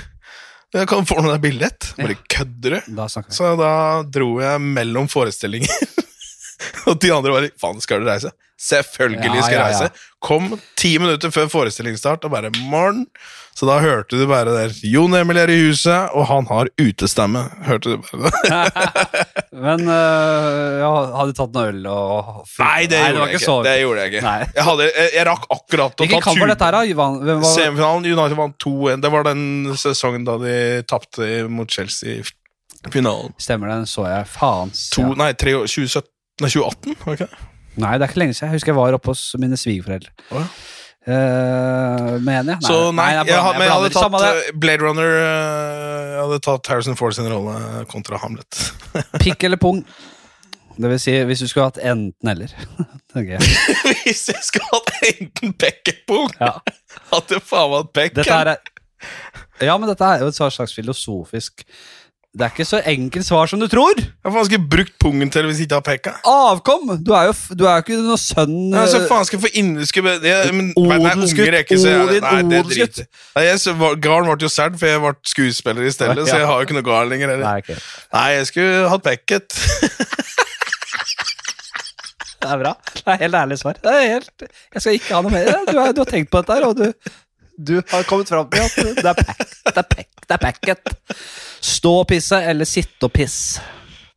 [0.81, 1.89] Jeg kan få noe billett.
[1.97, 3.07] Bare kødder du?
[3.35, 3.71] Så da
[4.07, 5.67] dro jeg mellom forestillinger.
[6.89, 8.31] og de andre bare Faen, skal du reise?
[8.61, 9.67] Selvfølgelig Ja, skal jeg ja, ja.
[9.73, 10.07] reise.
[10.21, 13.07] Kom ti minutter før forestillingsstart og bare morgen.
[13.57, 17.41] Så da hørte du bare der Jon Emil er i huset, og han har utestemme.
[17.65, 18.61] Hørte du bare?
[19.65, 22.29] Men øh, ja, hadde du tatt noe øl og
[22.61, 23.43] Nei, det, gjorde, det, jeg ikke.
[23.47, 24.23] så- det gjorde jeg ikke.
[24.27, 24.37] Nei.
[24.55, 26.45] Jeg, hadde, jeg, jeg rakk akkurat å ta tur.
[26.53, 27.39] dette her, da?
[27.55, 29.01] Semifinalen United vant 2-1.
[29.03, 29.43] Det var den
[29.83, 30.55] sesongen da de
[30.89, 33.33] tapte mot Chelsea i finalen.
[33.41, 34.29] Stemmer det, den så jeg.
[34.31, 34.87] Faens.
[34.95, 35.09] To.
[35.17, 36.07] Nei, tre, 2017,
[36.41, 37.47] nei, 2018, var det ikke det?
[37.81, 38.49] Nei, det er ikke lenge siden.
[38.51, 40.11] Jeg husker jeg var oppe hos mine svigerforeldre.
[40.31, 40.47] Oh, ja.
[41.01, 42.61] Uh, mener jeg?
[42.67, 44.27] Så nei, jeg, blander- jeg, men jeg hadde tatt det.
[44.51, 47.55] eh, Blade Runner eh, Jeg hadde tatt Harrison Ford sin rolle
[47.89, 48.59] kontra Hamlet.
[49.23, 49.79] Pikk eller pung?
[50.77, 52.53] Det vil si, hvis du skulle hatt enten-eller.
[53.17, 53.39] Okay.
[54.05, 56.53] Hvis jeg skulle hatt enten Peck eller Pung, Ja.
[57.11, 58.53] hadde faen meg hatt er
[59.67, 61.65] Ja, men dette er jo et slags filosofisk
[62.31, 63.97] Det er ikke så enkelt svar som du tror.
[64.23, 66.13] Hva faen skal jeg brukt pungen til hvis jeg ikke har peka?
[66.31, 66.93] Avkom!
[67.03, 69.51] Du er jo du er ikke noe sønn Nei, så eh, faen skal jeg få
[69.59, 69.73] inn...
[69.89, 71.57] Skal jeg, jeg, men, nei, nei, Odelsgutt,
[72.39, 73.01] odelsgutt.
[73.99, 76.77] Garden ble jo sært, for jeg ble skuespiller i stedet, så jeg har jo ikke
[76.79, 77.35] noe garn lenger.
[77.41, 77.83] Nei, okay.
[78.15, 79.51] Nei, jeg skulle hatt pekket.
[82.41, 82.71] Det er bra.
[82.95, 83.75] Det er helt ærlig svar.
[83.77, 85.51] Det er helt, jeg skal ikke ha noe mer.
[85.67, 87.11] Du, er, du har tenkt på dette her, og du,
[87.53, 89.85] du har kommet fram til at det er pekket er
[90.31, 90.93] det er packet.
[91.61, 93.61] Stå og pisse eller sitte og pisse.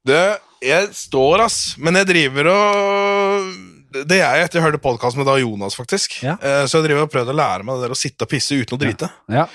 [0.04, 0.20] Det,
[0.64, 3.46] jeg står, ass, men jeg driver og
[3.94, 6.18] Det er jeg etter jeg hørte podkasten med da Jonas, faktisk.
[6.24, 6.34] Ja.
[6.40, 8.56] Eh, Så jeg driver og prøvd å lære meg det der å sitte og pisse
[8.58, 9.10] uten å drite.
[9.32, 9.46] Ja.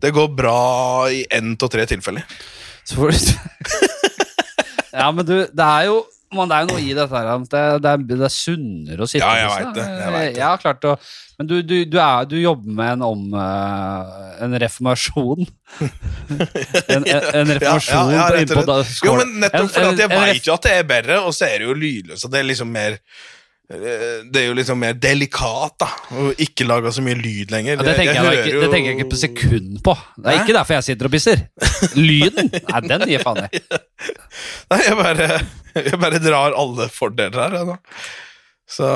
[0.00, 0.58] Det går bra
[1.12, 2.24] i én til tre tilfeller.
[4.94, 5.96] Ja, men du, det er jo
[6.36, 7.30] men det er jo noe i dette her.
[7.44, 10.40] Det, det, er, det er sunnere å sitte Ja, jeg veit det, jeg vet det.
[10.42, 10.94] Ja, klart å
[11.38, 13.22] Men du, du, du, er, du jobber med en om...
[13.34, 15.46] eh, en reformasjon.
[16.94, 17.06] en, en,
[17.40, 18.66] en reformasjon Ja, ja, ja, på- slett.
[18.66, 21.58] da- Jo, men nettopp fordi jeg veit jo at det er bedre, og så er
[21.62, 22.26] det jo lydløst.
[22.28, 22.98] og Det er liksom mer
[24.32, 25.88] det er jo liksom mer delikat, da.
[26.16, 27.76] å ikke lage så mye lyd lenger.
[27.78, 29.94] Ja, det, tenker jeg, jeg, hører ikke, det tenker jeg ikke på sekund på.
[30.16, 30.42] Det er Hæ?
[30.44, 31.44] ikke derfor jeg sitter og pisser.
[31.98, 32.50] Lyden!
[32.54, 33.62] Nei, den gir faen i.
[34.72, 35.30] Nei, jeg bare,
[35.90, 37.58] jeg bare drar alle fordeler her.
[37.60, 38.04] jeg, da.
[38.74, 38.90] Så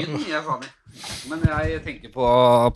[0.00, 0.74] Lyden gir jeg faen i.
[1.30, 2.26] Men jeg tenker på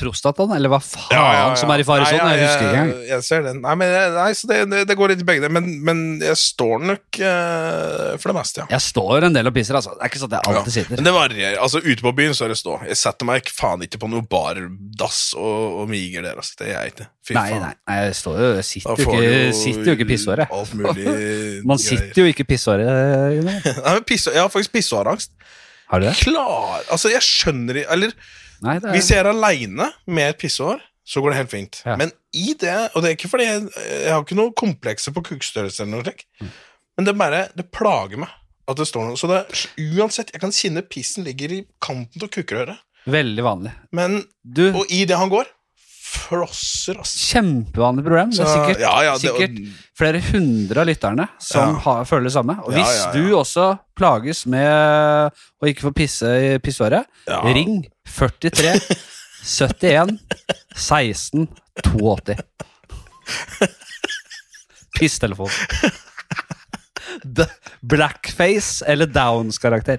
[0.00, 1.56] prostataen, eller hva faen Ja, ja, ja.
[1.58, 2.22] som er i faresonen.
[2.24, 3.04] Nei, Jeg husker ikke engang.
[3.08, 3.60] Jeg, ser den.
[3.64, 4.58] Nei, men nei, så det,
[4.90, 5.54] det, går litt i begge deler.
[5.56, 8.68] Men, men jeg står nok uh, for det meste, ja.
[8.76, 9.96] Jeg står en del og pisser, altså.
[9.96, 11.00] Det er ikke sånn at jeg alltid sitter.
[11.00, 11.58] Men det varierer.
[11.64, 12.78] Altså, Ute på byen så er det stå.
[12.88, 16.38] Jeg setter meg ikke- faen ikke på noe bardass og, og miger der.
[16.40, 16.56] Altså.
[16.60, 17.08] Det gjør jeg ikke.
[17.24, 17.62] Fy Nei, faen.
[17.88, 20.50] nei, jeg står jo Jeg sitter jo ikke, sitter jo ikke i pissåret.
[20.52, 21.04] Alt mulig
[21.70, 22.88] Man sitter jo ikke i pissåret.
[22.88, 25.32] Nei, men Jeg har faktisk pissoarangst.
[25.90, 26.14] Har du det?
[26.16, 28.12] Klar Altså, jeg skjønner Eller
[28.64, 31.82] Nei, det er hvis jeg er aleine med et pissehår, så går det helt fint.
[31.84, 31.96] Ja.
[32.00, 33.66] Men i det Og det er ikke fordi jeg,
[34.06, 36.50] jeg har ikke noe komplekser på kukkstørrelse eller noe slikt, Mm.
[36.96, 38.28] men det bare Det plager meg
[38.66, 39.16] at det står noe.
[39.20, 39.42] Så det,
[39.98, 43.72] uansett, jeg kan kjenne pissen ligger i kanten av kukkerøret, veldig vanlig.
[43.92, 45.44] men Du, Og i det han går,
[46.24, 47.12] flosser, ass.
[47.30, 48.30] Kjempevanlig problem.
[48.34, 49.58] Det er sikkert, ja, ja, det- sikkert
[49.98, 51.78] flere hundre av lytterne som Ja.
[51.84, 52.56] har, føler det samme.
[52.64, 55.30] Og hvis du også plages med
[55.62, 57.40] å ikke få pisse i pissåret, Ja.
[57.42, 58.80] ring 43
[59.44, 60.18] 71
[60.76, 61.48] 16
[61.82, 62.36] 82.
[64.94, 65.50] Pisstelefon.
[67.82, 69.98] Blackface eller Downs-karakter.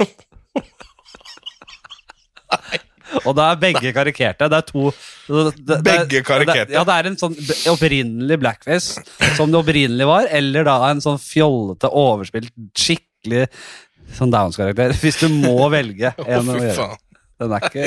[3.24, 4.48] Og da er begge karikerte.
[4.50, 6.70] Det er to det, det, Begge karikerte?
[6.70, 7.36] Det, ja, det er en sånn
[7.72, 9.04] opprinnelig blackface,
[9.38, 13.46] som det opprinnelig var, eller da en sånn fjollete, overspilt, skikkelig
[14.16, 14.96] sånn Downs-karakter.
[15.02, 16.90] Hvis du må velge en å gjøre.
[17.36, 17.86] Den er ikke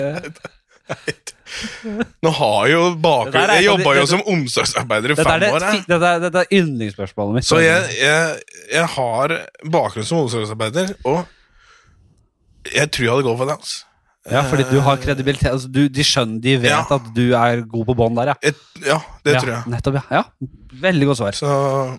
[2.25, 5.65] Nå har jo bakgrunn Jeg jobba jo som omsorgsarbeider i fem det, år.
[5.65, 5.83] jeg.
[5.89, 7.47] dette er, dette er yndlingsspørsmålet mitt.
[7.47, 9.35] Så jeg, jeg, jeg har
[9.73, 11.23] bakgrunn som omsorgsarbeider, og
[12.69, 13.75] jeg tror jeg hadde gått for dans.
[14.31, 15.51] Ja, fordi du har kredibilitet.
[15.51, 16.83] Altså, du, de skjønner, de vet Ja.
[16.89, 18.35] at du er god på bånd der, ja.
[18.51, 19.63] Et, ja, det ja, tror jeg.
[19.73, 20.03] Nettopp, ja.
[20.19, 20.23] ja.
[20.79, 21.35] Veldig godt svar.
[21.35, 21.49] Så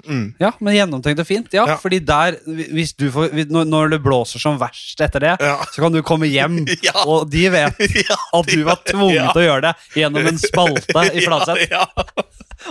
[0.06, 0.22] mm.
[0.40, 1.50] Ja, men gjennomtenkt og fint.
[1.52, 2.36] Ja, fordi der,
[2.72, 5.34] hvis du får, når- når det blåser som verst etter det,
[5.74, 6.62] så kan du komme hjem,
[7.10, 7.82] og de vet
[8.38, 11.66] at du var tvunget til å gjøre det gjennom en spalte i Flatseth,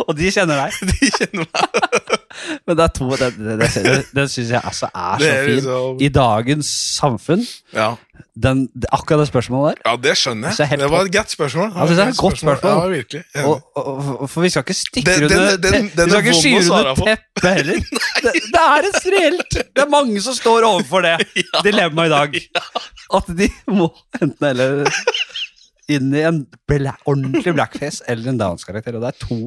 [0.08, 0.72] og de kjenner deg.
[0.92, 1.88] de kjenner meg.
[2.68, 5.56] Men det er to, Den, den, det syns jeg altså er så fint.
[5.56, 7.42] liksom- I dagens samfunn,
[7.76, 7.90] Ja.
[8.40, 10.80] den, akkurat det spørsmålet der, ja, det skjønner er jeg.
[10.80, 11.72] Det var et godt spørsmål.
[11.76, 12.72] Ja, det er et godt spørsmål.
[12.84, 13.24] Ja, virkelig.
[13.44, 13.90] Og, og,
[14.22, 16.72] og, for vi skal ikke stikke Den- under den- den- den Vi skal ikke skyve
[16.80, 17.74] under teppet heller.
[18.24, 21.18] Det, det er et reelt Det er mange som står overfor det
[21.64, 22.42] dilemmaet i dag.
[23.16, 23.88] At de må
[24.22, 24.84] enten eller
[25.90, 28.96] inn i en bla, ordentlig blackface eller en Downs-karakter.
[29.00, 29.40] Og det er to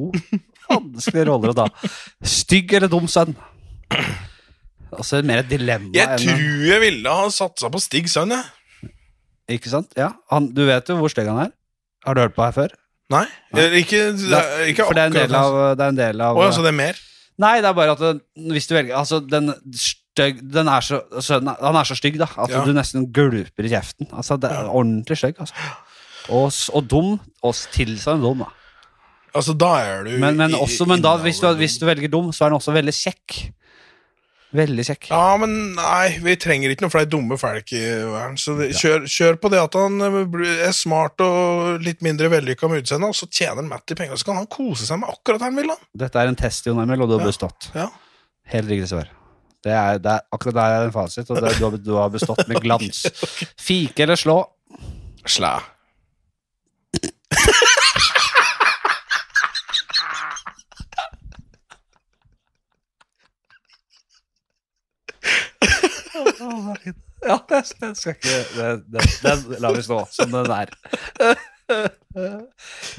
[0.69, 1.67] vanskelige roller å ta.
[2.23, 3.35] Stygg eller dum sønn.
[4.93, 8.91] Altså mer et dilemma Jeg enn tror jeg ville ha satsa på Stig Sønn, jeg.
[9.57, 9.89] Ikke sant?
[9.99, 11.51] Ja, han, Du vet jo hvor stygg han er.
[12.05, 12.75] Har du hørt på her før?
[13.11, 13.65] Nei, Nei.
[13.81, 13.99] ikke,
[14.71, 16.77] ikke For det er en del av, det er en del av så det er
[16.77, 17.01] mer?
[17.43, 18.11] Nei, det er bare at det,
[18.53, 22.27] hvis du velger Altså, den stygg Den er så er- Han er så stygg, da,
[22.37, 22.61] at Ja.
[22.63, 24.07] du nesten gulper i kjeften.
[24.13, 25.53] Altså, det er ordentlig stygg, altså.
[26.29, 27.17] Og, s- og dum.
[27.43, 28.51] Og s- tilsvarende dum, da.
[29.35, 32.31] Altså, da er du Men, men, også, men da, hvis, du, hvis du velger dum,
[32.31, 33.37] så er den også veldig kjekk.
[34.53, 35.07] Veldig kjekk.
[35.09, 38.35] Ja, men nei, vi trenger ikke noen flere dumme folk i verden.
[38.37, 42.69] Så det, kjør, kjør på det at han eh, er smart og litt mindre vellykka
[42.69, 45.41] med utseendet, og så tjener han i penger, så kan han kose seg med akkurat
[45.41, 45.73] det han vil.
[45.73, 45.81] han.
[46.05, 47.31] Dette er en test, Jon Emil, og du har Ja.
[47.33, 47.71] bestått.
[47.73, 47.87] Ja.
[48.53, 49.09] Helt riktig svar.
[49.65, 52.09] Det er, det er, akkurat der er en fasit, og det, du, har, du har
[52.13, 53.01] bestått med glans.
[53.67, 54.37] Fike eller slå?
[55.25, 55.55] Slæ.
[67.23, 70.71] Ja, det, det skal ikke Den, den, Den lar vi stå som den er.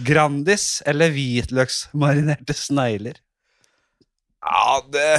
[0.07, 3.21] Grandis eller hvitløksmarinerte snegler?
[4.45, 5.11] Ja, det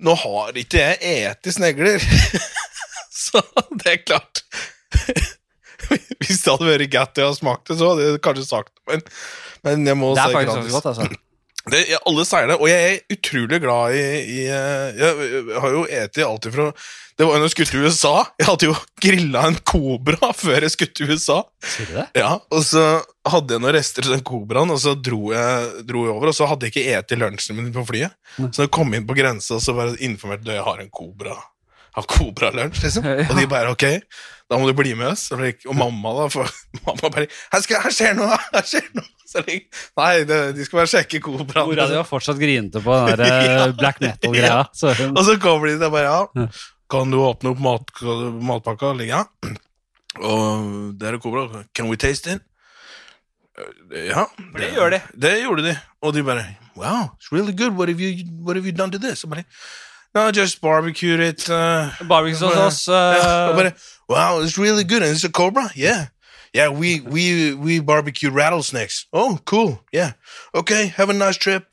[0.00, 2.00] Nå har ikke jeg eti snegler,
[3.26, 3.42] så
[3.82, 4.40] det er klart
[6.20, 8.84] Hvis det hadde vært godt jeg smakte smakt det, så hadde jeg kanskje sagt det,
[8.92, 9.04] men,
[9.66, 11.26] men jeg må Det er si faktisk ganske godt, altså.
[11.68, 15.60] Det, jeg, alle sier det, og jeg er utrolig glad i, i eh, Jeg, jeg
[15.60, 16.70] har jo eti alt ifra
[17.20, 18.12] Det var jo når jeg skulle til USA.
[18.40, 21.36] Jeg hadde jo grilla en kobra før jeg skulle til USA.
[21.60, 22.06] Sier du det?
[22.22, 22.86] Ja, Og så
[23.28, 26.32] hadde jeg noen rester til den kobraen, og så dro jeg, dro jeg over.
[26.32, 28.16] Og så hadde jeg ikke eti lunsjen min på flyet.
[28.40, 28.48] Nei.
[28.56, 31.36] Så jeg kom inn på grensa så bare informerte de jeg har en kobra.
[31.96, 33.06] Har kobralunsj, liksom.
[33.28, 33.84] Og de bare ok,
[34.50, 35.28] da må du bli med oss.
[35.34, 35.42] Og,
[35.74, 36.26] mamma, da.
[36.32, 36.50] For,
[36.86, 38.36] mamma bare her, skal, 'Her skjer noe!
[38.54, 39.68] Her skjer noe!' Så like,
[39.98, 41.68] Nei, det, de skal bare sjekke kobraen.
[41.70, 43.66] Mora di var fortsatt grinete på den der eh, Ja.
[43.78, 44.56] black metal-greia.
[44.66, 45.10] Ja.
[45.14, 46.46] Og så kommer de der bare ja.
[46.90, 47.92] Kan du åpne opp mat,
[48.42, 48.90] matpakka?
[49.06, 49.20] Ja.
[50.18, 51.62] Og der er kobra.
[51.74, 52.42] Can we taste it?
[53.94, 54.24] Ja.
[54.56, 55.00] det gjør de.
[55.14, 55.76] Det gjorde de.
[56.02, 56.46] Og de bare
[56.76, 57.74] Wow, it's really good.
[57.76, 59.22] What have you, what have you done to this?
[59.24, 59.44] Og bare
[60.14, 61.48] No, just barbecued it.
[61.48, 62.88] Uh, Barbecue sauce.
[62.88, 63.70] Uh, eh,
[64.08, 65.02] wow, it's really good.
[65.02, 65.70] And it's a cobra?
[65.74, 66.08] Yeah.
[66.52, 69.06] Yeah, we, we, we barbecue rattlesnakes.
[69.12, 69.84] Oh, cool.
[69.92, 70.12] Yeah.
[70.52, 71.64] Okay, have a nice trip.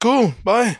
[0.00, 0.76] Cool, bye.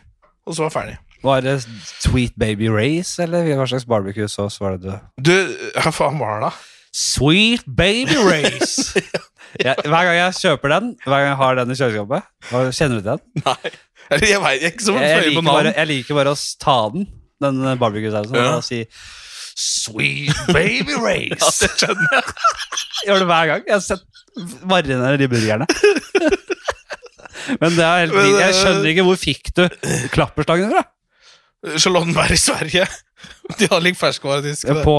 [0.46, 0.96] Og så var jeg ferdig.
[1.22, 1.54] Var det
[2.00, 5.32] Sweet Baby Race, eller hva slags barbecue-sauce var det du Du,
[5.82, 6.50] hva faen var det, da?
[6.94, 9.02] Sweet Baby Race!
[9.66, 13.02] ja, hver gang jeg kjøper den, hver gang jeg har den i kjøleskapet Kjenner du
[13.02, 13.44] til den?
[13.44, 13.74] Nei.
[14.32, 17.08] Jeg vet ikke som Jeg, jeg, liker bare, jeg liker bare å ta den,
[17.44, 18.54] den barbecue-sausen, Ja.
[18.58, 18.82] og si
[19.58, 21.50] Sweet Baby Ja, Race!
[21.64, 22.36] det skjønner jeg.
[22.98, 23.64] Jeg gjør det hver gang.
[23.68, 25.66] Jeg har sett marinere de burgerne.
[27.62, 28.16] Men det er helt.
[28.18, 29.62] Jeg eh, skjønner ikke hvor fikk du
[30.14, 30.82] klapperstangen fra?
[31.78, 32.86] Charlottenberg i Sverige.
[33.58, 34.68] De har litt ferskvaredisk.
[34.84, 34.94] På,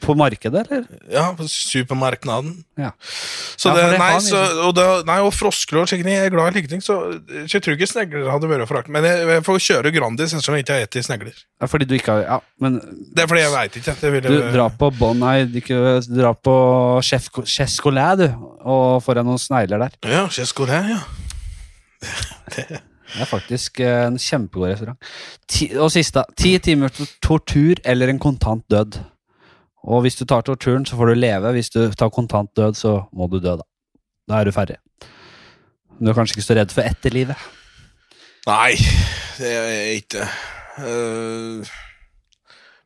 [0.00, 0.86] på markedet, eller?
[1.12, 2.54] Ja, på supermarknaden.
[2.78, 2.92] Ja.
[3.58, 5.90] Så Ja, det, for det nei, så, og, det, nei, og froskelår.
[5.92, 8.92] Jeg er glad i like ting, så, jeg tror ikke snegler hadde vært forakt.
[8.94, 11.44] Men jeg, jeg får kjøre Grandis ettersom jeg ikke har spist snegler.
[11.58, 12.78] Ja, fordi du ikke har Ja, men
[13.14, 13.96] Det er fordi jeg veit ikke.
[14.00, 16.54] Det ville, du drar på Bon Nei, ikke, du drar på
[17.04, 18.28] Chescolet, du,
[18.62, 19.98] og får deg noen snegler der.
[20.06, 21.02] Ja, Chescolet, ja.
[22.54, 22.80] Det
[23.16, 25.12] er faktisk eh, en kjempegod restaurant.
[25.48, 26.24] Ti, og siste.
[26.38, 29.00] Ti timer til tortur eller en kontant død.
[29.88, 31.52] Og hvis du tar torturen, så får du leve.
[31.56, 33.66] Hvis du tar kontant død, så må du dø, da.
[34.28, 34.76] Da er du ferdig.
[35.98, 37.48] Du er kanskje ikke så redd for etterlivet.
[38.48, 38.74] Nei,
[39.38, 40.26] det er jeg ikke.
[40.78, 41.64] Uh,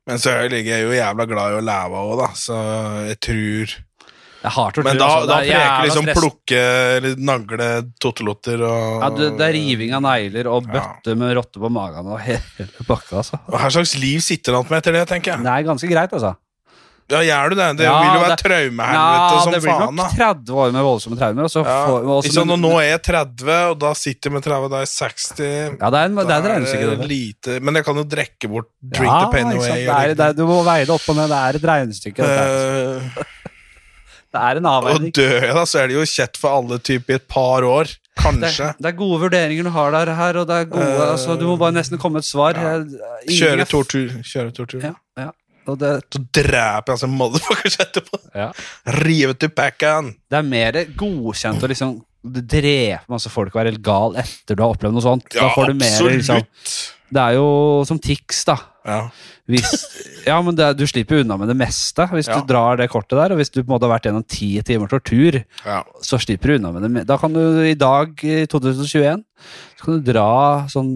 [0.08, 2.58] men så er jeg, jo jævla glad i å leve òg, da, så
[3.06, 3.74] jeg tror
[4.42, 4.82] tortur.
[4.84, 5.26] Men da, altså.
[5.28, 6.18] da Det er preker liksom stress.
[6.18, 6.62] plukke
[6.98, 7.70] eller nagle
[8.02, 10.80] tottelotter og Ja, du, det er riving av negler og Ja.
[10.80, 13.38] bøtte med rotte på magen og hele bakka, altså.
[13.48, 15.42] Hva slags liv sitter han med etter det, tenker jeg.
[15.44, 16.34] Det er ganske greit, altså.
[17.12, 17.76] Ja, gjør du det?
[17.76, 20.70] Det Ja, vil jo være det- traumehelvete Ja, som det blir faen, nok 30 år
[20.72, 21.42] med voldsomme traumer.
[21.44, 21.86] Og så Ja.
[21.86, 24.76] får, også, liksom, Ikke nå er jeg 30, og da sitter jeg med 30, da
[24.76, 25.76] er jeg 60.
[25.82, 26.96] ja, det er, en, det er en regnestykke.
[26.96, 27.08] det.
[27.08, 29.52] lite Men jeg kan jo drikke bort drink Ja, the sant?
[29.52, 29.84] away.
[29.84, 31.28] Det er, det er, du må veie det opp og ned.
[31.28, 32.22] Det er et regnestykke.
[32.24, 33.22] Eh,
[34.32, 35.12] Det er en og avveining.
[35.16, 37.90] dør jeg, da, så er det jo kjett for alle typer i et par år.
[38.22, 38.70] Kanskje.
[38.76, 41.46] det er gode vurderinger du har der, her, og det er gode, uh, altså, du
[41.48, 42.58] må bare nesten komme med et svar.
[42.60, 42.74] ja.
[43.28, 44.18] Kjøre tortur.
[44.24, 44.84] Kjøre tortur.
[44.84, 45.30] Ja, ja.
[45.70, 48.18] Og det, Så dreper jeg altså motherfuckers etterpå.
[48.34, 48.48] ja.
[49.04, 50.14] Rive til packen.
[50.30, 54.62] det er mer godkjent å liksom drepe masse folk og være helt gal etter du
[54.62, 55.28] har opplevd noe sånt.
[55.34, 56.18] Ja, da får du mer, absolutt.
[56.20, 56.44] liksom,
[57.12, 57.46] det er jo
[57.88, 58.56] som Tix, da.
[58.88, 58.98] Ja.
[59.46, 59.70] Hvis,
[60.26, 62.38] ja, men det, du slipper unna med det meste hvis Ja.
[62.40, 63.34] du drar det kortet der.
[63.34, 65.80] Og hvis du på en måte har vært gjennom ti timer tortur, ja.
[66.02, 67.04] så slipper du unna med det.
[67.10, 69.22] Da kan du i dag, i 2021,
[69.78, 70.28] så kan du dra
[70.72, 70.94] sånn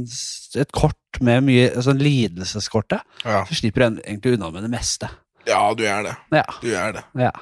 [0.56, 3.04] et kort med mye sånn lidelseskortet.
[3.26, 3.44] Ja.
[3.48, 5.10] Så slipper du egentlig unna med det meste.
[5.46, 6.16] ja, du gjør det.
[6.34, 7.04] Ja, Du gjør det.
[7.28, 7.32] ja.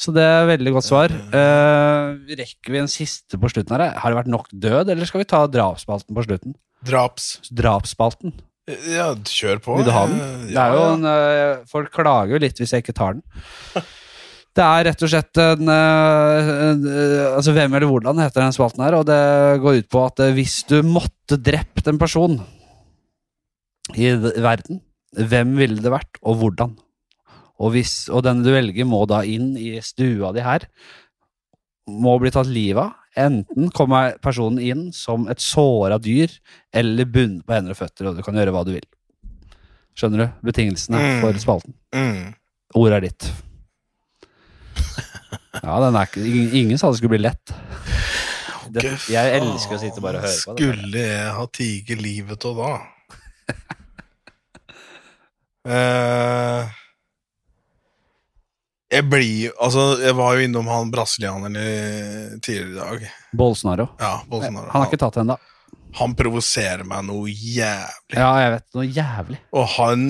[0.00, 1.12] Så det er veldig godt svar.
[1.30, 3.92] Uh, rekker vi en siste på slutten her?
[4.02, 6.56] Har det vært nok død, eller skal vi ta drapsspalten på slutten?
[6.86, 7.32] Draps.
[7.52, 8.34] Drapsspalten.
[8.90, 9.78] Ja, kjør på.
[9.80, 10.20] Vil du ha den?
[10.20, 10.84] Eh, er ja, ja.
[10.94, 13.24] en, eh, folk klager jo litt hvis jeg ikke tar den.
[14.50, 18.54] Det er rett og slett en, eh, en eh, Altså Hvem eller hvordan heter den
[18.56, 19.20] spalten her, og det
[19.62, 22.40] går ut på at eh, hvis du måtte drept en person
[23.94, 24.80] i verden,
[25.14, 26.74] hvem ville det vært, og hvordan?
[27.60, 30.66] Og, hvis, og den du velger, må da inn i stua di her.
[31.90, 32.99] Må bli tatt livet av.
[33.18, 36.30] Enten kommer personen inn som et såra dyr,
[36.72, 38.86] eller bundet på hender og føtter, og du kan gjøre hva du vil.
[39.98, 41.20] Skjønner du betingelsene Mm.
[41.24, 41.74] for spalten?
[41.94, 42.34] Mm.
[42.78, 43.30] Ordet er ditt.
[45.60, 46.22] Ja, den er ikke,
[46.54, 47.52] ingen, sa det skulle bli lett.
[48.70, 50.62] Det, jeg elsker å sitte bare og høre på det.
[50.62, 52.70] Skulle jeg ha tiget livet av da?
[55.60, 56.68] Eh,
[58.90, 63.06] jeg blir Altså, jeg var jo innom han brasilianeren tidligere i dag.
[63.36, 63.88] Bolsonaro.
[64.00, 64.70] Ja, Bolsonaro.
[64.72, 65.38] Han har ikke tatt det da.
[65.98, 68.14] Han provoserer meg noe jævlig.
[68.14, 68.66] Ja, jeg vet.
[68.78, 69.38] Noe jævlig.
[69.58, 70.04] Og han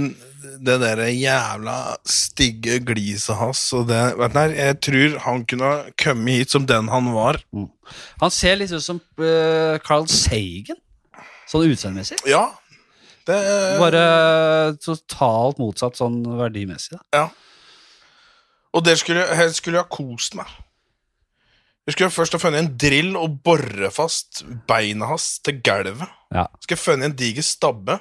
[0.61, 1.77] Det derre jævla
[2.09, 5.71] stygge gliset hans og det vet du, Jeg tror han kunne
[6.01, 7.39] kommet hit som den han var.
[8.21, 10.81] Han ser litt ut som uh, Carl Sagan,
[11.49, 12.21] sånn utseendemessig.
[12.29, 12.47] Ja.
[13.29, 13.37] Det
[13.81, 14.05] Bare
[14.81, 16.97] totalt motsatt sånn verdimessig.
[16.97, 17.05] da.
[17.21, 17.29] Ja.
[18.75, 20.47] Og det skulle jeg skulle ha kost meg.
[21.89, 26.07] Jeg skulle først ha funnet en drill og bore fast beina hans til gulvet.
[26.31, 26.45] Ja.
[26.61, 27.97] Skulle jeg funnet en diger stabbe.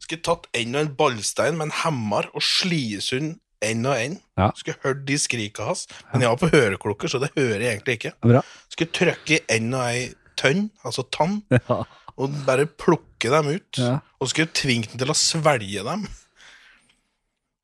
[0.00, 3.34] Skulle tatt en og en ballstein med en hammer og slies hun
[3.66, 4.16] en og en.
[4.38, 4.50] Ja.
[4.56, 5.86] Skulle hørt de skrika hans.
[6.12, 8.14] Men jeg har på høreklokker, så det hører jeg egentlig ikke.
[8.24, 8.42] Bra.
[8.72, 10.06] Skulle trykke i en og ei
[10.36, 11.82] tønn, altså tann, Ja.
[12.16, 13.80] og bare plukke dem ut.
[14.20, 16.06] Og skulle tvinge den til å svelge dem.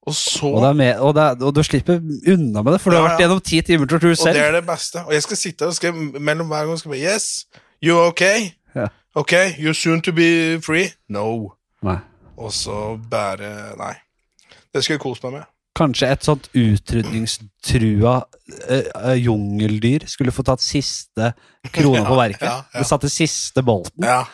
[0.06, 2.96] Og så Og, med, og, det er, og du slipper unna med det, for du
[2.98, 5.04] har vært gjennom ti timer tortur Og det er det beste.
[5.06, 7.46] Og jeg skal sitte og skal, mellom hver gang skal jeg Yes,
[7.82, 8.50] you okay?
[8.74, 8.88] Ja.
[9.14, 10.88] Ok, you're soon to be free?
[11.08, 11.52] No.
[11.82, 11.98] Nei.
[12.36, 13.94] Og så bare Nei.
[14.74, 15.48] Det skal jeg kose meg med.
[15.76, 18.14] Kanskje et sånt utrydningstrua
[18.68, 21.32] eh, jungeldyr skulle få tatt siste
[21.72, 22.42] krona på verket.
[22.48, 22.80] ja, ja.
[22.80, 24.24] Det satte siste bolten Ja.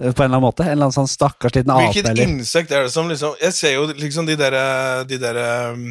[0.00, 0.64] Eh, på en eller annen måte.
[0.64, 3.56] En eller annen sånn stakkars liten ape Hvilket eller insekt er det som liksom Jeg
[3.56, 4.62] ser jo liksom de derre
[5.08, 5.40] De der,
[5.72, 5.86] um,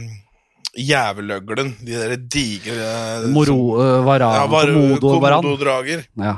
[0.77, 1.73] Jæveløglen.
[1.81, 2.91] De derre digre
[3.33, 5.15] Moro, uh, varan, ja, var, komodo.
[5.17, 6.05] Komododrager.
[6.19, 6.37] Ja.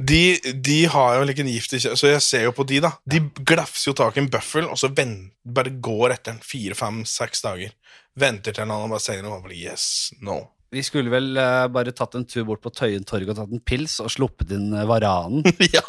[0.00, 2.78] De, de har jo like en gift i kjøttet, Så jeg ser jo på de,
[2.84, 2.94] da.
[3.08, 6.76] De glafser jo tak i en bøffel, og så vent, bare går etter den fire,
[6.78, 7.74] fem, seks dager.
[8.20, 9.42] Venter til han bare sier noe.
[9.52, 10.40] Yes, no.
[10.70, 13.62] Vi skulle vel uh, bare tatt en tur bort på Tøyen torg og tatt en
[13.66, 15.42] pils og sluppet inn eh, varanen
[15.74, 15.82] ja,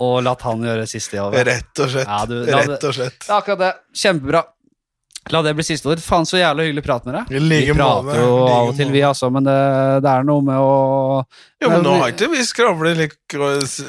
[0.00, 1.44] og latt han gjøre siste jobbet.
[1.50, 2.08] rett og slett.
[2.08, 3.18] Ja, du- rett og slett.
[3.20, 3.74] Det er akkurat det.
[4.00, 4.42] Kjempebra.
[5.30, 6.00] La det bli siste ord.
[6.00, 7.34] Faen, så jævlig hyggelig prat med deg.
[7.44, 9.56] Like vi prater jo like av og til, vi, altså, men det,
[10.02, 10.70] det er noe med å
[11.60, 13.36] Jo, men nå har ikke vi skravlet litt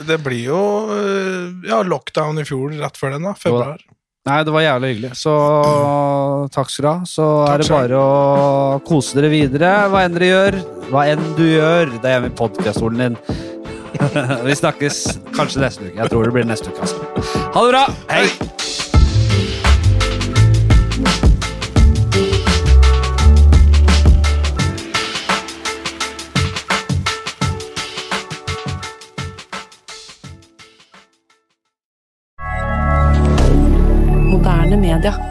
[0.10, 0.60] Det blir jo
[0.98, 3.34] eh, ja, lockdown i fjor rett før den, da.
[3.40, 3.80] Februar.
[4.28, 5.14] Nei, det var jævlig hyggelig.
[5.18, 5.38] Så
[6.56, 6.98] takk skal du ha.
[7.10, 10.60] Så Takk er det bare å kose dere videre, hva enn dere gjør.
[10.92, 11.96] Hva enn du gjør.
[11.96, 13.18] Det er hjemme i podkaststolen din.
[14.48, 15.98] Vi snakkes kanskje neste uke.
[15.98, 16.82] Jeg tror det blir neste uke.
[16.82, 16.96] Altså.
[17.54, 17.86] Ha det bra.
[18.10, 18.28] Hei.
[34.32, 35.31] Moderne media.